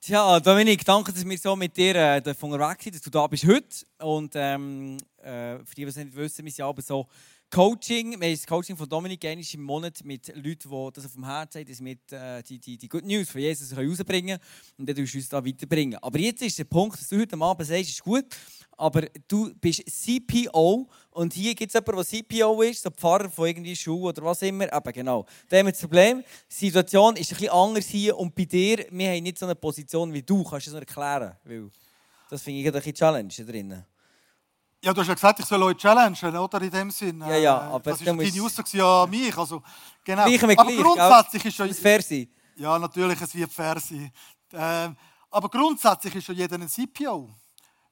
Tja, 0.00 0.40
Dominik, 0.40 0.84
danke, 0.86 1.12
dass 1.12 1.22
wir 1.22 1.38
so 1.38 1.54
mit 1.54 1.76
dir 1.76 1.94
äh, 1.94 2.34
unterwegs 2.40 2.84
sind, 2.84 2.94
dass 2.94 3.02
du 3.02 3.10
da 3.10 3.26
bist 3.26 3.46
heute. 3.46 3.84
Und 3.98 4.32
ähm, 4.34 4.96
äh, 5.18 5.58
für 5.58 5.74
die, 5.76 5.82
die 5.82 5.88
es 5.88 5.96
nicht 5.96 6.16
wissen, 6.16 6.44
wir 6.44 6.50
sind 6.50 6.64
aber 6.64 6.80
so 6.80 7.06
Coaching. 7.50 8.20
Wir 8.20 8.28
haben 8.28 8.34
das 8.34 8.46
Coaching 8.46 8.76
von 8.76 8.86
Dominik 8.86 9.24
einmal 9.24 9.44
im 9.54 9.62
Monat 9.62 10.04
mit 10.04 10.28
Leuten, 10.36 10.68
die 10.68 10.90
das 10.92 11.06
auf 11.06 11.14
dem 11.14 11.24
Herzen 11.24 11.60
haben, 11.60 11.68
dass 11.68 11.82
wir 11.82 11.96
äh, 12.10 12.42
die, 12.42 12.58
die, 12.58 12.76
die 12.76 12.88
Good 12.88 13.04
News 13.04 13.30
von 13.30 13.40
Jesus 13.40 13.74
rausbringen 13.74 14.38
können. 14.38 14.76
Und 14.76 14.88
dann 14.88 14.96
tust 14.96 15.14
du 15.14 15.18
uns 15.18 15.28
da 15.30 15.44
weiterbringen. 15.44 15.98
Aber 16.02 16.18
jetzt 16.18 16.42
ist 16.42 16.58
der 16.58 16.64
Punkt, 16.64 17.00
dass 17.00 17.08
du 17.08 17.18
heute 17.18 17.40
Abend 17.40 17.66
sagst, 17.66 17.88
ist 17.88 18.02
gut, 18.02 18.26
aber 18.76 19.06
du 19.26 19.54
bist 19.54 19.82
CPO 19.86 20.88
und 21.10 21.32
hier 21.32 21.54
gibt 21.54 21.74
es 21.74 21.74
jemanden, 21.74 22.06
der 22.08 22.22
CPO 22.22 22.62
ist, 22.62 22.82
so 22.82 22.90
Pfarrer 22.90 23.30
von 23.30 23.48
irgendwie 23.48 23.74
Schule 23.74 24.10
oder 24.10 24.22
was 24.24 24.42
immer. 24.42 24.70
Eben 24.70 24.92
genau. 24.92 25.24
Da 25.48 25.56
haben 25.56 25.66
wir 25.66 25.72
das 25.72 25.80
Problem. 25.80 26.22
Die 26.50 26.66
Situation 26.66 27.16
ist 27.16 27.32
ein 27.32 27.38
bisschen 27.38 27.52
anders 27.52 27.86
hier 27.86 28.16
und 28.16 28.34
bei 28.34 28.44
dir, 28.44 28.86
wir 28.90 29.08
haben 29.10 29.22
nicht 29.22 29.38
so 29.38 29.46
eine 29.46 29.54
Position 29.54 30.12
wie 30.12 30.22
du. 30.22 30.44
Kannst 30.44 30.66
du 30.66 30.72
das 30.72 30.80
erklären? 30.80 31.34
Weil 31.44 31.70
das 32.28 32.42
finde 32.42 32.60
ich 32.60 32.66
ein 32.66 32.72
bisschen 32.72 32.94
Challenge 32.94 33.28
drin. 33.28 33.84
Ja, 34.80 34.92
du 34.94 35.00
hast 35.00 35.08
ja 35.08 35.14
gesagt, 35.14 35.40
ich 35.40 35.46
soll 35.46 35.62
euch 35.62 35.76
challengen, 35.76 36.36
oder? 36.36 36.62
In 36.62 36.70
dem 36.70 36.90
Sinn. 36.90 37.20
Ja, 37.20 37.36
ja, 37.36 37.56
Äh, 37.56 37.74
aber 37.74 37.80
Das 37.90 38.00
ist 38.00 38.06
deine 38.06 38.42
Aussage 38.44 38.84
an 38.84 39.10
mich. 39.10 39.36
Also, 39.36 39.62
genau. 40.04 40.24
Gleich 40.26 40.42
aber 40.42 40.54
gleich, 40.54 40.76
grundsätzlich 40.78 41.44
ist 41.46 41.58
ja... 41.58 41.66
Muss 41.66 41.78
fair 41.80 42.02
sein. 42.02 42.28
Ja, 42.56 42.78
natürlich, 42.78 43.20
es 43.20 43.34
wird 43.34 43.52
fair 43.52 43.80
sein. 43.80 44.12
Ähm, 44.52 44.96
aber 45.30 45.48
grundsätzlich 45.48 46.14
ist 46.14 46.28
ja 46.28 46.34
jeder 46.34 46.56
ein 46.56 46.68
CPO. 46.68 47.28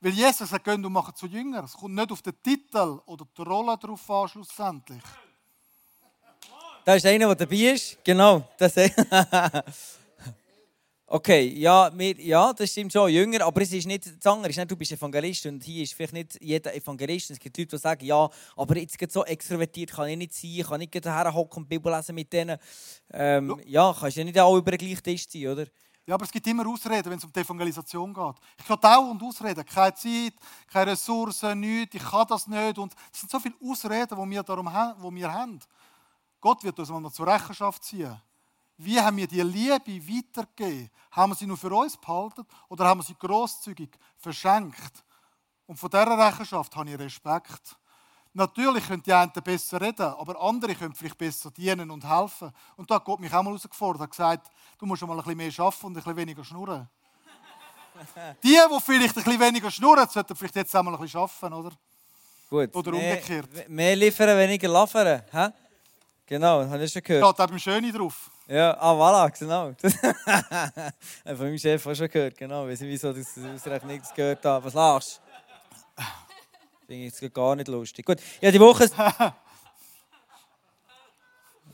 Weil 0.00 0.12
Jesus 0.12 0.48
sagt, 0.48 0.64
geht 0.64 0.74
und 0.74 0.92
macht 0.92 1.16
zu 1.16 1.26
Jünger. 1.26 1.64
Es 1.64 1.72
kommt 1.72 1.94
nicht 1.94 2.12
auf 2.12 2.22
den 2.22 2.40
Titel 2.42 3.00
oder 3.06 3.26
die 3.36 3.42
Rolle 3.42 3.76
drauf 3.78 4.08
an, 4.08 4.28
schlussendlich. 4.28 5.02
Da 6.84 6.94
ist 6.94 7.04
einer, 7.04 7.26
der 7.26 7.46
dabei 7.46 7.56
ist. 7.56 7.98
Genau. 8.04 8.48
Das 8.56 8.74
okay, 11.06 11.48
ja, 11.56 11.90
wir, 11.96 12.20
ja, 12.20 12.52
das 12.52 12.70
stimmt 12.70 12.92
schon. 12.92 13.10
Jünger, 13.10 13.44
aber 13.44 13.62
es 13.62 13.72
ist 13.72 13.86
nicht 13.86 14.06
das 14.06 14.32
andere. 14.32 14.50
Ist 14.50 14.56
nicht, 14.56 14.70
du 14.70 14.76
bist 14.76 14.92
Evangelist 14.92 15.46
und 15.46 15.62
hier 15.62 15.82
ist 15.82 15.94
vielleicht 15.94 16.12
nicht 16.12 16.38
jeder 16.40 16.74
Evangelist. 16.74 17.30
Es 17.30 17.38
gibt 17.38 17.56
Leute, 17.56 17.76
die 17.76 17.78
sagen, 17.78 18.04
ja, 18.04 18.28
aber 18.56 18.76
jetzt 18.76 18.98
geht 18.98 19.12
so 19.12 19.24
extrovertiert 19.24 19.92
kann 19.92 20.08
ich 20.08 20.16
nicht 20.16 20.34
sein. 20.34 20.50
Ich 20.50 20.66
kann 20.66 20.80
nicht 20.80 20.94
herhocken 20.94 21.62
und 21.62 21.70
die 21.70 21.76
Bibel 21.78 21.92
lesen 21.92 22.14
mit 22.14 22.32
denen. 22.32 22.58
Ähm, 23.12 23.60
ja, 23.66 23.94
kannst 23.98 24.16
ja 24.16 24.24
nicht 24.24 24.38
alle 24.38 24.58
über 24.58 24.70
den 24.70 24.78
gleichen 24.78 25.02
Tisch 25.02 25.26
sein, 25.28 25.46
oder? 25.48 25.66
Ja, 26.06 26.14
aber 26.14 26.24
es 26.24 26.30
gibt 26.30 26.46
immer 26.46 26.64
Ausreden, 26.68 27.10
wenn 27.10 27.18
es 27.18 27.24
um 27.24 27.32
die 27.32 27.40
Evangelisation 27.40 28.14
geht. 28.14 28.34
Ich 28.58 28.64
kann 28.64 28.78
dauernd 28.80 29.20
ausreden. 29.20 29.64
Keine 29.66 29.92
Zeit, 29.94 30.34
keine 30.72 30.92
Ressourcen, 30.92 31.58
nichts. 31.58 31.96
Ich 31.96 32.02
kann 32.02 32.26
das 32.28 32.46
nicht. 32.46 32.78
Und 32.78 32.94
es 33.12 33.20
sind 33.20 33.30
so 33.30 33.40
viele 33.40 33.56
Ausreden, 33.60 34.16
die 34.16 34.30
wir, 34.30 34.42
darum 34.44 34.72
haben, 34.72 35.02
die 35.02 35.16
wir 35.16 35.32
haben. 35.32 35.58
Gott 36.40 36.62
wird 36.62 36.78
uns 36.78 36.90
mal 36.90 37.00
noch 37.00 37.12
zur 37.12 37.26
Rechenschaft 37.26 37.82
ziehen. 37.82 38.16
Wie 38.78 39.00
haben 39.00 39.16
wir 39.16 39.26
die 39.26 39.40
Liebe 39.40 40.06
weitergegeben? 40.06 40.90
Haben 41.10 41.32
wir 41.32 41.36
sie 41.36 41.46
nur 41.46 41.56
für 41.56 41.74
uns 41.74 41.96
behalten 41.96 42.44
oder 42.68 42.84
haben 42.84 43.00
wir 43.00 43.04
sie 43.04 43.16
grosszügig 43.18 43.90
verschenkt? 44.18 45.04
Und 45.66 45.76
von 45.76 45.90
dieser 45.90 46.18
Rechenschaft 46.18 46.76
habe 46.76 46.90
ich 46.90 46.98
Respekt. 46.98 47.76
Natürlich 48.34 48.86
können 48.86 49.02
die 49.02 49.14
einen 49.14 49.32
besser 49.32 49.80
reden, 49.80 50.02
aber 50.02 50.38
andere 50.42 50.74
können 50.74 50.94
vielleicht 50.94 51.16
besser 51.16 51.50
dienen 51.50 51.90
und 51.90 52.06
helfen. 52.06 52.52
Und 52.76 52.90
da 52.90 52.96
hat 52.96 53.04
Gott 53.04 53.18
mich 53.18 53.32
auch 53.32 53.42
mal 53.42 53.50
herausgefordert 53.50 54.02
und 54.02 54.10
gesagt, 54.10 54.50
du 54.78 54.84
musst 54.84 55.00
mal 55.02 55.12
ein 55.12 55.16
bisschen 55.24 55.36
mehr 55.38 55.52
arbeiten 55.56 55.86
und 55.86 55.92
ein 55.92 55.94
bisschen 55.94 56.16
weniger 56.16 56.44
schnurren. 56.44 56.86
Die, 58.42 58.48
die 58.48 58.80
vielleicht 58.84 59.16
ein 59.16 59.24
bisschen 59.24 59.40
weniger 59.40 59.70
schnurren, 59.70 60.06
sollten 60.06 60.36
vielleicht 60.36 60.56
jetzt 60.56 60.76
auch 60.76 60.82
mal 60.82 60.94
ein 60.94 61.00
bisschen 61.00 61.18
arbeiten, 61.18 61.52
oder? 61.54 61.70
Gut. 62.50 62.76
Oder 62.76 62.90
mehr, 62.90 63.14
umgekehrt. 63.14 63.68
Mehr 63.70 63.96
liefern, 63.96 64.38
weniger. 64.38 65.24
Hä? 65.32 65.48
Genau, 66.26 66.68
habe 66.68 66.84
ich 66.84 66.92
schon 66.92 67.02
gehört. 67.02 67.24
Steht 67.24 67.40
auch 67.40 67.48
beim 67.48 67.58
Schöni 67.58 67.90
drauf. 67.90 68.30
Ja, 68.48 68.76
ah, 68.78 68.94
voilà, 68.94 69.28
genau. 69.36 69.74
Von 71.24 71.38
meinem 71.38 71.58
Chef 71.58 71.84
auch 71.84 71.94
schon 71.94 72.08
gehört, 72.08 72.36
genau. 72.36 72.64
Ich 72.66 72.72
weiß 72.72 72.80
nicht, 72.82 72.90
wieso 72.90 73.12
das 73.12 73.36
ausgerechnet 73.36 73.92
nichts 73.92 74.14
gehört 74.14 74.44
habe. 74.44 74.64
Was 74.64 74.74
lachst 74.74 75.20
du? 75.96 76.02
Finde 76.86 77.06
ich 77.06 77.20
jetzt 77.20 77.34
gar 77.34 77.56
nicht 77.56 77.66
lustig. 77.66 78.06
Gut, 78.06 78.18
ja, 78.40 78.50
die 78.52 78.60
Woche... 78.60 78.88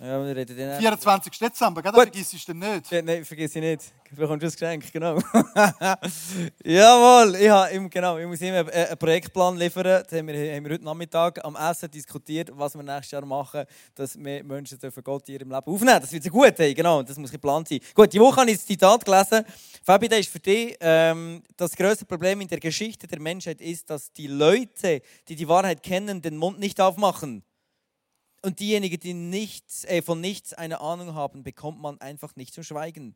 Ja, 0.02 0.26
wir 0.26 0.34
reden 0.34 0.56
dann... 0.56 0.80
24. 0.80 1.38
Dezember, 1.38 1.80
gell? 1.80 1.92
das 1.92 2.04
Gut. 2.04 2.12
vergisst 2.12 2.48
du 2.48 2.54
nicht. 2.54 2.90
Ja, 2.90 3.02
Nein, 3.02 3.24
vergiss 3.24 3.54
ich 3.54 3.62
nicht. 3.62 3.82
Du 4.10 4.16
bekommst 4.16 4.44
das 4.44 4.54
Geschenk, 4.54 4.92
genau. 4.92 5.14
Jawohl, 6.64 7.36
ich, 7.36 7.48
habe, 7.48 7.88
genau, 7.88 8.18
ich 8.18 8.26
muss 8.26 8.40
immer 8.40 8.58
einen 8.58 8.70
einen 8.70 8.98
Projektplan 8.98 9.56
liefern. 9.56 9.84
Das 9.84 10.18
haben 10.18 10.26
wir, 10.26 10.56
haben 10.56 10.64
wir 10.64 10.72
heute 10.72 10.84
Nachmittag 10.84 11.44
am 11.44 11.54
Essen 11.54 11.88
diskutiert, 11.88 12.50
was 12.52 12.74
wir 12.74 12.82
nächstes 12.82 13.12
Jahr 13.12 13.24
machen, 13.24 13.64
dass 13.94 14.16
mehr 14.16 14.42
Menschen 14.42 14.76
dürfen 14.76 15.04
Gott 15.04 15.28
in 15.28 15.34
ihrem 15.34 15.50
Leben 15.50 15.66
aufnehmen 15.66 16.00
Das 16.00 16.10
wird 16.10 16.24
sehr 16.24 16.32
gut, 16.32 16.54
hey, 16.56 16.74
genau, 16.74 17.04
das 17.04 17.16
muss 17.16 17.30
geplant 17.30 17.68
sein. 17.68 17.78
Gut, 17.94 18.12
die 18.12 18.18
Woche 18.18 18.40
habe 18.40 18.50
ich 18.50 18.56
das 18.56 18.66
Zitat 18.66 19.04
gelesen. 19.04 19.44
Fabi, 19.84 20.08
das 20.08 20.18
ist 20.18 20.30
für 20.30 20.40
dich, 20.40 20.76
ähm, 20.80 21.44
das 21.56 21.76
größte 21.76 22.06
Problem 22.06 22.40
in 22.40 22.48
der 22.48 22.58
Geschichte 22.58 23.06
der 23.06 23.20
Menschheit 23.20 23.60
ist, 23.60 23.88
dass 23.88 24.12
die 24.12 24.26
Leute, 24.26 25.00
die 25.28 25.36
die 25.36 25.46
Wahrheit 25.46 25.80
kennen, 25.80 26.20
den 26.20 26.38
Mund 26.38 26.58
nicht 26.58 26.80
aufmachen. 26.80 27.44
Und 28.44 28.58
diejenigen, 28.58 28.98
die 28.98 29.14
nichts, 29.14 29.84
äh, 29.84 30.02
von 30.02 30.20
nichts 30.20 30.52
eine 30.52 30.80
Ahnung 30.80 31.14
haben, 31.14 31.44
bekommt 31.44 31.80
man 31.80 32.00
einfach 32.00 32.34
nicht 32.34 32.52
zum 32.52 32.64
Schweigen. 32.64 33.14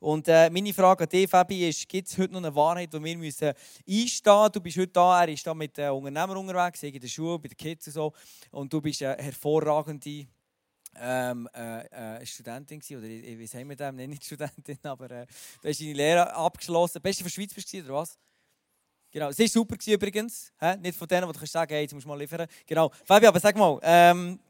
Und 0.00 0.26
äh, 0.26 0.50
meine 0.50 0.74
Frage 0.74 1.04
an 1.04 1.08
dich, 1.10 1.30
Fabi, 1.30 1.68
ist, 1.68 1.88
gibt 1.88 2.08
es 2.08 2.18
heute 2.18 2.32
noch 2.32 2.40
eine 2.40 2.52
Wahrheit, 2.56 2.92
wo 2.92 3.02
wir 3.02 3.16
müssen 3.16 3.52
einstehen 3.88 4.50
Du 4.52 4.60
bist 4.60 4.76
heute 4.76 4.88
da, 4.88 5.22
er 5.22 5.28
ist 5.28 5.46
da 5.46 5.54
mit 5.54 5.78
äh, 5.78 5.88
Unternehmern 5.90 6.38
unterwegs, 6.38 6.82
in 6.82 6.98
der 6.98 7.06
Schule, 7.06 7.38
bei 7.38 7.48
den 7.48 7.56
Kids 7.56 7.86
und 7.86 7.92
so. 7.92 8.12
Und 8.50 8.72
du 8.72 8.80
bist 8.80 9.00
eine 9.02 9.22
hervorragende 9.22 10.26
ähm, 10.96 11.48
äh, 11.54 12.16
äh, 12.20 12.26
Studentin 12.26 12.80
gewesen, 12.80 12.98
oder 12.98 13.06
ich, 13.06 13.24
ich 13.24 13.40
weiß 13.40 13.64
nicht, 13.64 13.78
dem, 13.80 13.96
nicht 13.96 14.24
Studentin, 14.24 14.78
aber 14.82 15.08
äh, 15.08 15.26
du 15.62 15.68
hast 15.68 15.80
deine 15.80 15.92
Lehre 15.92 16.34
abgeschlossen. 16.34 17.00
Beste 17.00 17.22
von 17.22 17.30
Schweiz 17.30 17.54
bist 17.54 17.72
du, 17.72 17.78
oder 17.78 17.94
was? 17.94 18.18
Genau, 19.12 19.30
sie 19.30 19.42
war 19.42 19.48
super 19.48 19.76
gewesen 19.76 19.94
übrigens. 19.94 20.52
Hä? 20.58 20.76
Nicht 20.78 20.98
von 20.98 21.06
denen, 21.06 21.32
die 21.32 21.38
du 21.38 21.46
sagen 21.46 21.72
hey, 21.72 21.82
jetzt 21.82 21.94
musst 21.94 22.04
du 22.04 22.08
mal 22.08 22.18
liefern. 22.18 22.48
Genau. 22.66 22.90
Fabi, 23.04 23.28
aber 23.28 23.38
sag 23.38 23.56
mal, 23.56 23.78
ähm, 23.84 24.40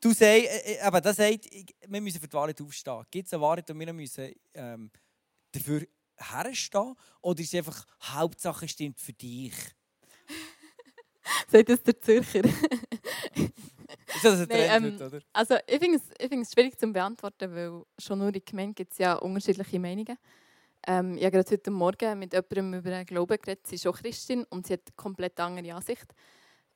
du 0.00 0.10
sagst, 0.10 0.46
äh, 0.46 0.74
äh, 0.74 0.80
aber 0.80 1.00
das 1.00 1.16
sagt, 1.16 1.46
wir 1.86 2.00
müssen 2.00 2.20
für 2.20 2.28
die 2.28 2.32
Wahrheit 2.32 2.60
aufstehen. 2.60 3.04
Gibt 3.10 3.26
es 3.26 3.32
eine 3.32 3.42
Wahrheit, 3.42 3.70
und 3.70 3.78
wir 3.78 3.92
müssen 3.92 4.32
ähm, 4.54 4.90
dafür 5.52 5.86
herstehen? 6.16 6.94
Oder 7.22 7.40
ist 7.40 7.54
es 7.54 7.58
einfach, 7.58 7.86
Hauptsache 8.02 8.68
stimmt 8.68 8.98
für 8.98 9.12
dich? 9.12 9.54
Sagt 11.50 11.68
das 11.68 11.82
der 11.82 12.00
Zürcher? 12.00 12.42
Ist 12.44 14.24
das 14.24 14.40
ein 14.40 14.48
Trend 14.48 15.00
ähm, 15.00 15.06
oder? 15.06 15.20
Also 15.32 15.56
ich 15.66 15.78
finde 15.78 15.98
es, 15.98 16.02
ich 16.18 16.28
finde 16.28 16.42
es 16.42 16.52
schwierig 16.52 16.78
zu 16.78 16.86
beantworten, 16.88 17.54
weil 17.54 17.82
schon 17.98 18.18
nur 18.18 18.28
in 18.28 18.34
der 18.34 18.42
Gemeinde 18.42 18.74
gibt 18.74 18.92
es 18.92 18.98
ja 18.98 19.14
unterschiedliche 19.14 19.78
Meinungen. 19.78 20.16
Ähm, 20.86 21.16
ich 21.16 21.24
habe 21.24 21.32
gerade 21.32 21.50
heute 21.50 21.70
Morgen 21.70 22.18
mit 22.18 22.32
jemandem 22.32 22.74
über 22.74 22.90
den 22.90 23.06
Glauben 23.06 23.38
geredet. 23.38 23.66
Sie 23.66 23.76
ist 23.76 23.86
auch 23.86 23.96
Christin 23.96 24.44
und 24.50 24.66
sie 24.66 24.74
hat 24.74 24.82
eine 24.86 24.96
komplett 24.96 25.38
andere 25.38 25.74
Ansicht. 25.74 26.06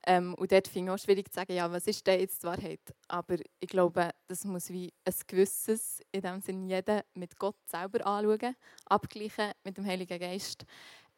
Ähm, 0.07 0.35
und 0.35 0.51
dort 0.51 0.67
finde 0.67 0.91
ich 0.91 0.95
auch 0.95 1.03
schwierig 1.03 1.29
zu 1.31 1.35
sagen, 1.35 1.53
ja, 1.53 1.71
was 1.71 1.87
ist 1.87 2.05
denn 2.05 2.19
jetzt 2.19 2.43
die 2.43 2.47
Wahrheit? 2.47 2.79
Aber 3.07 3.37
ich 3.59 3.67
glaube, 3.67 4.11
das 4.27 4.43
muss 4.45 4.69
wie 4.69 4.93
ein 5.03 5.13
gewisses, 5.25 6.01
in 6.11 6.21
dem 6.21 6.41
Sinne 6.41 6.67
jeder 6.67 7.03
mit 7.15 7.37
Gott 7.39 7.57
selber 7.65 8.05
anschauen, 8.05 8.55
abgleichen 8.85 9.51
mit 9.63 9.77
dem 9.77 9.85
Heiligen 9.85 10.19
Geist. 10.19 10.65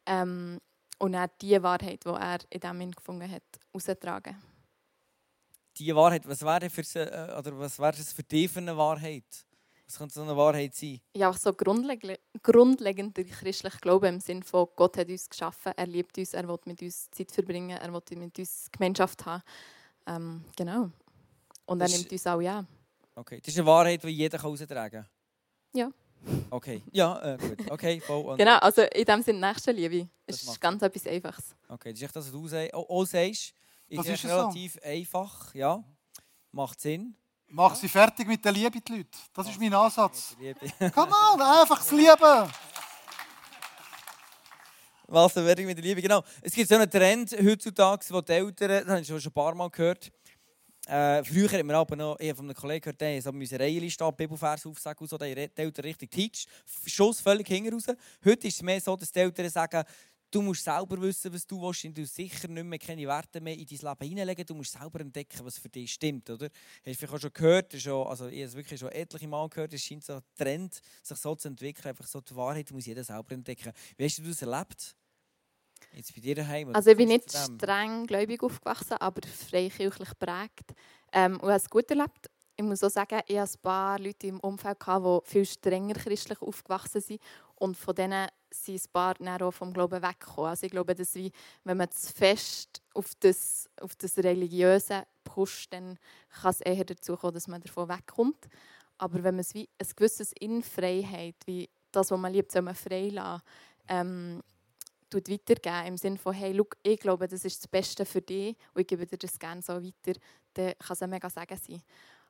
Ähm, 0.05 0.59
und 0.99 1.11
dann 1.11 1.29
die 1.41 1.61
Wahrheit, 1.61 2.05
die 2.05 2.09
er 2.09 2.39
in 2.49 2.59
dem 2.59 2.79
Sinn 2.79 2.91
gefunden 2.91 3.29
hat, 3.29 3.43
austragen. 3.73 4.41
Die 5.77 5.93
Wahrheit, 5.93 6.27
was 6.27 6.41
wäre, 6.41 6.69
für, 6.69 6.81
äh, 6.81 8.03
für 8.03 8.23
dich 8.23 8.51
für 8.51 8.59
eine 8.59 8.75
Wahrheit? 8.77 9.46
Was 9.87 9.97
könnte 9.97 10.13
so 10.15 10.21
eine 10.23 10.35
Wahrheit 10.35 10.75
sein? 10.75 10.99
ja, 11.15 11.29
auch 11.29 11.37
so 11.37 11.53
grundleg 11.53 12.19
grundlegender 12.43 13.23
christlicher 13.23 13.77
Glaube 13.79 14.07
im 14.09 14.19
Sinne 14.19 14.43
von 14.43 14.67
Gott 14.75 14.97
hat 14.97 15.07
uns 15.09 15.29
geschaffen, 15.29 15.71
er 15.75 15.87
liebt 15.87 16.17
uns, 16.17 16.33
er 16.33 16.47
will 16.47 16.59
mit 16.65 16.81
uns 16.81 17.09
Zeit 17.11 17.31
verbringen, 17.31 17.77
er 17.77 17.93
will 17.93 18.17
mit 18.17 18.37
uns 18.37 18.67
Gemeinschaft 18.71 19.25
haben. 19.25 19.41
Ähm, 20.05 20.43
genau. 20.57 20.89
Und 21.65 21.79
er 21.81 21.85
Das 21.85 21.91
ist- 21.93 21.99
nimmt 21.99 22.11
uns 22.11 22.27
auch 22.27 22.41
ja. 22.41 22.65
Okay, 23.15 23.39
das 23.39 23.47
ist 23.47 23.57
eine 23.59 23.65
Wahrheit, 23.67 24.03
die 24.03 24.09
jeder 24.09 24.37
kann 24.37 24.51
austragen 24.51 25.03
kann? 25.03 25.09
Ja. 25.73 25.89
Okay, 26.49 26.81
ja, 26.91 27.19
äh, 27.33 27.37
gut. 27.37 27.71
Okay, 27.71 27.99
voll. 28.01 28.25
Und- 28.25 28.37
Genau, 28.37 28.57
also 28.57 28.81
in 28.81 29.05
dem 29.05 29.21
Sinne 29.21 29.39
Nächstenliebe 29.39 30.09
Das 30.25 30.43
ist 30.43 30.59
ganz 30.59 30.81
etwas 30.81 31.07
Einfaches. 31.07 31.55
Okay, 31.69 31.91
das 31.91 31.99
ist 31.99 32.03
echt 32.05 32.15
das, 32.15 32.33
was 32.33 32.51
du 32.51 32.75
auch, 32.75 32.89
auch 32.89 33.05
sagst. 33.05 33.53
Ist 33.89 33.99
ist 33.99 34.09
es 34.09 34.21
so. 34.23 34.27
relativ 34.27 34.77
einfach, 34.83 35.55
ja. 35.55 35.81
Macht 36.51 36.81
Sinn. 36.81 37.15
Mach 37.49 37.75
sie 37.75 37.87
fertig 37.87 38.27
mit 38.27 38.43
der 38.43 38.51
Liebe, 38.51 38.81
die 38.81 38.91
Leute. 38.91 39.09
Das 39.33 39.47
ist 39.49 39.59
mein 39.59 39.73
Ansatz. 39.73 40.35
Come 40.93 41.13
on, 41.33 41.41
einfach 41.41 41.79
das 41.79 41.91
Lieben. 41.91 42.51
Was 45.07 45.35
werde 45.37 45.61
ich 45.61 45.67
mit 45.67 45.77
der 45.77 45.83
Liebe? 45.85 46.01
Genau. 46.01 46.23
Es 46.41 46.53
gibt 46.53 46.67
so 46.67 46.75
einen 46.75 46.89
Trend 46.91 47.31
heutzutage, 47.31 48.05
wo 48.09 48.19
die 48.19 48.33
Eltern, 48.33 48.69
das 48.69 48.87
habe 48.89 48.99
ich 48.99 49.07
schon 49.07 49.21
ein 49.23 49.31
paar 49.31 49.55
Mal 49.55 49.69
gehört, 49.69 50.11
äh, 50.87 51.21
früher 51.23 51.51
hat 51.51 51.65
man 51.65 51.75
aber 51.75 51.95
noch, 51.97 52.17
ich 52.19 52.29
habe 52.29 52.37
von 52.37 52.45
einem 52.45 52.55
Kollegen 52.55 52.81
gehört, 52.81 53.01
der 53.01 53.21
so 53.21 53.31
müssen 53.33 53.57
Reihen 53.57 53.89
stehen, 53.89 54.15
Bibelvers 54.15 54.65
aufsagen 54.65 55.01
und 55.01 55.09
so, 55.09 55.17
der 55.17 55.35
die 55.35 55.49
Eltern 55.55 55.83
richtig 55.83 56.11
teacht. 56.11 56.47
Schuss 56.85 57.19
völlig 57.19 57.47
hinten 57.47 57.73
raus. 57.73 57.83
Heute 58.23 58.47
ist 58.47 58.55
es 58.55 58.61
mehr 58.61 58.79
so, 58.79 58.95
dass 58.95 59.11
die 59.11 59.19
Eltern 59.19 59.49
sagen, 59.49 59.83
Du 60.29 60.41
musst 60.41 60.63
selber 60.63 61.01
wissen, 61.01 61.33
was 61.33 61.47
du 61.47 61.61
willst. 61.61 61.85
Du 61.97 62.05
sicher 62.05 62.49
nicht 62.49 62.65
mehr 62.65 62.79
keine 62.79 63.07
Werte 63.07 63.39
mehr 63.39 63.53
in 63.53 63.65
dein 63.65 63.77
Leben 63.77 64.09
hineinlegen. 64.09 64.45
Du 64.45 64.55
musst 64.55 64.73
selber 64.73 64.99
entdecken, 64.99 65.45
was 65.45 65.57
für 65.57 65.69
dich 65.69 65.93
stimmt. 65.93 66.29
Oder? 66.29 66.47
Hast 66.47 66.85
du 66.85 66.93
vielleicht 66.95 67.13
auch 67.13 67.19
schon 67.19 67.33
gehört, 67.33 67.73
schon, 67.79 68.07
also 68.07 68.27
ich 68.27 68.39
habe 68.39 68.47
es 68.47 68.55
wirklich 68.55 68.79
schon 68.79 68.91
etliche 68.91 69.27
Mal 69.27 69.47
gehört, 69.47 69.73
es 69.73 69.83
scheint 69.83 70.03
so 70.03 70.15
ein 70.15 70.21
Trend, 70.37 70.81
sich 71.01 71.17
so 71.17 71.33
zu 71.35 71.47
entwickeln. 71.47 71.87
Einfach 71.87 72.07
so 72.07 72.19
die 72.19 72.35
Wahrheit 72.35 72.69
muss 72.71 72.85
jeder 72.85 73.03
selber 73.03 73.31
entdecken. 73.31 73.71
Wie 73.95 74.03
hast 74.03 74.17
du 74.17 74.23
das 74.23 74.41
erlebt? 74.41 74.95
Jetzt 75.93 76.13
bei 76.13 76.21
dir 76.21 76.35
daheim? 76.35 76.75
Also 76.75 76.91
ich 76.91 76.97
bin 76.97 77.07
nicht 77.07 77.31
streng 77.31 78.05
gläubig 78.05 78.43
aufgewachsen, 78.43 78.97
aber 78.99 79.21
freikirchlich 79.27 80.09
geprägt. 80.09 80.73
Ähm, 81.13 81.35
und 81.35 81.43
habe 81.43 81.53
es 81.53 81.69
gut 81.69 81.89
erlebt. 81.89 82.29
Ich 82.55 82.63
muss 82.63 82.83
auch 82.83 82.89
sagen, 82.89 83.21
ich 83.27 83.37
hatte 83.37 83.53
ein 83.57 83.61
paar 83.61 83.99
Leute 83.99 84.27
im 84.27 84.39
Umfeld, 84.39 84.77
die 84.85 85.19
viel 85.23 85.45
strenger 85.45 85.93
christlich 85.93 86.41
aufgewachsen 86.41 87.01
sind. 87.01 87.21
Und 87.55 87.77
von 87.77 87.95
denen 87.95 88.27
sind 88.51 88.81
ein 88.81 88.91
paar 88.91 89.41
auch 89.41 89.51
vom 89.51 89.73
Glauben 89.73 90.01
weggekommen. 90.01 90.49
Also 90.49 90.65
ich 90.65 90.71
glaube, 90.71 90.95
dass 90.95 91.15
wie, 91.15 91.31
wenn 91.63 91.77
man 91.77 91.91
zu 91.91 92.13
fest 92.13 92.81
auf 92.93 93.13
das, 93.19 93.69
auf 93.81 93.95
das 93.95 94.17
Religiöse 94.17 95.05
pusht, 95.23 95.73
dann 95.73 95.97
kann 96.41 96.51
es 96.51 96.61
eher 96.61 96.85
dazu 96.85 97.15
kommen, 97.15 97.33
dass 97.33 97.47
man 97.47 97.61
davon 97.61 97.89
wegkommt. 97.89 98.47
Aber 98.97 99.23
wenn 99.23 99.35
man 99.35 99.41
es 99.41 99.53
wie 99.53 99.69
ein 99.79 99.87
gewisses 99.95 100.33
in 100.39 100.63
Freiheit, 100.63 101.35
wie 101.45 101.69
das, 101.91 102.11
was 102.11 102.19
man 102.19 102.33
liebt, 102.33 102.51
soll 102.51 102.63
man 102.63 102.75
frei 102.75 103.09
lassen, 103.09 103.43
ähm, 103.87 104.41
tut 105.09 105.29
weitergeben, 105.29 105.87
im 105.87 105.97
Sinne 105.97 106.17
von, 106.17 106.33
hey, 106.33 106.51
look, 106.51 106.75
ich 106.83 106.99
glaube, 106.99 107.27
das 107.27 107.45
ist 107.45 107.59
das 107.61 107.67
Beste 107.67 108.05
für 108.05 108.21
dich 108.21 108.55
und 108.73 108.81
ich 108.81 108.87
gebe 108.87 109.05
dir 109.05 109.17
das 109.17 109.39
gerne 109.39 109.61
so 109.61 109.73
weiter, 109.73 110.19
dann 110.53 110.73
kann 110.79 110.93
es 110.93 111.01
ein 111.01 111.09
mega 111.09 111.29
Segen 111.29 111.57
sein. 111.57 111.81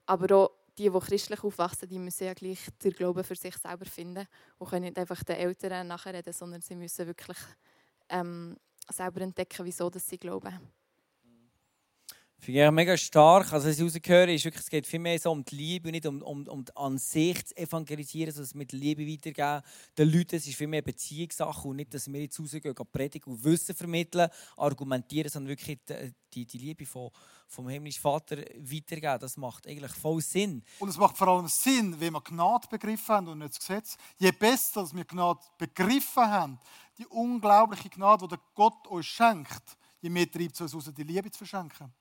Aber 0.06 0.36
auch 0.36 0.52
die, 0.78 0.90
die 0.90 1.00
christlich 1.00 1.44
aufwachsen, 1.44 1.88
die 1.90 2.00
müssen 2.00 2.26
ja 2.26 2.34
gleich 2.34 2.60
den 2.84 2.92
Glauben 2.92 3.24
für 3.24 3.36
sich 3.36 3.56
selber 3.58 3.86
finden 3.86 4.28
und 4.58 4.70
können 4.70 4.86
nicht 4.86 4.98
einfach 4.98 5.24
den 5.24 5.38
Eltern 5.38 5.88
nachreden, 5.88 6.34
sondern 6.34 6.62
sie 6.62 6.76
müssen 6.76 7.08
wirklich 7.08 7.38
ähm, 8.10 8.58
selber 8.90 9.22
entdecken, 9.22 9.66
wieso 9.66 9.90
dass 9.90 10.08
sie 10.08 10.18
glauben. 10.18 10.77
Finde 12.40 12.66
ich 12.66 12.72
mega 12.72 12.96
stark. 12.96 13.52
Also, 13.52 13.68
was 13.68 13.80
ich 13.80 13.82
ist 13.82 14.46
wirklich, 14.46 14.56
es 14.56 14.70
geht 14.70 14.86
viel 14.86 15.00
mehr 15.00 15.20
so 15.20 15.32
um 15.32 15.44
die 15.44 15.56
Liebe, 15.56 15.92
nicht 15.92 16.06
um, 16.06 16.22
um, 16.22 16.48
um 16.48 16.66
an 16.76 16.98
sich 16.98 17.44
zu 17.48 17.58
evangelisieren, 17.58 18.32
sondern 18.32 18.58
mit 18.60 18.72
Liebe 18.72 19.08
weitergeben. 19.08 19.64
Den 19.98 20.12
Leuten, 20.12 20.36
es 20.36 20.48
ist 20.48 20.56
viel 20.56 20.68
mehr 20.68 20.84
Beziehungssache 20.84 21.68
und 21.68 21.78
nicht, 21.78 21.94
dass 21.94 22.12
wir 22.12 22.22
jetzt 22.22 22.40
rausgehen, 22.40 22.76
predigen 22.92 23.34
und 23.34 23.44
Wissen 23.44 23.76
vermitteln, 23.76 24.30
argumentieren, 24.56 25.30
sondern 25.32 25.50
wirklich 25.50 25.80
die, 25.90 26.14
die, 26.34 26.46
die 26.46 26.58
Liebe 26.60 26.86
von, 26.86 27.10
vom 27.48 27.68
himmlischen 27.70 28.02
Vater 28.02 28.38
weitergeben. 28.38 29.20
Das 29.20 29.36
macht 29.36 29.68
eigentlich 29.68 29.94
voll 29.94 30.22
Sinn. 30.22 30.64
Und 30.80 30.90
es 30.90 30.98
macht 30.98 31.18
vor 31.18 31.30
allem 31.30 31.48
Sinn, 31.48 32.00
wenn 32.00 32.14
wir 32.14 32.22
Gnade 32.22 32.68
begriffen 32.70 33.16
haben 33.16 33.28
und 33.30 33.40
nicht 33.40 33.56
das 33.56 33.60
Gesetz. 33.60 33.98
Je 34.20 34.32
besser 34.32 34.82
dass 34.82 34.96
wir 34.96 35.06
Gnade 35.06 35.42
begriffen 35.58 36.24
haben, 36.24 36.60
die 37.00 37.08
unglaubliche 37.08 37.90
Gnade, 37.90 38.28
die 38.28 38.36
Gott 38.54 38.88
uns 38.88 39.08
schenkt, 39.08 39.76
je 40.02 40.10
mehr 40.10 40.30
treibt 40.30 40.54
es 40.54 40.62
uns 40.62 40.76
aus, 40.76 40.94
die 40.94 41.04
Liebe 41.04 41.32
zu 41.32 41.40
verschenken. 41.40 41.92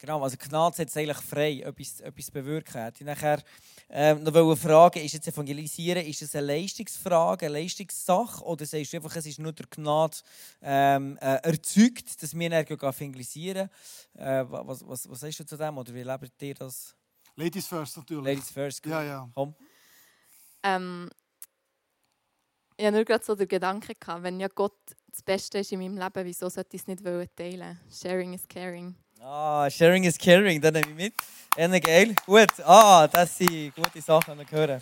Genau, 0.00 0.22
also 0.22 0.36
Gnade 0.38 0.76
setzt 0.76 0.96
eigentlich 0.96 1.18
frei, 1.18 1.60
etwas, 1.60 2.00
etwas 2.00 2.30
bewirken. 2.30 2.80
Hätte 2.80 3.00
ich 3.00 3.06
nachher 3.06 3.42
ähm, 3.90 4.22
noch 4.22 4.56
fragen, 4.56 5.00
ist 5.00 5.14
jetzt 5.14 5.26
Evangelisieren, 5.26 6.06
ist 6.06 6.22
es 6.22 6.36
eine 6.36 6.46
Leistungsfrage, 6.46 7.46
eine 7.46 7.60
Leistungssache, 7.60 8.44
oder 8.44 8.64
sagst 8.64 8.92
du 8.92 8.98
einfach, 8.98 9.16
es 9.16 9.26
ist 9.26 9.40
nur 9.40 9.52
der 9.52 9.66
Gnade 9.66 10.16
ähm, 10.62 11.18
äh, 11.20 11.38
erzeugt, 11.42 12.22
dass 12.22 12.38
wir 12.38 12.48
dann 12.48 12.64
evangelisieren? 12.64 13.68
Äh, 14.14 14.44
was, 14.48 14.86
was, 14.86 15.10
was 15.10 15.20
sagst 15.20 15.40
du 15.40 15.46
zu 15.46 15.56
dem, 15.56 15.76
oder 15.76 15.92
wie 15.92 16.04
lebt 16.04 16.42
ihr 16.42 16.54
das? 16.54 16.94
Ladies 17.34 17.66
first 17.66 17.96
natürlich. 17.96 18.24
Ladies 18.24 18.50
first, 18.50 18.86
Ja, 18.86 19.02
ja. 19.02 19.28
Komm. 19.34 19.54
Ähm, 20.62 21.10
ich 22.76 22.84
hatte 22.84 22.94
nur 22.96 23.04
gerade 23.04 23.24
so 23.24 23.34
den 23.34 23.48
Gedanken, 23.48 23.94
gehabt, 23.98 24.22
wenn 24.22 24.38
ja 24.38 24.46
Gott 24.46 24.78
das 25.10 25.22
Beste 25.22 25.58
ist 25.58 25.72
in 25.72 25.80
meinem 25.80 25.96
Leben, 25.96 26.24
wieso 26.24 26.48
sollte 26.48 26.76
ich 26.76 26.82
es 26.82 26.86
nicht 26.86 27.02
teilen 27.34 27.80
Sharing 27.90 28.34
is 28.34 28.46
caring. 28.46 28.94
Ah, 29.20 29.68
Sharing 29.68 30.04
is 30.04 30.16
Caring, 30.16 30.60
das 30.60 30.72
nehme 30.72 30.90
ich 30.90 30.94
mit. 30.94 31.14
Enne 31.56 31.80
geil. 31.80 32.14
Gut, 32.24 32.60
ah, 32.64 33.08
das 33.08 33.36
sind 33.36 33.74
gute 33.74 34.00
Sachen, 34.00 34.38
die 34.38 34.56
hören. 34.56 34.80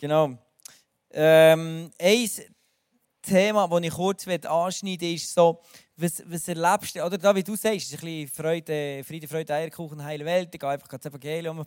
Genau. 0.00 0.38
Ähm, 1.10 1.90
ein 2.00 2.30
Thema, 3.20 3.68
das 3.68 3.80
ich 3.82 3.92
kurz 3.92 4.26
anschneiden 4.26 5.14
ist 5.14 5.34
so, 5.34 5.60
was, 5.98 6.22
was 6.26 6.48
erlebst 6.48 6.96
du, 6.96 7.04
oder 7.04 7.18
da, 7.18 7.34
wie 7.34 7.42
du 7.42 7.56
sagst, 7.56 7.92
ist 7.92 7.94
ein 7.94 8.00
bisschen 8.00 8.28
Freude, 8.28 9.04
Friede, 9.04 9.28
Freude, 9.28 9.52
Eierkuchen, 9.52 10.02
heile 10.02 10.24
Welt, 10.24 10.48
ich 10.52 10.60
gehe 10.60 10.68
einfach 10.70 10.88
das 10.88 11.04
Evangelium 11.04 11.62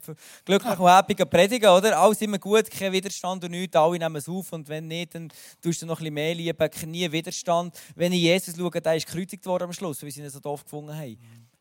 glücklich 0.46 0.80
und 0.80 0.88
happy 0.88 1.14
predigen, 1.26 1.70
oder? 1.70 2.00
Alles 2.00 2.22
immer 2.22 2.40
gut, 2.40 2.70
kein 2.72 2.92
Widerstand 2.92 3.44
und 3.44 3.52
nichts, 3.52 3.76
alle 3.76 4.00
nehmen 4.00 4.16
es 4.16 4.28
auf 4.28 4.54
und 4.54 4.68
wenn 4.70 4.88
nicht, 4.88 5.14
dann 5.14 5.32
tust 5.62 5.84
du 5.84 5.86
noch 5.86 6.00
ein 6.00 6.04
bisschen 6.04 6.14
mehr 6.16 6.34
lieben, 6.34 6.92
nie 6.92 7.12
Widerstand. 7.12 7.80
Wenn 7.96 8.12
ich 8.12 8.22
Jesus 8.22 8.56
schaue, 8.56 8.72
der 8.82 8.96
ist 8.96 9.06
gekreuzigt 9.06 9.46
worden 9.46 9.66
am 9.66 9.74
Schluss, 9.74 10.02
weil 10.02 10.12
sie 10.12 10.22
ihn 10.22 10.30
so 10.30 10.40
doof 10.40 10.64
gefunden 10.64 10.96
haben. 10.96 11.18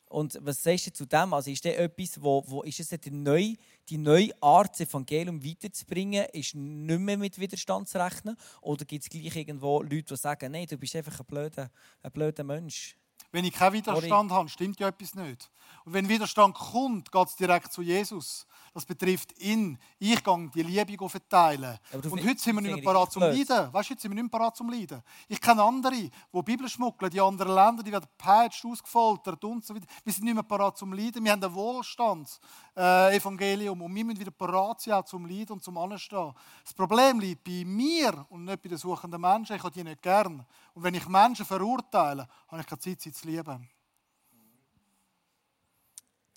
Und 0.08 0.38
was 0.42 0.62
sagst 0.62 0.86
du 0.88 0.92
zu 0.92 1.06
dem? 1.06 1.32
Also 1.32 1.50
ist 1.50 1.64
das 1.64 1.74
etwas, 1.74 2.20
wo, 2.22 2.42
wo 2.46 2.62
ist 2.62 2.80
es 2.80 2.88
die 2.88 3.10
neue, 3.10 3.54
die 3.88 3.98
neue 3.98 4.30
Art, 4.42 4.72
das 4.72 4.88
Evangelium 4.88 5.44
weiterzubringen, 5.44 6.26
ist 6.32 6.54
nicht 6.54 7.00
mehr 7.00 7.16
mit 7.16 7.38
Widerstand 7.38 7.88
zu 7.88 7.98
rechnen? 7.98 8.36
Oder 8.60 8.84
gibt 8.84 9.04
es 9.04 9.10
gleich 9.10 9.36
irgendwo 9.36 9.82
Leute, 9.82 10.02
die 10.02 10.16
sagen, 10.16 10.52
nein, 10.52 10.66
du 10.66 10.76
bist 10.76 10.96
einfach 10.96 11.20
ein 11.20 11.26
blöder, 11.26 11.70
ein 12.02 12.12
blöder 12.12 12.44
Mensch? 12.44 12.97
Wenn 13.30 13.44
ich 13.44 13.52
keinen 13.52 13.74
Widerstand 13.74 14.32
habe, 14.32 14.48
stimmt 14.48 14.80
ja 14.80 14.88
etwas 14.88 15.14
nicht. 15.14 15.50
Und 15.84 15.92
wenn 15.92 16.08
Widerstand 16.08 16.54
kommt, 16.54 17.12
geht 17.12 17.28
es 17.28 17.36
direkt 17.36 17.70
zu 17.72 17.82
Jesus. 17.82 18.46
Das 18.74 18.84
betrifft 18.86 19.38
ihn. 19.38 19.78
Ich 19.98 20.22
gehe 20.22 20.50
die 20.54 20.62
Liebe 20.62 21.08
verteilen. 21.08 21.78
Und 21.92 22.24
heute 22.24 22.38
sind 22.38 22.54
wir 22.54 22.62
nicht 22.62 22.74
mehr 22.74 22.84
parat 22.84 23.10
zum 23.12 23.22
Leiden. 23.22 23.72
Weißt 23.72 23.88
du, 23.88 23.92
heute 23.92 24.02
sind 24.02 24.10
wir 24.10 24.14
nicht 24.14 24.30
mehr 24.30 24.38
parat 24.38 24.54
zum 24.56 24.70
Leiden. 24.70 25.02
Ich 25.28 25.40
kenne 25.40 25.62
andere, 25.62 25.94
die 25.94 26.10
Bibel 26.42 26.68
schmuggeln, 26.68 27.10
die 27.10 27.20
anderen 27.20 27.54
Länder, 27.54 27.82
die 27.82 27.90
werden 27.90 28.06
peitscht, 28.16 28.64
ausgefoltert 28.64 29.42
und 29.44 29.64
so 29.64 29.74
weiter. 29.74 29.86
Wir 30.04 30.12
sind 30.12 30.24
nicht 30.24 30.34
mehr 30.34 30.42
parat 30.42 30.76
zum 30.78 30.92
Leiden. 30.92 31.24
Wir 31.24 31.32
haben 31.32 31.42
ein 31.42 31.54
Wohlstandsevangelium 31.54 33.80
äh, 33.80 33.84
und 33.84 33.94
wir 33.94 34.04
müssen 34.04 34.20
wieder 34.20 34.30
parat 34.30 34.80
sein 34.80 35.04
zum 35.06 35.26
Leiden 35.26 35.54
und 35.54 35.64
zum 35.64 35.76
Anstehen. 35.76 36.32
Das 36.62 36.74
Problem 36.74 37.18
liegt 37.20 37.44
bei 37.44 37.64
mir 37.64 38.26
und 38.28 38.44
nicht 38.44 38.62
bei 38.62 38.68
den 38.68 38.78
suchenden 38.78 39.20
Menschen. 39.20 39.56
Ich 39.56 39.62
habe 39.62 39.72
die 39.72 39.84
nicht 39.84 40.02
gern. 40.02 40.44
Und 40.78 40.84
wenn 40.84 40.94
ich 40.94 41.08
Menschen 41.08 41.44
verurteile, 41.44 42.28
habe 42.46 42.60
ich 42.60 42.66
keine 42.68 42.78
Zeit, 42.78 43.00
sie 43.00 43.12
zu 43.12 43.26
lieben 43.26 43.68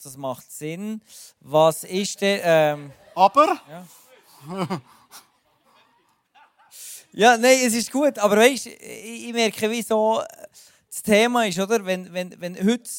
das 0.03 0.17
macht 0.17 0.51
Sinn. 0.51 0.99
Was 1.41 1.83
ist 1.83 2.19
denn. 2.21 2.39
Ähm, 2.43 2.91
aber? 3.13 3.61
Ja. 3.69 4.81
ja, 7.11 7.37
nein, 7.37 7.59
es 7.63 7.75
ist 7.75 7.91
gut, 7.91 8.17
aber 8.17 8.37
weißt 8.37 8.65
du, 8.65 8.69
ich 8.71 9.31
merke, 9.31 9.69
wie 9.69 9.83
so 9.83 10.23
das 10.89 11.03
Thema 11.03 11.45
ist, 11.45 11.59
oder? 11.59 11.85
Wenn, 11.85 12.11
wenn, 12.11 12.33
wenn 12.41 12.55
heute 12.67 12.89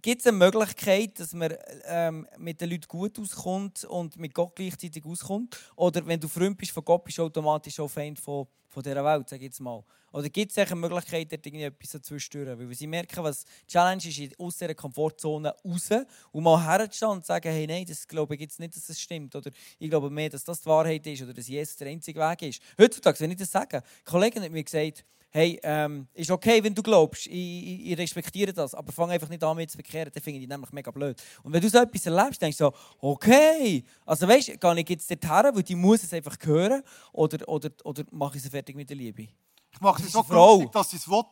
gibt 0.00 0.20
es 0.20 0.28
eine 0.28 0.36
Möglichkeit, 0.36 1.18
dass 1.18 1.32
man 1.32 1.52
ähm, 1.86 2.28
mit 2.38 2.60
den 2.60 2.70
Leuten 2.70 2.86
gut 2.86 3.18
auskommt 3.18 3.82
und 3.86 4.16
mit 4.16 4.32
Gott 4.32 4.54
gleichzeitig 4.54 5.04
auskommt? 5.04 5.58
Oder 5.74 6.06
wenn 6.06 6.20
du 6.20 6.28
Freund 6.28 6.56
bist 6.56 6.70
von 6.70 6.84
Gott, 6.84 7.02
bist 7.02 7.18
du 7.18 7.24
automatisch 7.24 7.80
auch 7.80 7.88
Feind 7.88 8.20
von, 8.20 8.46
von 8.72 8.82
dieser 8.82 9.04
Welt, 9.04 9.28
sag 9.28 9.36
ich 9.36 9.44
jetzt 9.44 9.60
mal. 9.60 9.84
Oder 10.12 10.28
gibt 10.28 10.50
es 10.50 10.58
eine 10.58 10.74
Möglichkeit, 10.74 11.30
dort 11.30 11.44
irgendwie 11.46 11.64
etwas 11.64 11.90
dazwischen 11.90 12.46
Weil 12.46 12.74
sie 12.74 12.86
merken, 12.86 13.22
was 13.22 13.44
die 13.44 13.72
Challenge 13.72 14.02
ist, 14.02 14.40
aus 14.40 14.56
dieser 14.56 14.74
Komfortzone 14.74 15.54
raus 15.64 15.88
und 16.32 16.42
mal 16.42 16.62
herzustehen 16.64 17.12
und 17.12 17.26
sagen, 17.26 17.50
hey, 17.50 17.66
nein, 17.66 17.84
das 17.86 18.06
glaube 18.06 18.34
ich 18.34 18.40
jetzt 18.40 18.60
nicht, 18.60 18.74
dass 18.76 18.86
das 18.86 19.00
stimmt. 19.00 19.34
Oder 19.36 19.50
ich 19.78 19.90
glaube 19.90 20.10
mehr, 20.10 20.30
dass 20.30 20.44
das 20.44 20.60
die 20.60 20.66
Wahrheit 20.66 21.06
ist 21.06 21.22
oder 21.22 21.34
dass 21.34 21.48
Jesus 21.48 21.76
der 21.76 21.88
einzige 21.88 22.20
Weg 22.20 22.42
ist. 22.42 22.62
Heutzutage, 22.78 23.20
wenn 23.20 23.30
ich 23.30 23.38
das 23.38 23.50
sage, 23.50 23.76
eine 23.76 23.84
Kollegin 24.04 24.42
hat 24.42 24.52
mir 24.52 24.64
gesagt, 24.64 25.04
hey, 25.32 25.58
ähm, 25.62 26.06
ist 26.12 26.30
okay, 26.30 26.62
wenn 26.62 26.74
du 26.74 26.82
glaubst, 26.82 27.26
ich, 27.26 27.32
ich, 27.32 27.86
ich, 27.92 27.98
respektiere 27.98 28.52
das, 28.52 28.74
aber 28.74 28.92
fang 28.92 29.10
einfach 29.10 29.28
nicht 29.28 29.42
an, 29.42 29.56
mich 29.56 29.70
zu 29.70 29.78
bekehren, 29.78 30.12
dann 30.12 30.22
finde 30.22 30.40
ich 30.40 30.46
nämlich 30.46 30.70
mega 30.72 30.90
blöd. 30.90 31.20
Und 31.42 31.52
wenn 31.52 31.60
du 31.60 31.68
so 31.70 31.78
etwas 31.78 32.04
erlebst, 32.04 32.40
denkst 32.40 32.58
du 32.58 32.64
so, 32.64 32.72
okay, 33.00 33.82
also 34.04 34.28
weißt 34.28 34.48
du, 34.48 34.58
gehe 34.58 34.80
ich 34.80 34.88
jetzt 34.90 35.10
dorthin, 35.10 35.56
weil 35.56 35.62
die 35.62 35.74
muss 35.74 36.02
es 36.02 36.12
einfach 36.12 36.36
hören, 36.42 36.82
oder, 37.12 37.48
oder, 37.48 37.70
oder 37.84 38.04
mache 38.10 38.36
ich 38.36 38.42
sie 38.42 38.50
fertig 38.50 38.76
mit 38.76 38.90
der 38.90 38.96
Liebe? 38.96 39.28
Ich 39.72 39.80
mache 39.80 40.02
sie 40.02 40.08
so 40.08 40.22
lustig, 40.28 40.70
dass 40.70 40.90
sie 40.90 40.96
es 40.96 41.08
will. 41.08 41.24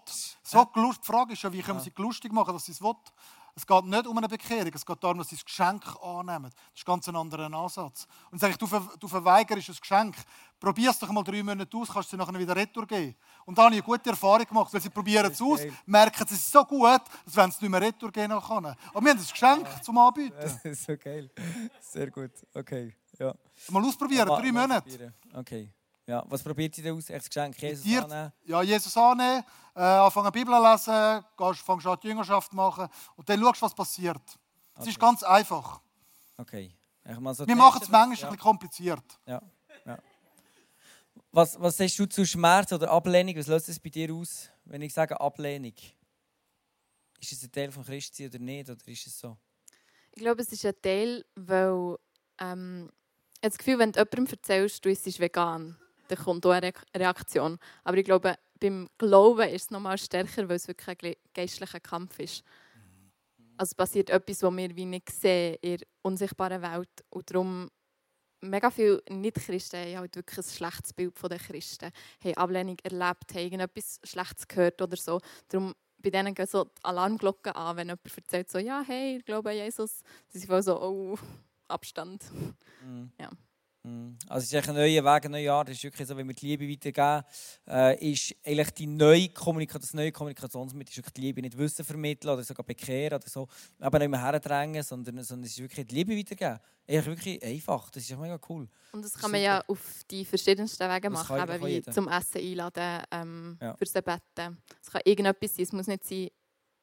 So 0.43 0.67
die 0.75 1.07
Frage 1.07 1.35
ist 1.35 1.43
ja, 1.43 1.53
wie 1.53 1.61
können 1.61 1.79
wir 1.79 1.85
sie 1.85 1.93
lustig 1.97 2.33
machen, 2.33 2.55
dass 2.55 2.65
sie 2.65 2.73
es 2.73 2.81
will. 2.81 2.95
Es 3.55 3.67
geht 3.67 3.85
nicht 3.85 4.07
um 4.07 4.17
eine 4.17 4.29
Bekehrung, 4.29 4.71
es 4.73 4.85
geht 4.87 5.03
darum, 5.03 5.19
dass 5.19 5.29
sie 5.29 5.37
das 5.37 5.45
Geschenk 5.45 5.85
annehmen. 6.03 6.51
Das 6.51 6.81
ist 6.81 6.87
ganz 6.87 7.09
ein 7.09 7.17
anderer 7.17 7.53
Ansatz. 7.53 8.07
Und 8.31 8.41
sage 8.41 8.53
ich, 8.53 8.59
du, 8.59 8.67
ver 8.67 8.83
du 8.99 9.09
verweigerst 9.09 9.69
ein 9.69 9.77
Geschenk. 9.81 10.17
Probier 10.59 10.91
es 10.91 10.99
doch 10.99 11.11
mal 11.11 11.23
drei 11.23 11.43
Monate 11.43 11.75
aus, 11.77 11.89
kannst 11.89 12.13
du 12.13 12.17
sie 12.17 12.23
nachher 12.23 12.39
wieder 12.39 12.55
retour 12.55 12.87
geben. 12.87 13.17
Und 13.47 13.57
da 13.57 13.65
habe 13.65 13.75
ich 13.75 13.81
eine 13.81 13.87
gute 13.87 14.11
Erfahrung 14.11 14.45
gemacht, 14.45 14.73
weil 14.73 14.81
sie 14.81 14.91
probieren 14.91 15.33
es 15.33 15.41
aus, 15.41 15.61
merken, 15.87 16.25
es 16.25 16.33
ist 16.33 16.53
so 16.53 16.65
gut, 16.65 17.01
dass 17.25 17.37
wenn 17.37 17.51
sie 17.51 17.59
nicht 17.63 17.71
mehr 17.71 17.81
retour 17.81 18.13
gehen 18.13 18.31
können. 18.31 18.41
Aber 18.93 19.05
wir 19.05 19.11
haben 19.11 19.19
ein 19.19 19.19
Geschenk 19.19 19.65
ja. 19.65 19.83
zum 19.83 19.99
Anbieten. 19.99 20.37
Das 20.41 20.65
ist 20.65 20.85
so 20.85 20.97
geil. 20.97 21.31
Sehr 21.81 22.11
gut. 22.11 22.33
Okay. 22.55 22.95
Ja. 23.19 23.35
Mal 23.71 23.85
ausprobieren, 23.85 24.29
drei 24.29 24.53
Monate. 24.53 25.15
Okay. 25.35 25.71
Ja, 26.11 26.25
was 26.27 26.43
probiert 26.43 26.77
ihr 26.77 26.93
aus? 26.93 27.09
Echt 27.09 27.27
Geschenk 27.27 27.57
Jesus 27.63 27.85
dir, 27.85 28.03
annehmen? 28.03 28.33
Ja, 28.45 28.63
Jesus 28.63 28.97
annehmen, 28.97 29.45
äh, 29.77 29.81
anfangen 29.81 30.33
Bibel 30.33 30.53
lesen, 30.53 31.25
gehst, 31.37 31.61
fängst 31.61 31.87
an 31.87 31.99
die 32.03 32.09
Jüngerschaft 32.09 32.53
machen 32.53 32.89
und 33.15 33.29
dann 33.29 33.41
schaust, 33.41 33.63
was 33.63 33.73
passiert. 33.73 34.21
Es 34.75 34.81
okay. 34.81 34.91
ist 34.91 34.99
ganz 34.99 35.23
einfach. 35.23 35.81
Okay. 36.37 36.75
So 37.05 37.47
Wir 37.47 37.55
machen 37.55 37.81
es 37.81 37.89
manchmal 37.89 38.17
ja. 38.17 38.27
ein 38.27 38.33
bisschen 38.33 38.39
kompliziert. 38.39 39.05
Ja. 39.25 39.41
ja. 39.87 39.99
Was, 41.31 41.61
was 41.61 41.77
sagst 41.77 41.97
du 41.97 42.07
zu 42.07 42.27
Schmerz 42.27 42.73
oder 42.73 42.91
Ablehnung? 42.91 43.37
Was 43.37 43.47
löst 43.47 43.69
es 43.69 43.79
bei 43.79 43.91
dir 43.91 44.13
aus, 44.13 44.51
wenn 44.65 44.83
ich 44.83 44.93
sage 44.93 45.21
Ablehnung? 45.21 45.75
Ist 47.21 47.31
es 47.31 47.45
ein 47.45 47.53
Teil 47.53 47.71
von 47.71 47.85
Christi 47.85 48.27
oder 48.27 48.41
nicht? 48.41 48.69
Oder 48.69 48.89
ist 48.89 49.07
es 49.07 49.17
so? 49.17 49.39
Ich 50.11 50.23
glaube, 50.23 50.43
es 50.43 50.51
ist 50.51 50.67
ein 50.67 50.75
Teil, 50.83 51.25
weil 51.37 51.99
ähm, 52.41 52.91
ich 53.35 53.45
habe 53.45 53.51
das 53.51 53.59
Gefühl, 53.59 53.79
wenn 53.79 53.93
du 53.93 54.01
jemandem 54.01 54.27
erzählst, 54.27 54.85
du 54.85 54.89
bist 54.89 55.21
vegan, 55.21 55.79
dann 56.11 56.19
kommt 56.19 56.45
auch 56.47 56.51
eine 56.51 56.73
Reaktion. 56.95 57.59
Aber 57.85 57.97
ich 57.97 58.05
glaube, 58.05 58.37
beim 58.59 58.89
Glauben 58.99 59.49
ist 59.49 59.65
es 59.65 59.71
noch 59.71 59.81
mal 59.81 59.99
stärker, 59.99 60.49
weil 60.49 60.57
es 60.57 60.69
wirklich 60.69 60.99
ein 61.03 61.15
geistlicher 61.35 61.81
Kampf 61.81 62.19
ist. 62.19 62.43
Also 63.57 63.71
es 63.71 63.75
passiert 63.75 64.11
etwas, 64.11 64.43
was 64.43 64.57
wir 64.57 64.77
wie 64.77 64.87
nicht 64.87 65.11
sehen 65.11 65.57
in 65.61 65.79
der 65.79 65.87
unsichtbaren 66.03 66.63
Welt. 66.63 66.89
Und 67.11 67.31
darum 67.31 67.71
mega 68.41 68.71
viele 68.71 69.03
Nicht-Christen 69.09 69.77
haben 69.77 69.99
halt 69.99 70.17
wirklich 70.17 70.39
ein 70.39 70.51
schlechtes 70.51 70.93
Bild 70.93 71.19
von 71.19 71.29
den 71.29 71.39
Christen, 71.39 71.91
haben 72.25 72.35
Ablehnung 72.35 72.77
erlebt, 72.83 73.35
haben 73.35 73.43
irgendetwas 73.43 74.01
Schlechtes 74.05 74.49
gehört 74.49 74.81
oder 74.81 74.97
so. 74.97 75.21
Darum 75.49 75.75
bei 75.99 76.09
denen 76.09 76.35
gehen 76.35 76.47
so 76.47 76.65
die 76.65 76.85
Alarmglocken 76.85 77.53
an, 77.53 77.77
wenn 77.77 77.89
jemand 77.89 78.17
erzählt, 78.17 78.51
so, 78.51 78.59
ja, 78.59 78.83
hey, 78.87 79.19
ich 79.19 79.25
glaube 79.25 79.51
an 79.51 79.57
Jesus. 79.57 80.01
Sie 80.29 80.39
sind 80.39 80.49
voll 80.49 80.63
so, 80.63 80.81
oh, 80.81 81.19
Abstand. 81.69 82.25
Mhm. 82.83 83.13
Ja. 83.21 83.31
Mhm. 83.83 84.19
Also 84.29 84.45
es 84.45 84.53
ist 84.53 84.69
ein 84.69 84.75
neuer 84.75 85.03
Weg, 85.05 85.25
ein 85.25 85.31
neues 85.31 85.45
Jahr. 85.45 85.65
Das 85.65 85.75
ist 85.75 85.83
wirklich 85.85 86.07
so, 86.07 86.17
wenn 86.17 86.27
wir 86.29 86.35
die 86.35 86.47
Liebe 86.55 86.69
weitergeben, 86.69 87.25
äh, 87.67 88.11
ist 88.13 88.35
eigentlich 88.45 88.71
die 88.73 88.87
neue 88.87 89.29
Kommunikation, 89.31 89.81
das 89.81 89.95
neue 89.95 90.13
Kommunikationsmittel 90.13 90.91
ist 90.91 90.97
wirklich 90.99 91.15
die 91.15 91.21
Liebe 91.23 91.41
nicht 91.41 91.57
Wissen 91.57 91.85
vermitteln 91.85 92.31
oder 92.31 92.43
sogar 92.45 92.65
bekehren 92.65 93.15
oder 93.19 93.29
so, 93.29 93.49
aber 93.79 93.99
nicht 93.99 94.09
mehr 94.11 94.21
herdrängen, 94.23 94.83
sondern, 94.83 95.23
sondern 95.25 95.47
es 95.47 95.53
ist 95.53 95.61
wirklich 95.61 95.87
die 95.87 95.95
Liebe 95.95 96.17
weitergeben. 96.17 96.59
Eigentlich 96.87 97.07
wirklich 97.07 97.43
einfach. 97.43 97.91
Das 97.91 98.03
ist 98.03 98.19
mega 98.19 98.39
cool. 98.49 98.69
Und 98.93 99.05
das 99.05 99.15
kann 99.15 99.31
man 99.31 99.41
ja 99.41 99.63
auf 99.67 100.03
die 100.11 100.25
verschiedensten 100.25 100.89
Wege 100.91 101.09
Das 101.09 101.13
machen, 101.29 101.39
eben 101.51 101.65
wie 101.65 101.71
jeder. 101.71 101.93
zum 101.93 102.09
Essen 102.09 102.39
einladen, 102.39 103.03
ähm, 103.13 103.59
Ja. 103.63 103.75
fürs 103.77 103.93
Betten. 103.93 104.59
Es 104.83 104.91
kann 104.91 105.01
irgendetwas 105.05 105.55
sein, 105.57 105.65
es 105.65 105.73
muss 105.73 105.87
nicht 105.87 106.05
sein, 106.05 106.29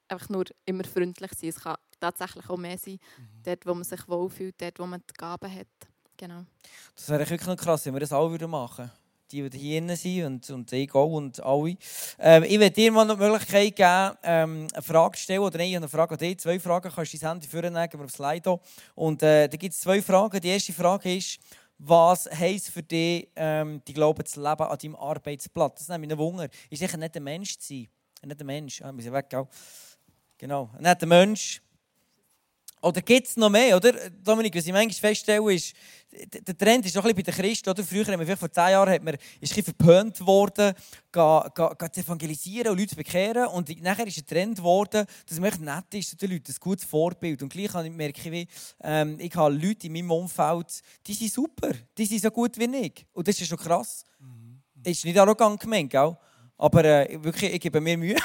einfach 0.08 0.30
nur 0.30 0.46
immer 0.66 0.84
freundlich 0.86 1.32
sein. 1.34 1.50
Es 1.50 1.60
kann 1.60 1.76
tatsächlich 2.00 2.50
auch 2.50 2.58
mehr 2.58 2.78
sein, 2.78 2.94
Mhm. 3.18 3.44
dort, 3.44 3.66
wo 3.66 3.74
man 3.74 3.84
sich 3.84 4.08
wohlfühlt, 4.08 4.56
dort, 4.60 4.80
wo 4.80 4.86
man 4.88 5.02
die 5.08 5.14
Gaben 5.14 5.54
hat. 5.54 5.68
Genau. 6.18 6.44
Das 6.96 7.10
wäre 7.10 7.20
wirklich 7.20 7.46
noch 7.46 7.56
krass, 7.56 7.86
wenn 7.86 7.94
wir 7.94 8.00
das 8.00 8.12
alle 8.12 8.32
würden 8.32 8.50
machen 8.50 8.90
Die, 9.32 9.48
die 9.50 9.58
hier 9.58 9.82
drin 9.82 9.96
sind 9.96 10.24
und, 10.24 10.50
und 10.50 10.72
ich 10.74 10.94
auch 10.96 11.12
und 11.12 11.40
alle. 11.44 11.78
Ähm, 12.18 12.44
ich 12.44 12.60
werde 12.60 12.72
dir 12.72 12.92
mal 12.92 13.06
noch 13.06 13.18
die 13.18 13.24
Möglichkeit 13.24 13.76
geben, 13.76 14.18
ähm, 14.24 14.68
eine 14.74 14.82
Frage 14.82 15.18
zu 15.18 15.24
stellen. 15.24 15.42
Oder 15.42 15.60
nein, 15.60 15.76
eine 15.76 15.88
Frage 15.88 16.14
an 16.14 16.18
dich. 16.18 16.40
Zwei 16.40 16.60
Fragen 16.60 16.92
kannst 16.92 17.14
du 17.14 17.18
dein 17.20 17.30
Handy 17.30 17.48
vornehmen, 17.48 17.78
auf 17.78 18.12
Slido. 18.12 18.62
Und 18.96 19.22
äh, 19.22 19.48
da 19.48 19.58
gibt 19.58 19.74
es 19.74 19.82
zwei 19.82 20.02
Fragen. 20.02 20.42
Die 20.42 20.48
erste 20.48 20.74
Frage 20.74 21.16
ist, 21.16 21.40
was 21.78 22.28
heisst 22.32 22.70
für 22.70 22.82
dich, 22.82 23.30
ähm, 23.36 23.82
die 23.88 23.94
Glauben 23.94 24.26
zu 24.26 24.42
leben 24.42 24.64
an 24.64 24.78
deinem 24.78 24.96
Arbeitsplatz? 24.96 25.86
Das 25.86 25.90
nimmt 25.90 26.08
mich 26.08 26.18
Wunder. 26.18 26.50
Ist 26.72 26.80
sicher 26.80 26.98
nicht 26.98 27.16
ein 27.16 27.24
Mensch 27.24 27.60
zu 27.60 27.68
sein. 27.68 27.88
Nicht 28.24 28.40
ein 28.40 28.46
Mensch. 28.48 28.82
Ah, 28.82 28.92
wir 28.92 29.04
sind 29.04 29.14
weg, 29.14 29.30
gell? 29.30 29.48
Genau. 30.40 30.72
Nicht 30.80 31.04
ein 31.04 31.10
Mensch. 31.10 31.62
Oder 32.82 33.02
gibt 33.02 33.28
es 33.28 33.38
noch 33.38 33.50
mehr, 33.50 33.76
oder? 33.76 33.94
Dominik, 34.24 34.56
was 34.56 34.68
ich 34.68 34.72
manchmal 34.72 35.12
feststelle, 35.12 35.54
ist, 35.54 35.74
der 36.12 36.58
Trend 36.58 36.86
ist 36.86 36.96
doch 36.96 37.04
ein 37.04 37.14
bisschen 37.14 37.26
bei 37.26 37.32
den 37.32 37.34
Christen, 37.34 37.70
oder? 37.70 37.84
Früher, 37.84 38.06
haben 38.06 38.26
wir 38.26 38.38
vor 38.38 38.52
zehn 38.52 38.70
Jahren, 38.70 38.94
hat 38.94 39.04
man, 39.04 39.18
ist 39.42 39.58
ein 39.58 39.64
verpönt 39.64 40.20
worden, 40.22 40.74
ga, 41.12 41.52
ga, 41.54 41.74
ga 41.74 41.92
zu 41.92 42.02
evangelisieren 42.02 42.72
und 42.72 42.78
Leute 42.78 42.92
zu 42.92 42.96
bekehren. 42.96 43.48
Und 43.48 43.82
nachher 43.82 44.06
ist 44.06 44.18
ein 44.20 44.28
Trend 44.28 44.58
geworden, 44.58 45.06
dass 45.28 45.40
man 45.40 45.50
echt 45.50 45.62
nett 45.62 45.94
ist 45.94 46.12
zu 46.12 46.18
den 46.18 46.32
Leuten, 46.32 46.52
ein 46.52 46.58
gutes 46.60 46.86
Vorbild. 46.86 47.42
Und 47.42 47.50
gleich 47.50 47.74
merke 47.90 48.22
ich, 48.22 48.32
wie, 48.32 48.48
ähm, 48.82 49.18
ich 49.20 49.36
habe 49.36 49.54
Leute 49.56 49.88
in 49.88 49.94
meinem 49.94 50.12
Umfeld, 50.12 50.82
die 51.06 51.14
sind 51.14 51.34
super, 51.34 51.72
die 51.98 52.06
sind 52.06 52.22
so 52.22 52.30
gut 52.30 52.58
wie 52.58 52.76
ich. 52.76 53.06
Und 53.14 53.28
das 53.28 53.42
ist 53.42 53.48
schon 53.48 53.58
krass. 53.58 54.04
Ist 54.84 55.04
nicht 55.04 55.18
arrogant 55.18 55.60
gemeint, 55.60 55.90
gell? 55.90 56.16
Aber 56.58 56.84
äh, 56.84 57.24
wirklich, 57.24 57.54
ich 57.54 57.60
gebe 57.60 57.80
mir 57.80 57.98
Mühe. 57.98 58.18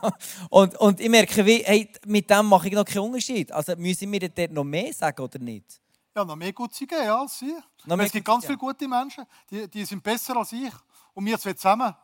und, 0.50 0.76
und 0.76 1.00
ich 1.00 1.08
merke, 1.08 1.44
wie, 1.44 1.62
hey, 1.64 1.90
mit 2.06 2.30
dem 2.30 2.46
mache 2.46 2.68
ich 2.68 2.74
noch 2.74 2.84
keinen 2.84 3.00
Unterschied. 3.02 3.50
Also 3.50 3.74
müssen 3.76 4.10
wir 4.12 4.28
dort 4.28 4.52
noch 4.52 4.64
mehr 4.64 4.92
sagen 4.92 5.20
oder 5.20 5.38
nicht? 5.38 5.80
Ja, 6.14 6.24
noch 6.24 6.36
mehr 6.36 6.52
gut 6.52 6.76
geben 6.76 6.92
ja, 6.92 7.20
als 7.20 7.38
sie. 7.38 7.54
Es 7.86 8.12
gibt 8.12 8.24
ganz 8.24 8.46
viele 8.46 8.58
gute 8.58 8.86
Menschen, 8.86 9.24
die, 9.50 9.68
die 9.68 9.84
sind 9.84 10.02
besser 10.02 10.36
als 10.36 10.52
ich. 10.52 10.72
Und 11.14 11.26
wir 11.26 11.38
zwei 11.38 11.52
zusammen. 11.52 11.94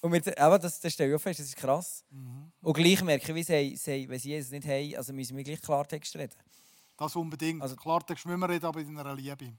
Und 0.00 0.12
wir, 0.12 0.38
aber 0.38 0.58
das, 0.58 0.80
das 0.80 0.92
stelle 0.92 1.10
ich 1.10 1.16
auch 1.16 1.20
fest, 1.20 1.40
das 1.40 1.46
ist 1.46 1.56
krass. 1.56 2.04
Und 2.60 2.72
gleich 2.74 3.02
merke 3.02 3.30
ich, 3.30 3.34
wie 3.34 3.42
sie, 3.42 3.76
sie, 3.76 4.08
wenn 4.08 4.18
sie 4.18 4.30
Jesus 4.30 4.50
nicht 4.50 4.66
haben, 4.66 4.96
also 4.96 5.12
müssen 5.12 5.36
wir 5.36 5.44
gleich 5.44 5.60
Klartext 5.60 6.16
reden. 6.16 6.34
Das 6.96 7.16
unbedingt. 7.16 7.62
Also- 7.62 7.76
Klartext 7.76 8.26
müssen 8.26 8.40
wir 8.40 8.48
reden, 8.48 8.66
aber 8.66 8.80
in 8.80 8.98
einer 8.98 9.14
Liebe. 9.14 9.52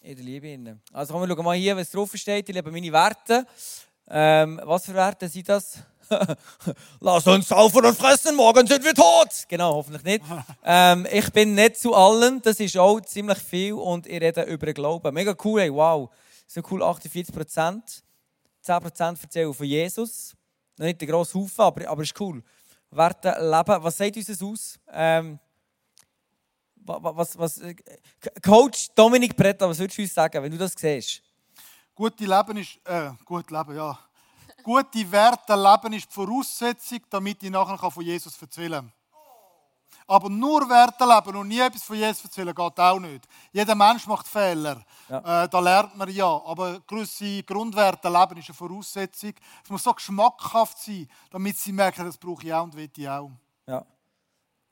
In 0.00 0.16
der 0.16 0.24
Liebe. 0.24 0.78
Also 0.92 1.12
kommen 1.12 1.28
wir 1.28 1.34
schauen 1.36 1.44
mal 1.44 1.56
hier, 1.56 1.76
was 1.76 1.90
drauf 1.90 2.10
steht. 2.14 2.48
Ich 2.48 2.54
liebe 2.54 2.70
meine 2.70 2.92
Werte. 2.92 3.46
Ähm, 4.08 4.60
was 4.64 4.84
für 4.86 4.94
Werte 4.94 5.28
sind 5.28 5.48
das? 5.48 5.78
Lass 7.00 7.26
uns 7.26 7.48
saufen 7.48 7.84
und 7.86 7.96
fressen, 7.96 8.36
morgen 8.36 8.66
sind 8.66 8.84
wir 8.84 8.92
tot. 8.94 9.28
Genau, 9.48 9.74
hoffentlich 9.76 10.02
nicht. 10.04 10.24
ähm, 10.64 11.06
ich 11.10 11.32
bin 11.32 11.54
nicht 11.54 11.78
zu 11.78 11.94
allen, 11.94 12.42
das 12.42 12.60
ist 12.60 12.76
auch 12.76 13.00
ziemlich 13.00 13.38
viel 13.38 13.72
und 13.74 14.06
ich 14.06 14.20
rede 14.20 14.42
über 14.42 14.72
Glauben. 14.74 15.14
Mega 15.14 15.34
cool, 15.44 15.60
hey, 15.62 15.72
wow. 15.72 16.10
So 16.46 16.60
cool, 16.70 16.82
48 16.82 17.34
Prozent. 17.34 18.02
10 18.60 18.80
Prozent 18.80 19.22
erzählen 19.22 19.54
von 19.54 19.66
Jesus. 19.66 20.34
Noch 20.76 20.86
nicht 20.86 21.00
der 21.00 21.08
grosse 21.08 21.38
Haufen, 21.38 21.60
aber, 21.62 21.88
aber 21.88 22.02
ist 22.02 22.18
cool. 22.20 22.42
Werte 22.90 23.30
leben. 23.40 23.82
Was 23.82 23.96
sagt 23.96 24.16
uns 24.16 24.26
das 24.26 24.42
aus? 24.42 24.78
Ähm, 24.92 25.38
wa- 26.76 27.02
wa- 27.02 27.16
was, 27.16 27.38
was, 27.38 27.58
äh, 27.58 27.74
Coach 28.44 28.88
Dominik 28.94 29.34
Bretta, 29.34 29.66
was 29.68 29.78
würdest 29.78 29.96
du 29.98 30.02
uns 30.02 30.12
sagen, 30.12 30.42
wenn 30.42 30.52
du 30.52 30.58
das 30.58 30.74
siehst? 30.76 31.22
Gute 31.94 32.24
Leben 32.24 32.56
ist, 32.56 32.78
äh, 32.84 33.10
gut 33.24 33.50
Leben, 33.50 33.76
ja. 33.76 33.98
Gute 34.62 35.10
Werte 35.10 35.54
leben 35.54 35.92
ist 35.94 36.08
die 36.08 36.14
Voraussetzung, 36.14 37.00
damit 37.10 37.42
ich 37.42 37.50
nachher 37.50 37.90
von 37.90 38.04
Jesus 38.04 38.40
erzählen 38.40 38.80
kann. 38.80 38.92
Aber 40.06 40.28
nur 40.28 40.68
Werte 40.68 41.04
leben 41.04 41.36
und 41.36 41.48
nie 41.48 41.60
etwas 41.60 41.82
von 41.84 41.96
Jesus 41.96 42.24
erzählen 42.24 42.54
geht 42.54 42.80
auch 42.80 42.98
nicht. 42.98 43.26
Jeder 43.52 43.74
Mensch 43.74 44.06
macht 44.06 44.26
Fehler. 44.26 44.84
Ja. 45.08 45.44
Äh, 45.44 45.48
da 45.48 45.60
lernt 45.60 45.96
man 45.96 46.08
ja. 46.10 46.42
Aber 46.44 46.80
gewisse 46.80 47.42
Grundwerte 47.42 48.08
leben 48.08 48.38
ist 48.38 48.48
eine 48.48 48.54
Voraussetzung. 48.54 49.32
Es 49.64 49.70
muss 49.70 49.82
so 49.82 49.92
geschmackhaft 49.92 50.78
sein, 50.78 51.08
damit 51.30 51.56
sie 51.56 51.72
merken, 51.72 52.04
das 52.04 52.18
brauche 52.18 52.44
ich 52.46 52.52
auch 52.52 52.64
und 52.64 52.74
will 52.74 52.90
ich 52.96 53.08
auch. 53.08 53.30
Ja. 53.66 53.84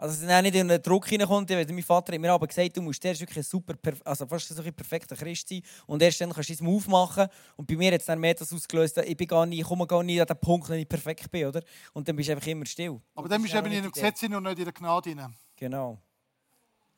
Also, 0.01 0.19
dass 0.19 0.31
er 0.31 0.41
nicht 0.41 0.55
in 0.55 0.71
einen 0.71 0.83
Druck 0.83 1.07
hineinkommt. 1.09 1.51
weil 1.51 1.67
Mein 1.67 1.83
Vater 1.83 2.15
hat 2.15 2.21
mir 2.21 2.33
aber 2.33 2.47
gesagt, 2.47 2.75
du 2.75 2.81
musst 2.81 3.05
erst 3.05 3.21
wirklich 3.21 3.37
ein 3.37 3.43
super, 3.43 3.75
also 4.03 4.27
fast 4.27 4.49
so 4.49 4.63
ein 4.63 4.73
perfekter 4.73 5.15
Christ 5.15 5.47
sein. 5.47 5.61
Und 5.87 6.01
erst 6.01 6.19
dann 6.23 6.33
kannst 6.33 6.49
du 6.49 6.57
deinen 6.57 6.69
Move 6.69 6.89
machen. 6.89 7.27
Und 7.55 7.67
bei 7.67 7.77
mir 7.77 7.93
hat 7.93 8.01
es 8.01 8.07
dann 8.07 8.19
mehr 8.19 8.33
das 8.33 8.51
ausgelöst, 8.51 8.97
ich, 8.97 9.15
bin 9.15 9.27
gar 9.27 9.45
nicht, 9.45 9.61
ich 9.61 9.67
komme 9.67 9.87
gar 9.87 10.03
nicht 10.03 10.19
an 10.19 10.27
den 10.27 10.39
Punkt, 10.39 10.71
wo 10.71 10.73
ich 10.73 10.89
perfekt 10.89 11.31
bin. 11.31 11.49
Oder? 11.49 11.61
Und 11.93 12.09
dann 12.09 12.17
bist 12.17 12.31
du 12.31 12.33
einfach 12.33 12.47
immer 12.47 12.65
still. 12.65 12.99
Aber 13.15 13.29
dann 13.29 13.43
bist 13.43 13.53
du 13.53 13.59
eben 13.59 13.73
in 13.73 13.79
auch 13.81 13.83
dem 13.83 13.93
Gesetz 13.93 14.23
und 14.23 14.43
nicht 14.43 14.59
in 14.59 14.65
der 14.65 14.73
Gnade 14.73 15.11
hinein. 15.11 15.35
Genau. 15.55 15.99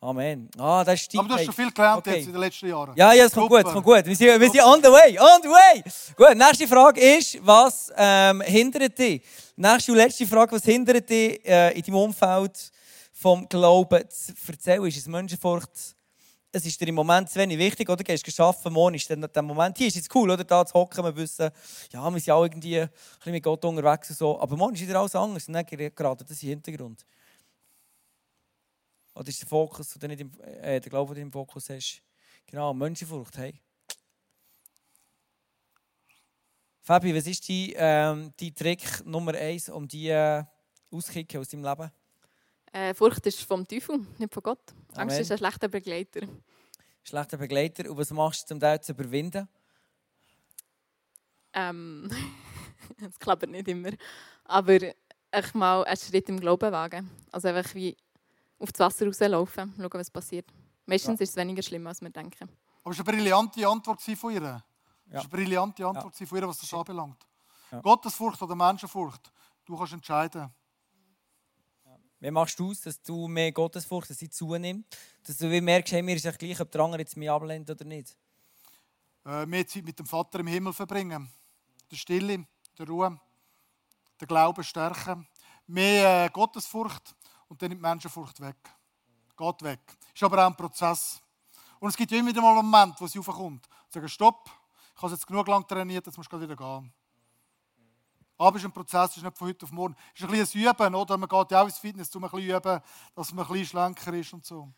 Amen. 0.00 0.48
Ah, 0.56 0.84
das 0.84 1.00
ist 1.00 1.18
Aber 1.18 1.26
du 1.26 1.34
hast 1.34 1.44
schon 1.44 1.54
viel 1.54 1.72
gelernt 1.72 2.06
jetzt 2.06 2.26
in 2.26 2.32
den 2.32 2.40
letzten 2.40 2.68
Jahren. 2.68 2.94
Ja, 2.94 3.12
ja, 3.14 3.24
es 3.24 3.32
kommt 3.32 3.48
gut, 3.48 3.66
es 3.66 3.72
kommt 3.72 3.84
gut. 3.84 4.06
Wir 4.06 4.14
sind, 4.14 4.40
wir 4.40 4.50
sind 4.50 4.62
on 4.62 4.80
the 4.80 4.88
way, 4.88 5.18
on 5.18 5.42
the 5.42 5.48
way. 5.48 5.82
Gut, 6.16 6.36
nächste 6.36 6.68
Frage 6.68 7.00
ist, 7.00 7.44
was 7.44 7.92
ähm, 7.96 8.40
hindert 8.42 8.96
dich? 8.96 9.22
Nächste 9.56 9.90
und 9.90 9.98
letzte 9.98 10.24
Frage, 10.24 10.52
was 10.52 10.64
hindert 10.64 11.10
dich 11.10 11.44
äh, 11.44 11.76
in 11.76 11.82
deinem 11.82 11.96
Umfeld 11.96 12.72
vom 13.22 13.48
Glauben 13.48 14.02
zu 14.10 14.32
erzählen? 14.48 14.84
Ist 14.84 14.96
es 14.96 15.06
Menschenfurcht? 15.06 15.96
Es 16.50 16.66
ist 16.66 16.78
dir 16.78 16.88
im 16.88 16.96
Moment 16.96 17.30
zu 17.30 17.38
wenig 17.38 17.56
wichtig, 17.56 17.88
oder? 17.88 18.02
Du 18.02 18.04
gehst 18.04 18.40
arbeiten, 18.40 18.72
morgen 18.72 18.96
ist 18.96 19.08
dann 19.08 19.22
der 19.22 19.42
Moment, 19.42 19.78
hier 19.78 19.86
ist 19.86 19.96
es 19.96 20.08
cool, 20.14 20.28
oder? 20.28 20.44
Da 20.44 20.66
zu 20.66 20.74
hocken, 20.74 21.04
wir 21.04 21.16
wissen, 21.16 21.50
ja, 21.92 22.10
wir 22.10 22.20
sind 22.20 22.32
auch 22.34 22.42
irgendwie 22.42 22.80
ein 22.80 22.90
bisschen 22.90 23.32
mit 23.32 23.44
Gott 23.44 23.64
unterwegs 23.64 24.10
und 24.10 24.18
so. 24.18 24.40
Aber 24.40 24.56
morgen 24.56 24.74
ist 24.74 24.82
wieder 24.82 24.98
alles 24.98 25.14
anders. 25.14 25.46
Und 25.46 25.54
dann 25.54 25.64
gerade 25.64 26.24
das 26.24 26.42
im 26.42 26.48
Hintergrund. 26.48 27.06
Oder 29.14 29.28
ist 29.28 29.40
der 29.40 29.48
Fokus, 29.48 29.94
du 29.94 30.06
nicht 30.08 30.20
im, 30.20 30.32
äh, 30.40 30.80
der 30.80 30.90
Glaube, 30.90 31.14
den 31.14 31.22
du 31.22 31.26
im 31.28 31.32
Fokus 31.32 31.70
hast? 31.70 32.02
Genau, 32.46 32.74
Menschenfurcht, 32.74 33.38
hey. 33.38 33.54
Fabi, 36.82 37.14
was 37.14 37.26
ist 37.28 37.48
dein, 37.48 37.72
ähm, 37.76 38.34
dein 38.38 38.54
Trick 38.54 39.06
Nummer 39.06 39.34
eins, 39.34 39.68
um 39.68 39.86
die 39.86 40.08
äh, 40.08 40.42
auszukicken 40.90 41.40
aus 41.40 41.48
deinem 41.48 41.64
Leben? 41.64 41.90
Äh, 42.72 42.94
Furcht 42.94 43.26
ist 43.26 43.42
vom 43.42 43.66
Teufel, 43.68 44.00
nicht 44.18 44.32
von 44.32 44.42
Gott. 44.42 44.60
Angst 44.94 44.98
Amen. 44.98 45.20
ist 45.20 45.30
ein 45.30 45.38
schlechter 45.38 45.68
Begleiter. 45.68 46.20
Schlechter 47.04 47.36
Begleiter. 47.36 47.90
Und 47.90 47.98
was 47.98 48.10
machst 48.10 48.48
du, 48.50 48.54
um 48.54 48.60
das 48.60 48.82
zu 48.86 48.92
überwinden? 48.92 49.46
Ähm, 51.52 52.10
das 53.00 53.18
klappt 53.18 53.46
nicht 53.48 53.68
immer. 53.68 53.90
Aber 54.44 54.74
ich 54.80 55.54
mal 55.54 55.84
einen 55.84 55.96
Schritt 55.96 56.28
im 56.28 56.40
Glauben 56.40 56.72
wagen. 56.72 57.10
Also 57.30 57.48
einfach 57.48 57.74
wie 57.74 57.96
auf 58.58 58.72
das 58.72 58.80
Wasser 58.80 59.06
rauslaufen, 59.06 59.74
schauen, 59.76 59.90
was 59.94 60.10
passiert. 60.10 60.46
Meistens 60.86 61.20
ist 61.20 61.30
es 61.30 61.36
weniger 61.36 61.62
schlimm, 61.62 61.86
als 61.86 62.00
wir 62.00 62.10
denken. 62.10 62.48
Aber 62.82 62.92
es 62.92 62.98
war 62.98 63.08
eine 63.08 63.16
brillante 63.16 63.66
Antwort 63.66 64.00
von 64.00 64.32
ihr. 64.32 64.62
Es 65.06 65.12
Ja. 65.12 65.14
war 65.14 65.20
eine 65.20 65.28
brillante 65.28 65.86
Antwort 65.86 66.14
von 66.16 66.38
ihr, 66.38 66.48
was 66.48 66.58
das 66.58 66.72
anbelangt. 66.72 67.22
Ja. 67.70 67.80
Gottesfurcht 67.80 68.40
oder 68.42 68.54
Menschenfurcht. 68.54 69.32
Du 69.64 69.76
kannst 69.76 69.92
entscheiden. 69.92 70.50
Wie 72.22 72.30
machst 72.30 72.56
du 72.60 72.70
aus, 72.70 72.80
dass 72.82 73.02
du 73.02 73.26
mehr 73.26 73.50
Gottesfurcht, 73.50 74.08
dass 74.08 74.18
sie 74.20 74.30
zunimmt? 74.30 74.86
Dass 75.26 75.38
du 75.38 75.48
merkst, 75.60 75.92
hey, 75.92 76.02
mir 76.02 76.14
ist 76.14 76.24
es 76.24 76.38
gleich, 76.38 76.60
ob 76.60 76.70
der 76.70 76.80
andere 76.82 77.00
jetzt 77.00 77.16
mich 77.16 77.28
ablehnt 77.28 77.68
oder 77.68 77.84
nicht. 77.84 78.16
Äh, 79.26 79.44
mehr 79.44 79.66
Zeit 79.66 79.84
mit 79.84 79.98
dem 79.98 80.06
Vater 80.06 80.38
im 80.38 80.46
Himmel 80.46 80.72
verbringen. 80.72 81.28
der 81.90 81.96
Stille, 81.96 82.46
der 82.78 82.86
Ruhe, 82.86 83.20
der 84.20 84.28
Glauben 84.28 84.62
stärken, 84.62 85.26
mehr 85.66 86.26
äh, 86.26 86.28
Gottesfurcht 86.28 87.12
und 87.48 87.60
dann 87.60 87.70
nimmt 87.70 87.82
Menschenfurcht 87.82 88.40
weg. 88.40 88.70
Geht 89.36 89.62
weg. 89.62 89.80
Ist 90.14 90.22
aber 90.22 90.46
auch 90.46 90.50
ein 90.50 90.56
Prozess. 90.56 91.20
Und 91.80 91.88
es 91.88 91.96
gibt 91.96 92.12
ja 92.12 92.18
immer 92.18 92.28
wieder 92.28 92.40
mal 92.40 92.56
einen 92.56 92.68
Moment, 92.68 93.00
wo 93.00 93.08
sie 93.08 93.18
raufkommt. 93.18 93.68
Sagen, 93.88 94.08
stopp, 94.08 94.48
ich 94.94 95.02
habe 95.02 95.12
jetzt 95.12 95.26
genug 95.26 95.48
lang 95.48 95.66
trainiert, 95.66 96.06
jetzt 96.06 96.16
musst 96.16 96.32
du 96.32 96.40
wieder 96.40 96.54
gehen. 96.54 96.92
Aber 98.42 98.56
es 98.56 98.62
ist 98.62 98.68
ein 98.68 98.72
Prozess, 98.72 99.10
es 99.10 99.16
ist 99.18 99.22
nicht 99.22 99.38
von 99.38 99.48
heute 99.48 99.64
auf 99.64 99.72
morgen. 99.72 99.96
Es 100.14 100.20
ist 100.20 100.28
ein 100.28 100.36
bisschen 100.36 100.66
ein 100.66 100.74
Üben, 100.74 100.94
oder? 100.94 101.16
Man 101.16 101.28
geht 101.28 101.50
ja 101.52 101.62
auch 101.62 101.66
ins 101.66 101.78
Fitness, 101.78 102.14
um 102.16 102.24
ein 102.24 102.30
bisschen 102.30 102.56
üben, 102.56 102.80
dass 103.14 103.32
man 103.32 103.46
ein 103.46 103.52
bisschen 103.52 103.66
schlanker 103.66 104.12
ist 104.14 104.32
und 104.32 104.44
so. 104.44 104.68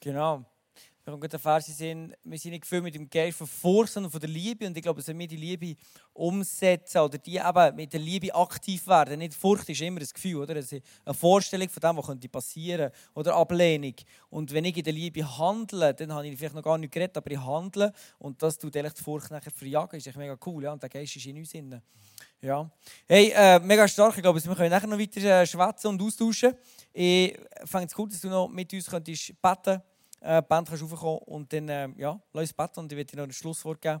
Genau. 0.00 0.44
Wir 1.06 1.12
haben 1.12 1.20
gerade 1.20 1.38
Vers 1.38 1.66
sind, 1.66 2.16
wir 2.24 2.36
sind 2.36 2.50
nicht 2.50 2.62
gefüllt 2.62 2.82
mit 2.82 2.96
dem 2.96 3.08
Geist 3.08 3.38
von 3.38 3.46
Furcht, 3.46 3.92
sondern 3.92 4.10
von 4.10 4.18
der 4.18 4.28
Liebe. 4.28 4.66
Und 4.66 4.76
ich 4.76 4.82
glaube, 4.82 5.06
wenn 5.06 5.16
wir 5.16 5.28
die 5.28 5.36
Liebe 5.36 5.76
umsetzen 6.12 6.98
oder 6.98 7.16
die 7.16 7.36
eben 7.36 7.76
mit 7.76 7.92
der 7.92 8.00
Liebe 8.00 8.34
aktiv 8.34 8.84
werden, 8.88 9.20
nicht 9.20 9.32
Furcht 9.32 9.68
ist 9.68 9.80
immer 9.82 10.00
das 10.00 10.12
Gefühl, 10.12 10.34
oder? 10.34 10.54
Das 10.54 10.72
ist 10.72 10.84
eine 11.04 11.14
Vorstellung 11.14 11.68
von 11.68 11.80
dem, 11.80 11.96
was 11.96 12.06
könnte 12.06 12.28
passieren 12.28 12.90
oder 13.14 13.36
Ablehnung. 13.36 13.94
Und 14.30 14.52
wenn 14.52 14.64
ich 14.64 14.78
in 14.78 14.82
der 14.82 14.94
Liebe 14.94 15.38
handle, 15.38 15.94
dann 15.94 16.12
habe 16.12 16.26
ich 16.26 16.36
vielleicht 16.36 16.56
noch 16.56 16.62
gar 16.64 16.76
nicht 16.76 16.92
geredet, 16.92 17.16
aber 17.16 17.30
ich 17.30 17.38
handle 17.38 17.92
und 18.18 18.42
das 18.42 18.58
tut 18.58 18.74
die 18.74 18.82
Furcht 19.00 19.30
nachher 19.30 19.52
verjagen. 19.52 19.98
Ist 19.98 20.08
echt 20.08 20.16
mega 20.16 20.36
cool, 20.44 20.64
ja? 20.64 20.72
Und 20.72 20.82
der 20.82 20.90
Geist 20.90 21.14
ist 21.14 21.24
in 21.24 21.38
uns 21.38 21.52
drin. 21.52 21.80
Ja. 22.40 22.68
Hey, 23.06 23.30
äh, 23.32 23.60
mega 23.60 23.86
stark. 23.86 24.16
Ich 24.16 24.22
glaube, 24.22 24.44
wir 24.44 24.54
können 24.56 24.70
nachher 24.70 24.88
noch 24.88 24.98
weiter 24.98 25.20
äh, 25.20 25.46
schwätzen 25.46 25.86
und 25.86 26.02
austauschen. 26.02 26.52
Ich 26.92 27.38
fände 27.64 27.86
es 27.86 27.96
cool, 27.96 28.08
dass 28.08 28.20
du 28.20 28.28
noch 28.28 28.48
mit 28.48 28.72
uns 28.72 28.86
könntest 28.86 29.28
beten 29.40 29.62
könntest 29.62 29.95
äh, 30.20 30.42
Band 30.42 30.68
kannst 30.68 30.82
raufkommen 30.82 31.18
und 31.26 31.52
dann, 31.52 31.68
äh, 31.68 31.88
ja, 31.96 32.20
lass 32.32 32.42
uns 32.42 32.52
beten 32.52 32.80
und 32.80 32.92
ich 32.92 32.96
werde 32.96 33.10
dir 33.10 33.16
noch 33.18 33.24
ein 33.24 33.32
Schlusswort 33.32 33.80
geben. 33.80 34.00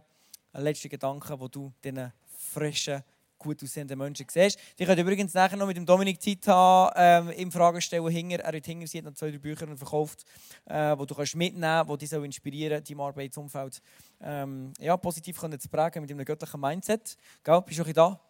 Ein 0.52 0.62
letzter 0.62 0.88
Gedanke, 0.88 1.38
wo 1.38 1.48
du 1.48 1.72
diesen 1.84 2.12
frischen, 2.38 3.02
gut 3.38 3.62
aussehenden 3.62 3.98
Menschen 3.98 4.26
siehst. 4.30 4.58
Die 4.78 4.84
könnt 4.84 4.98
übrigens 4.98 5.34
nachher 5.34 5.56
noch 5.56 5.66
mit 5.66 5.76
dem 5.76 5.86
Dominik 5.86 6.20
Zeit 6.20 6.46
haben, 6.48 7.28
ähm, 7.28 7.38
ihm 7.38 7.52
Fragen 7.52 7.80
stellen 7.80 8.08
hinger. 8.08 8.40
Er 8.40 8.56
hat 8.56 8.66
hinter 8.66 8.86
sie 8.86 9.02
noch 9.02 9.14
zwei, 9.14 9.30
drei 9.30 9.38
Bücher 9.38 9.66
verkauft, 9.76 10.24
äh, 10.64 10.96
wo 10.96 11.04
du 11.04 11.14
kannst 11.14 11.36
mitnehmen 11.36 11.86
kannst, 11.86 12.02
die 12.02 12.06
dich 12.08 12.24
inspirieren 12.24 12.82
deinem 12.82 13.00
Arbeitsumfeld 13.00 13.82
ähm, 14.20 14.72
ja, 14.78 14.96
positiv 14.96 15.38
können 15.38 15.60
zu 15.60 15.68
prägen 15.68 16.00
mit 16.02 16.10
einem 16.10 16.24
göttlichen 16.24 16.60
Mindset. 16.60 17.16
Gell? 17.44 17.60
Bist 17.62 17.78
du 17.78 17.82
auch 17.82 17.92
da? 17.92 18.20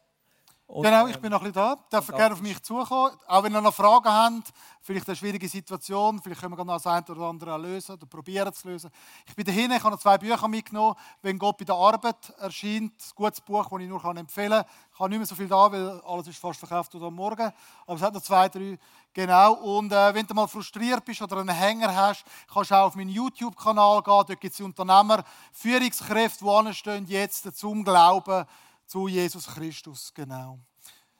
Und, 0.68 0.82
genau, 0.82 1.06
ich 1.06 1.16
bin 1.18 1.30
noch 1.30 1.42
ein 1.42 1.52
bisschen 1.52 1.76
da. 1.76 1.78
Darf 1.90 2.08
gerne 2.08 2.34
auf 2.34 2.42
mich 2.42 2.60
zukommen. 2.60 3.16
Auch 3.28 3.42
wenn 3.44 3.54
ihr 3.54 3.60
noch 3.60 3.72
Fragen 3.72 4.08
habt, 4.08 4.52
vielleicht 4.82 5.06
eine 5.06 5.14
schwierige 5.14 5.48
Situation, 5.48 6.20
vielleicht 6.20 6.40
können 6.40 6.56
wir 6.56 6.64
noch 6.64 6.74
das 6.74 6.88
eine 6.88 7.06
oder 7.06 7.20
andere 7.28 7.56
lösen 7.56 7.92
oder 7.92 8.04
probieren 8.06 8.52
zu 8.52 8.68
lösen. 8.68 8.90
Ich 9.26 9.36
bin 9.36 9.44
dahin, 9.44 9.70
ich 9.70 9.78
habe 9.78 9.92
noch 9.92 10.00
zwei 10.00 10.18
Bücher 10.18 10.48
mitgenommen. 10.48 10.96
Wenn 11.22 11.38
Gott 11.38 11.56
bei 11.58 11.64
der 11.64 11.76
Arbeit 11.76 12.30
erscheint, 12.40 12.92
ein 12.92 13.14
gutes 13.14 13.40
Buch, 13.42 13.68
das 13.68 13.80
ich 13.80 13.88
nur 13.88 14.04
empfehlen 14.04 14.50
kann. 14.50 14.64
Ich 14.92 14.98
habe 14.98 15.10
nicht 15.10 15.18
mehr 15.18 15.26
so 15.26 15.36
viel 15.36 15.46
da, 15.46 15.70
weil 15.70 16.00
alles 16.00 16.26
ist 16.26 16.38
fast 16.38 16.58
verkauft 16.58 16.92
oder 16.96 17.06
am 17.06 17.14
Morgen. 17.14 17.52
Aber 17.86 17.96
es 17.96 18.02
hat 18.02 18.14
noch 18.14 18.22
zwei, 18.22 18.48
drei. 18.48 18.76
Genau. 19.12 19.52
Und 19.52 19.92
äh, 19.92 20.14
wenn 20.14 20.26
du 20.26 20.34
mal 20.34 20.48
frustriert 20.48 21.04
bist 21.04 21.22
oder 21.22 21.36
einen 21.36 21.48
Hänger 21.48 21.94
hast, 21.94 22.24
kannst 22.52 22.72
du 22.72 22.74
auch 22.74 22.86
auf 22.86 22.96
meinen 22.96 23.10
YouTube-Kanal 23.10 24.02
gehen. 24.02 24.24
Dort 24.26 24.40
gibt 24.40 24.52
es 24.52 24.60
Unternehmer, 24.60 25.22
Führungskräfte, 25.52 26.44
die 26.44 26.50
anstehen 26.50 27.06
jetzt 27.06 27.56
zum 27.56 27.84
Glauben 27.84 28.44
zu 28.86 29.08
Jesus 29.08 29.46
Christus, 29.46 30.12
genau. 30.14 30.58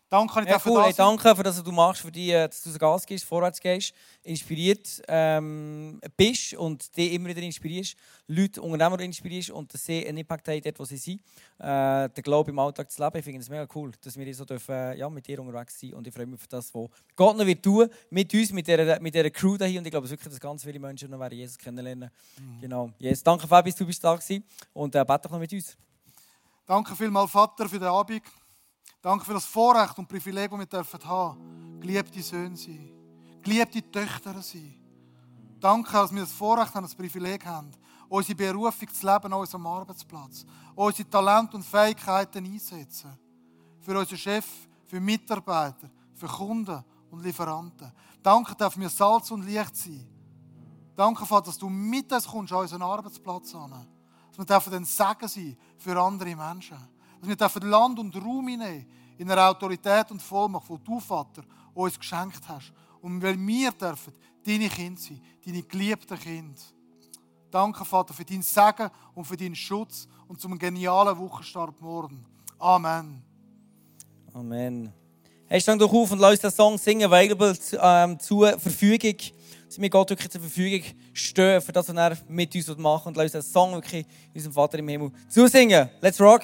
Danke, 0.08 0.40
ich 0.42 0.48
ja, 0.48 0.60
cool. 0.64 0.84
hey, 0.84 0.94
danke 0.96 1.34
für 1.34 1.42
das, 1.42 1.56
was 1.56 1.64
du 1.64 1.72
machst, 1.72 2.02
für 2.02 2.12
die, 2.12 2.30
äh, 2.30 2.46
dass 2.46 2.62
du 2.62 2.70
so 2.70 2.78
Gas 2.78 3.04
gibst, 3.04 3.24
vorwärts 3.24 3.58
gehst, 3.58 3.92
inspiriert 4.22 5.02
ähm, 5.08 6.00
bist 6.16 6.54
und 6.54 6.96
dich 6.96 7.12
immer 7.12 7.28
wieder 7.28 7.42
inspirierst, 7.42 7.96
Leute, 8.28 8.62
Unternehmer 8.62 9.00
inspirierst 9.00 9.50
und 9.50 9.74
dass 9.74 9.84
sie 9.84 10.06
einen 10.06 10.18
Impact 10.18 10.46
haben 10.46 10.60
dort, 10.62 10.78
wo 10.78 10.84
sie 10.84 10.96
sind, 10.96 11.20
äh, 11.58 12.08
den 12.08 12.22
Glauben 12.22 12.50
im 12.50 12.58
Alltag 12.60 12.88
zu 12.88 13.02
leben. 13.02 13.18
Ich 13.18 13.24
finde 13.24 13.40
es 13.40 13.48
mega 13.48 13.66
cool, 13.74 13.90
dass 14.00 14.16
wir 14.16 14.32
so 14.32 14.44
dürfen, 14.44 14.76
äh, 14.76 14.94
ja, 14.96 15.10
mit 15.10 15.26
dir 15.26 15.40
unterwegs 15.40 15.80
sind 15.80 15.94
und 15.94 16.06
ich 16.06 16.14
freue 16.14 16.26
mich 16.26 16.40
auf 16.40 16.46
das, 16.46 16.72
was 16.72 16.88
Gott 17.16 17.36
noch 17.36 17.44
wird 17.44 17.64
tun 17.64 17.88
mit 18.10 18.32
uns, 18.32 18.52
mit 18.52 18.68
dieser, 18.68 19.00
mit 19.00 19.12
dieser 19.12 19.30
Crew 19.30 19.56
hier 19.58 19.80
und 19.80 19.86
ich 19.86 19.90
glaube 19.90 20.08
wirklich, 20.08 20.28
dass 20.30 20.38
ganz 20.38 20.62
viele 20.62 20.78
Menschen 20.78 21.10
noch 21.10 21.32
Jesus 21.32 21.58
kennenlernen. 21.58 22.10
Mhm. 22.40 22.60
Genau. 22.60 22.90
Yes. 23.00 23.24
Danke, 23.24 23.48
Fabi, 23.48 23.70
dass 23.70 23.78
du 23.78 23.84
bist 23.84 24.04
da 24.04 24.14
gewesen 24.14 24.44
und 24.72 24.94
äh, 24.94 25.04
bete 25.04 25.22
doch 25.22 25.32
noch 25.32 25.40
mit 25.40 25.52
uns. 25.52 25.76
Danke 26.66 26.96
vielmals, 26.96 27.30
Vater, 27.30 27.68
für 27.68 27.78
den 27.78 27.88
Abend. 27.88 28.22
Danke 29.00 29.24
für 29.24 29.34
das 29.34 29.44
Vorrecht 29.44 29.96
und 29.98 30.08
Privileg, 30.08 30.50
das 30.50 30.58
wir 30.58 30.66
dürfen 30.66 31.04
haben. 31.04 31.78
Geliebte 31.80 32.20
Söhne 32.20 32.56
sein. 32.56 32.90
Geliebte 33.40 33.88
Töchter 33.88 34.42
sein. 34.42 34.74
Danke, 35.60 35.92
dass 35.92 36.12
wir 36.12 36.22
das 36.22 36.32
Vorrecht 36.32 36.74
haben, 36.74 36.82
das 36.82 36.94
Privileg 36.94 37.46
haben, 37.46 37.70
unsere 38.08 38.34
Berufung 38.34 38.92
zu 38.92 39.06
leben 39.06 39.32
an 39.32 39.40
unserem 39.40 39.66
Arbeitsplatz. 39.66 40.44
Unsere 40.74 41.08
Talente 41.08 41.56
und 41.56 41.62
Fähigkeiten 41.62 42.44
einsetzen. 42.44 43.16
Für 43.80 43.96
unseren 43.96 44.18
Chef, 44.18 44.46
für 44.86 44.98
Mitarbeiter, 44.98 45.88
für 46.14 46.26
Kunden 46.26 46.84
und 47.10 47.22
Lieferanten. 47.22 47.92
Danke, 48.20 48.56
dass 48.56 48.78
wir 48.78 48.88
Salz 48.88 49.30
und 49.30 49.46
Licht 49.46 49.76
sein. 49.76 50.04
Danke, 50.96 51.24
Vater, 51.24 51.46
dass 51.46 51.58
du 51.58 51.68
mit 51.68 52.12
uns 52.12 52.26
kommst 52.26 52.52
an 52.52 52.58
unseren 52.58 52.82
Arbeitsplatz 52.82 53.54
an. 53.54 53.86
Dass 54.37 54.39
wir 54.39 54.45
dürfen 54.45 54.74
ein 54.74 54.84
Segen 54.84 55.28
sein 55.28 55.57
für 55.78 55.99
andere 56.01 56.37
Menschen. 56.37 56.76
Dass 57.20 57.28
wir 57.28 57.37
dürfen 57.37 57.62
Land 57.62 57.99
und 57.99 58.14
Raum 58.16 58.49
in 58.49 59.30
einer 59.30 59.49
Autorität 59.49 60.11
und 60.11 60.20
Vollmacht, 60.20 60.68
die 60.68 60.84
du, 60.84 61.01
Vater, 61.01 61.43
uns 61.74 61.99
geschenkt 61.99 62.43
hast. 62.47 62.72
Und 63.01 63.22
weil 63.22 63.39
wir 63.39 63.72
dürfen 63.72 64.12
deine 64.45 64.68
Kinder 64.68 65.01
sein, 65.01 65.20
deine 65.45 65.62
geliebten 65.62 66.18
Kinder. 66.18 66.61
Danke, 67.51 67.84
Vater, 67.84 68.12
für 68.12 68.24
dein 68.24 68.43
Segen 68.43 68.91
und 69.14 69.24
für 69.24 69.37
deinen 69.37 69.57
Schutz 69.57 70.07
und 70.28 70.41
zum 70.41 70.59
genialen 70.59 71.16
Wochenstart 71.16 71.80
morgen. 71.80 72.26
Amen. 72.59 73.22
Amen. 74.34 74.93
Hey, 75.47 75.61
stand 75.61 75.80
doch 75.80 75.93
auf 75.93 76.11
und 76.11 76.18
lass 76.18 76.32
uns 76.32 76.41
den 76.41 76.51
Song 76.51 76.76
singen, 76.76 77.05
available 77.05 77.57
ähm, 77.80 78.18
zur 78.18 78.59
Verfügung 78.59 79.16
dass 79.66 79.80
wir 79.80 79.90
Gott 79.90 80.10
wirklich 80.10 80.30
zur 80.30 80.40
Verfügung 80.40 80.82
stehen, 81.12 81.60
für 81.60 81.72
das, 81.72 81.88
was 81.88 81.96
er 81.96 82.16
mit 82.28 82.54
uns 82.54 82.76
machen 82.76 83.08
und 83.08 83.16
lass 83.16 83.34
uns 83.34 83.34
einen 83.34 83.52
Song 83.52 83.72
wirklich 83.74 84.06
unserem 84.34 84.52
Vater 84.52 84.78
im 84.78 84.88
Himmel 84.88 85.10
zusingen. 85.28 85.88
Let's 86.00 86.20
rock! 86.20 86.42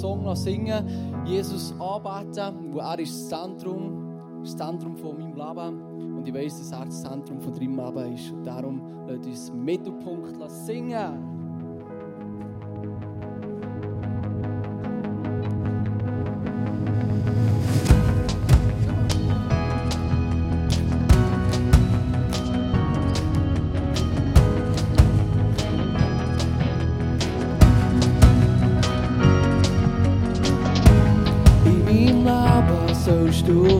Song 0.00 0.24
noch 0.24 0.36
singen, 0.36 0.84
Jesus 1.24 1.74
anbeten, 1.78 2.72
wo 2.72 2.78
er 2.78 2.98
ist 2.98 3.14
das 3.14 3.28
Zentrum, 3.28 4.42
das 4.42 4.56
Zentrum 4.56 4.96
von 4.96 5.18
meinem 5.18 5.34
Leben. 5.34 6.16
Und 6.16 6.28
ich 6.28 6.34
weiß, 6.34 6.58
dass 6.58 6.72
er 6.72 6.84
das 6.86 7.02
Zentrum 7.02 7.40
von 7.40 7.52
deinem 7.52 7.76
Leben 7.76 8.14
ist. 8.14 8.30
Und 8.30 8.44
darum 8.44 8.82
lasst 9.06 9.26
uns 9.26 9.52
Mittelpunkt 9.52 10.50
singen. 10.50 11.35
stool. 33.46 33.75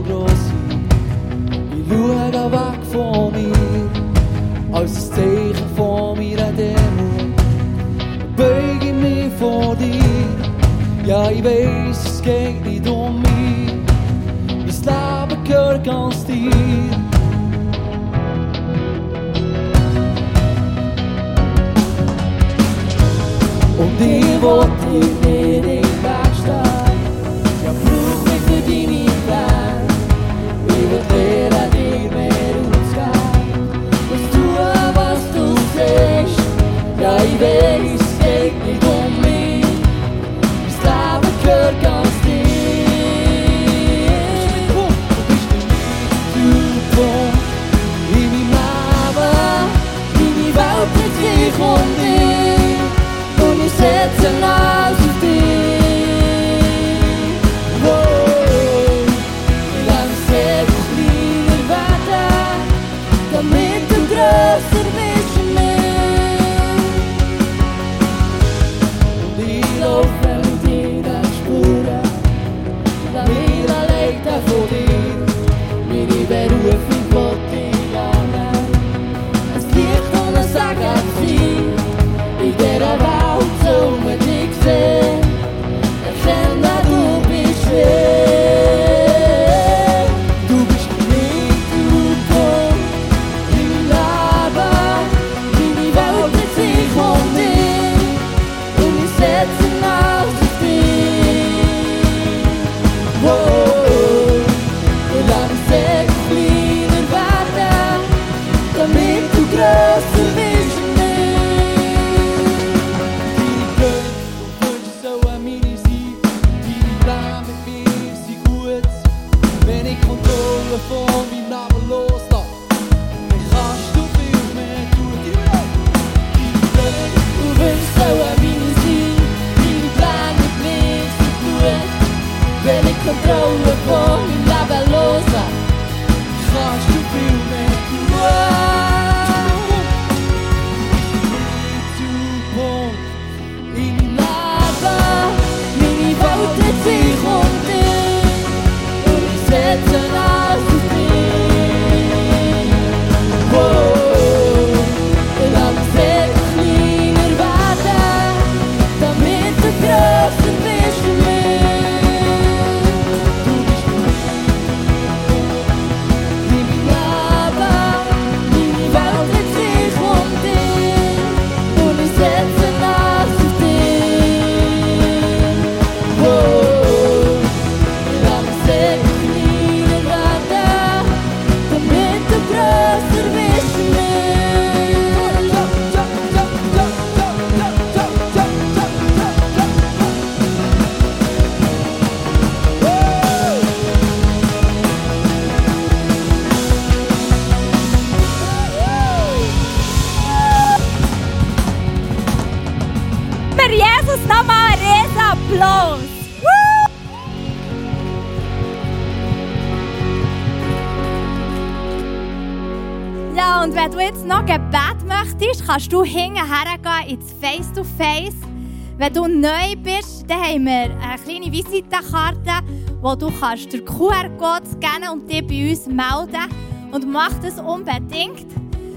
Wenn 219.06 219.12
du 219.12 219.28
neu 219.28 219.76
bist, 219.84 220.24
dann 220.26 220.42
haben 220.42 220.64
wir 220.64 220.72
eine 221.00 221.22
kleine 221.22 221.52
Visitenkarte, 221.52 222.66
wo 223.00 223.14
du 223.14 223.30
kannst 223.38 223.72
den 223.72 223.84
QR-Code 223.84 224.66
scannen 224.66 225.10
und 225.12 225.30
dich 225.30 225.46
bei 225.46 225.70
uns 225.70 225.86
melden. 225.86 226.50
Und 226.90 227.12
mach 227.12 227.32
das 227.34 227.60
unbedingt, 227.60 228.48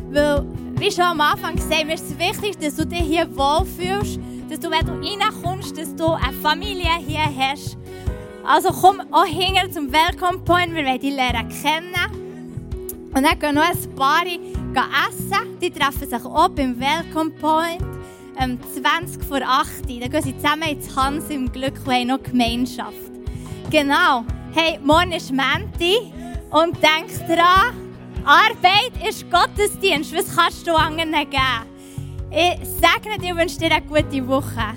weil, 0.09 0.43
wie 0.79 0.91
schon 0.91 1.03
am 1.03 1.21
Anfang 1.21 1.57
gesagt, 1.57 1.85
mir 1.85 1.93
ist 1.93 2.09
es 2.09 2.17
wichtig, 2.17 2.57
dass 2.57 2.77
du 2.77 2.87
dich 2.87 3.01
hier 3.01 3.27
wohlfühlst, 3.37 4.19
dass 4.49 4.59
du, 4.59 4.71
wenn 4.71 4.83
du 4.83 4.93
reinkommst, 4.93 5.77
dass 5.77 5.95
du 5.95 6.07
eine 6.13 6.33
Familie 6.41 6.89
hier 7.07 7.29
hast. 7.37 7.77
Also 8.43 8.69
komm 8.69 9.01
auch 9.11 9.25
hinter 9.25 9.69
zum 9.69 9.93
Welcome 9.93 10.39
Point, 10.39 10.73
wir 10.73 10.85
wollen 10.85 10.99
dich 10.99 11.13
lernen 11.13 11.49
kennen. 11.49 11.93
Und 13.13 13.23
dann 13.23 13.37
gehen 13.37 13.53
noch 13.53 13.61
ein 13.61 13.95
paar 13.95 14.23
essen. 14.25 15.59
Die 15.61 15.69
treffen 15.69 16.09
sich 16.09 16.25
auch 16.25 16.49
beim 16.49 16.79
Welcome 16.79 17.29
Point 17.29 17.83
ähm, 18.39 18.57
20 18.73 19.23
vor 19.23 19.41
8 19.41 19.78
Dann 19.97 20.11
gehen 20.11 20.21
sie 20.21 20.37
zusammen 20.37 20.69
ins 20.69 20.95
Hans 20.95 21.29
im 21.29 21.51
Glück 21.51 21.73
und 21.83 21.91
haben 21.91 22.07
noch 22.07 22.21
Gemeinschaft. 22.21 22.93
Genau. 23.71 24.23
Hey, 24.53 24.79
morgen 24.83 25.11
ist 25.11 25.31
Menti 25.31 26.11
und 26.51 26.77
denk 26.81 27.09
dran, 27.27 27.73
Arbeit 28.23 28.91
ist 29.07 29.25
Gottesdienst. 29.31 30.15
Was 30.15 30.35
kannst 30.35 30.67
du 30.67 30.75
anderen 30.75 31.11
geben? 31.11 31.65
Ich 32.31 32.67
segne 32.67 33.17
dir 33.19 33.33
und 33.33 33.39
wünsche 33.39 33.57
dir 33.57 33.71
eine 33.71 33.81
gute 33.81 34.27
Woche. 34.27 34.75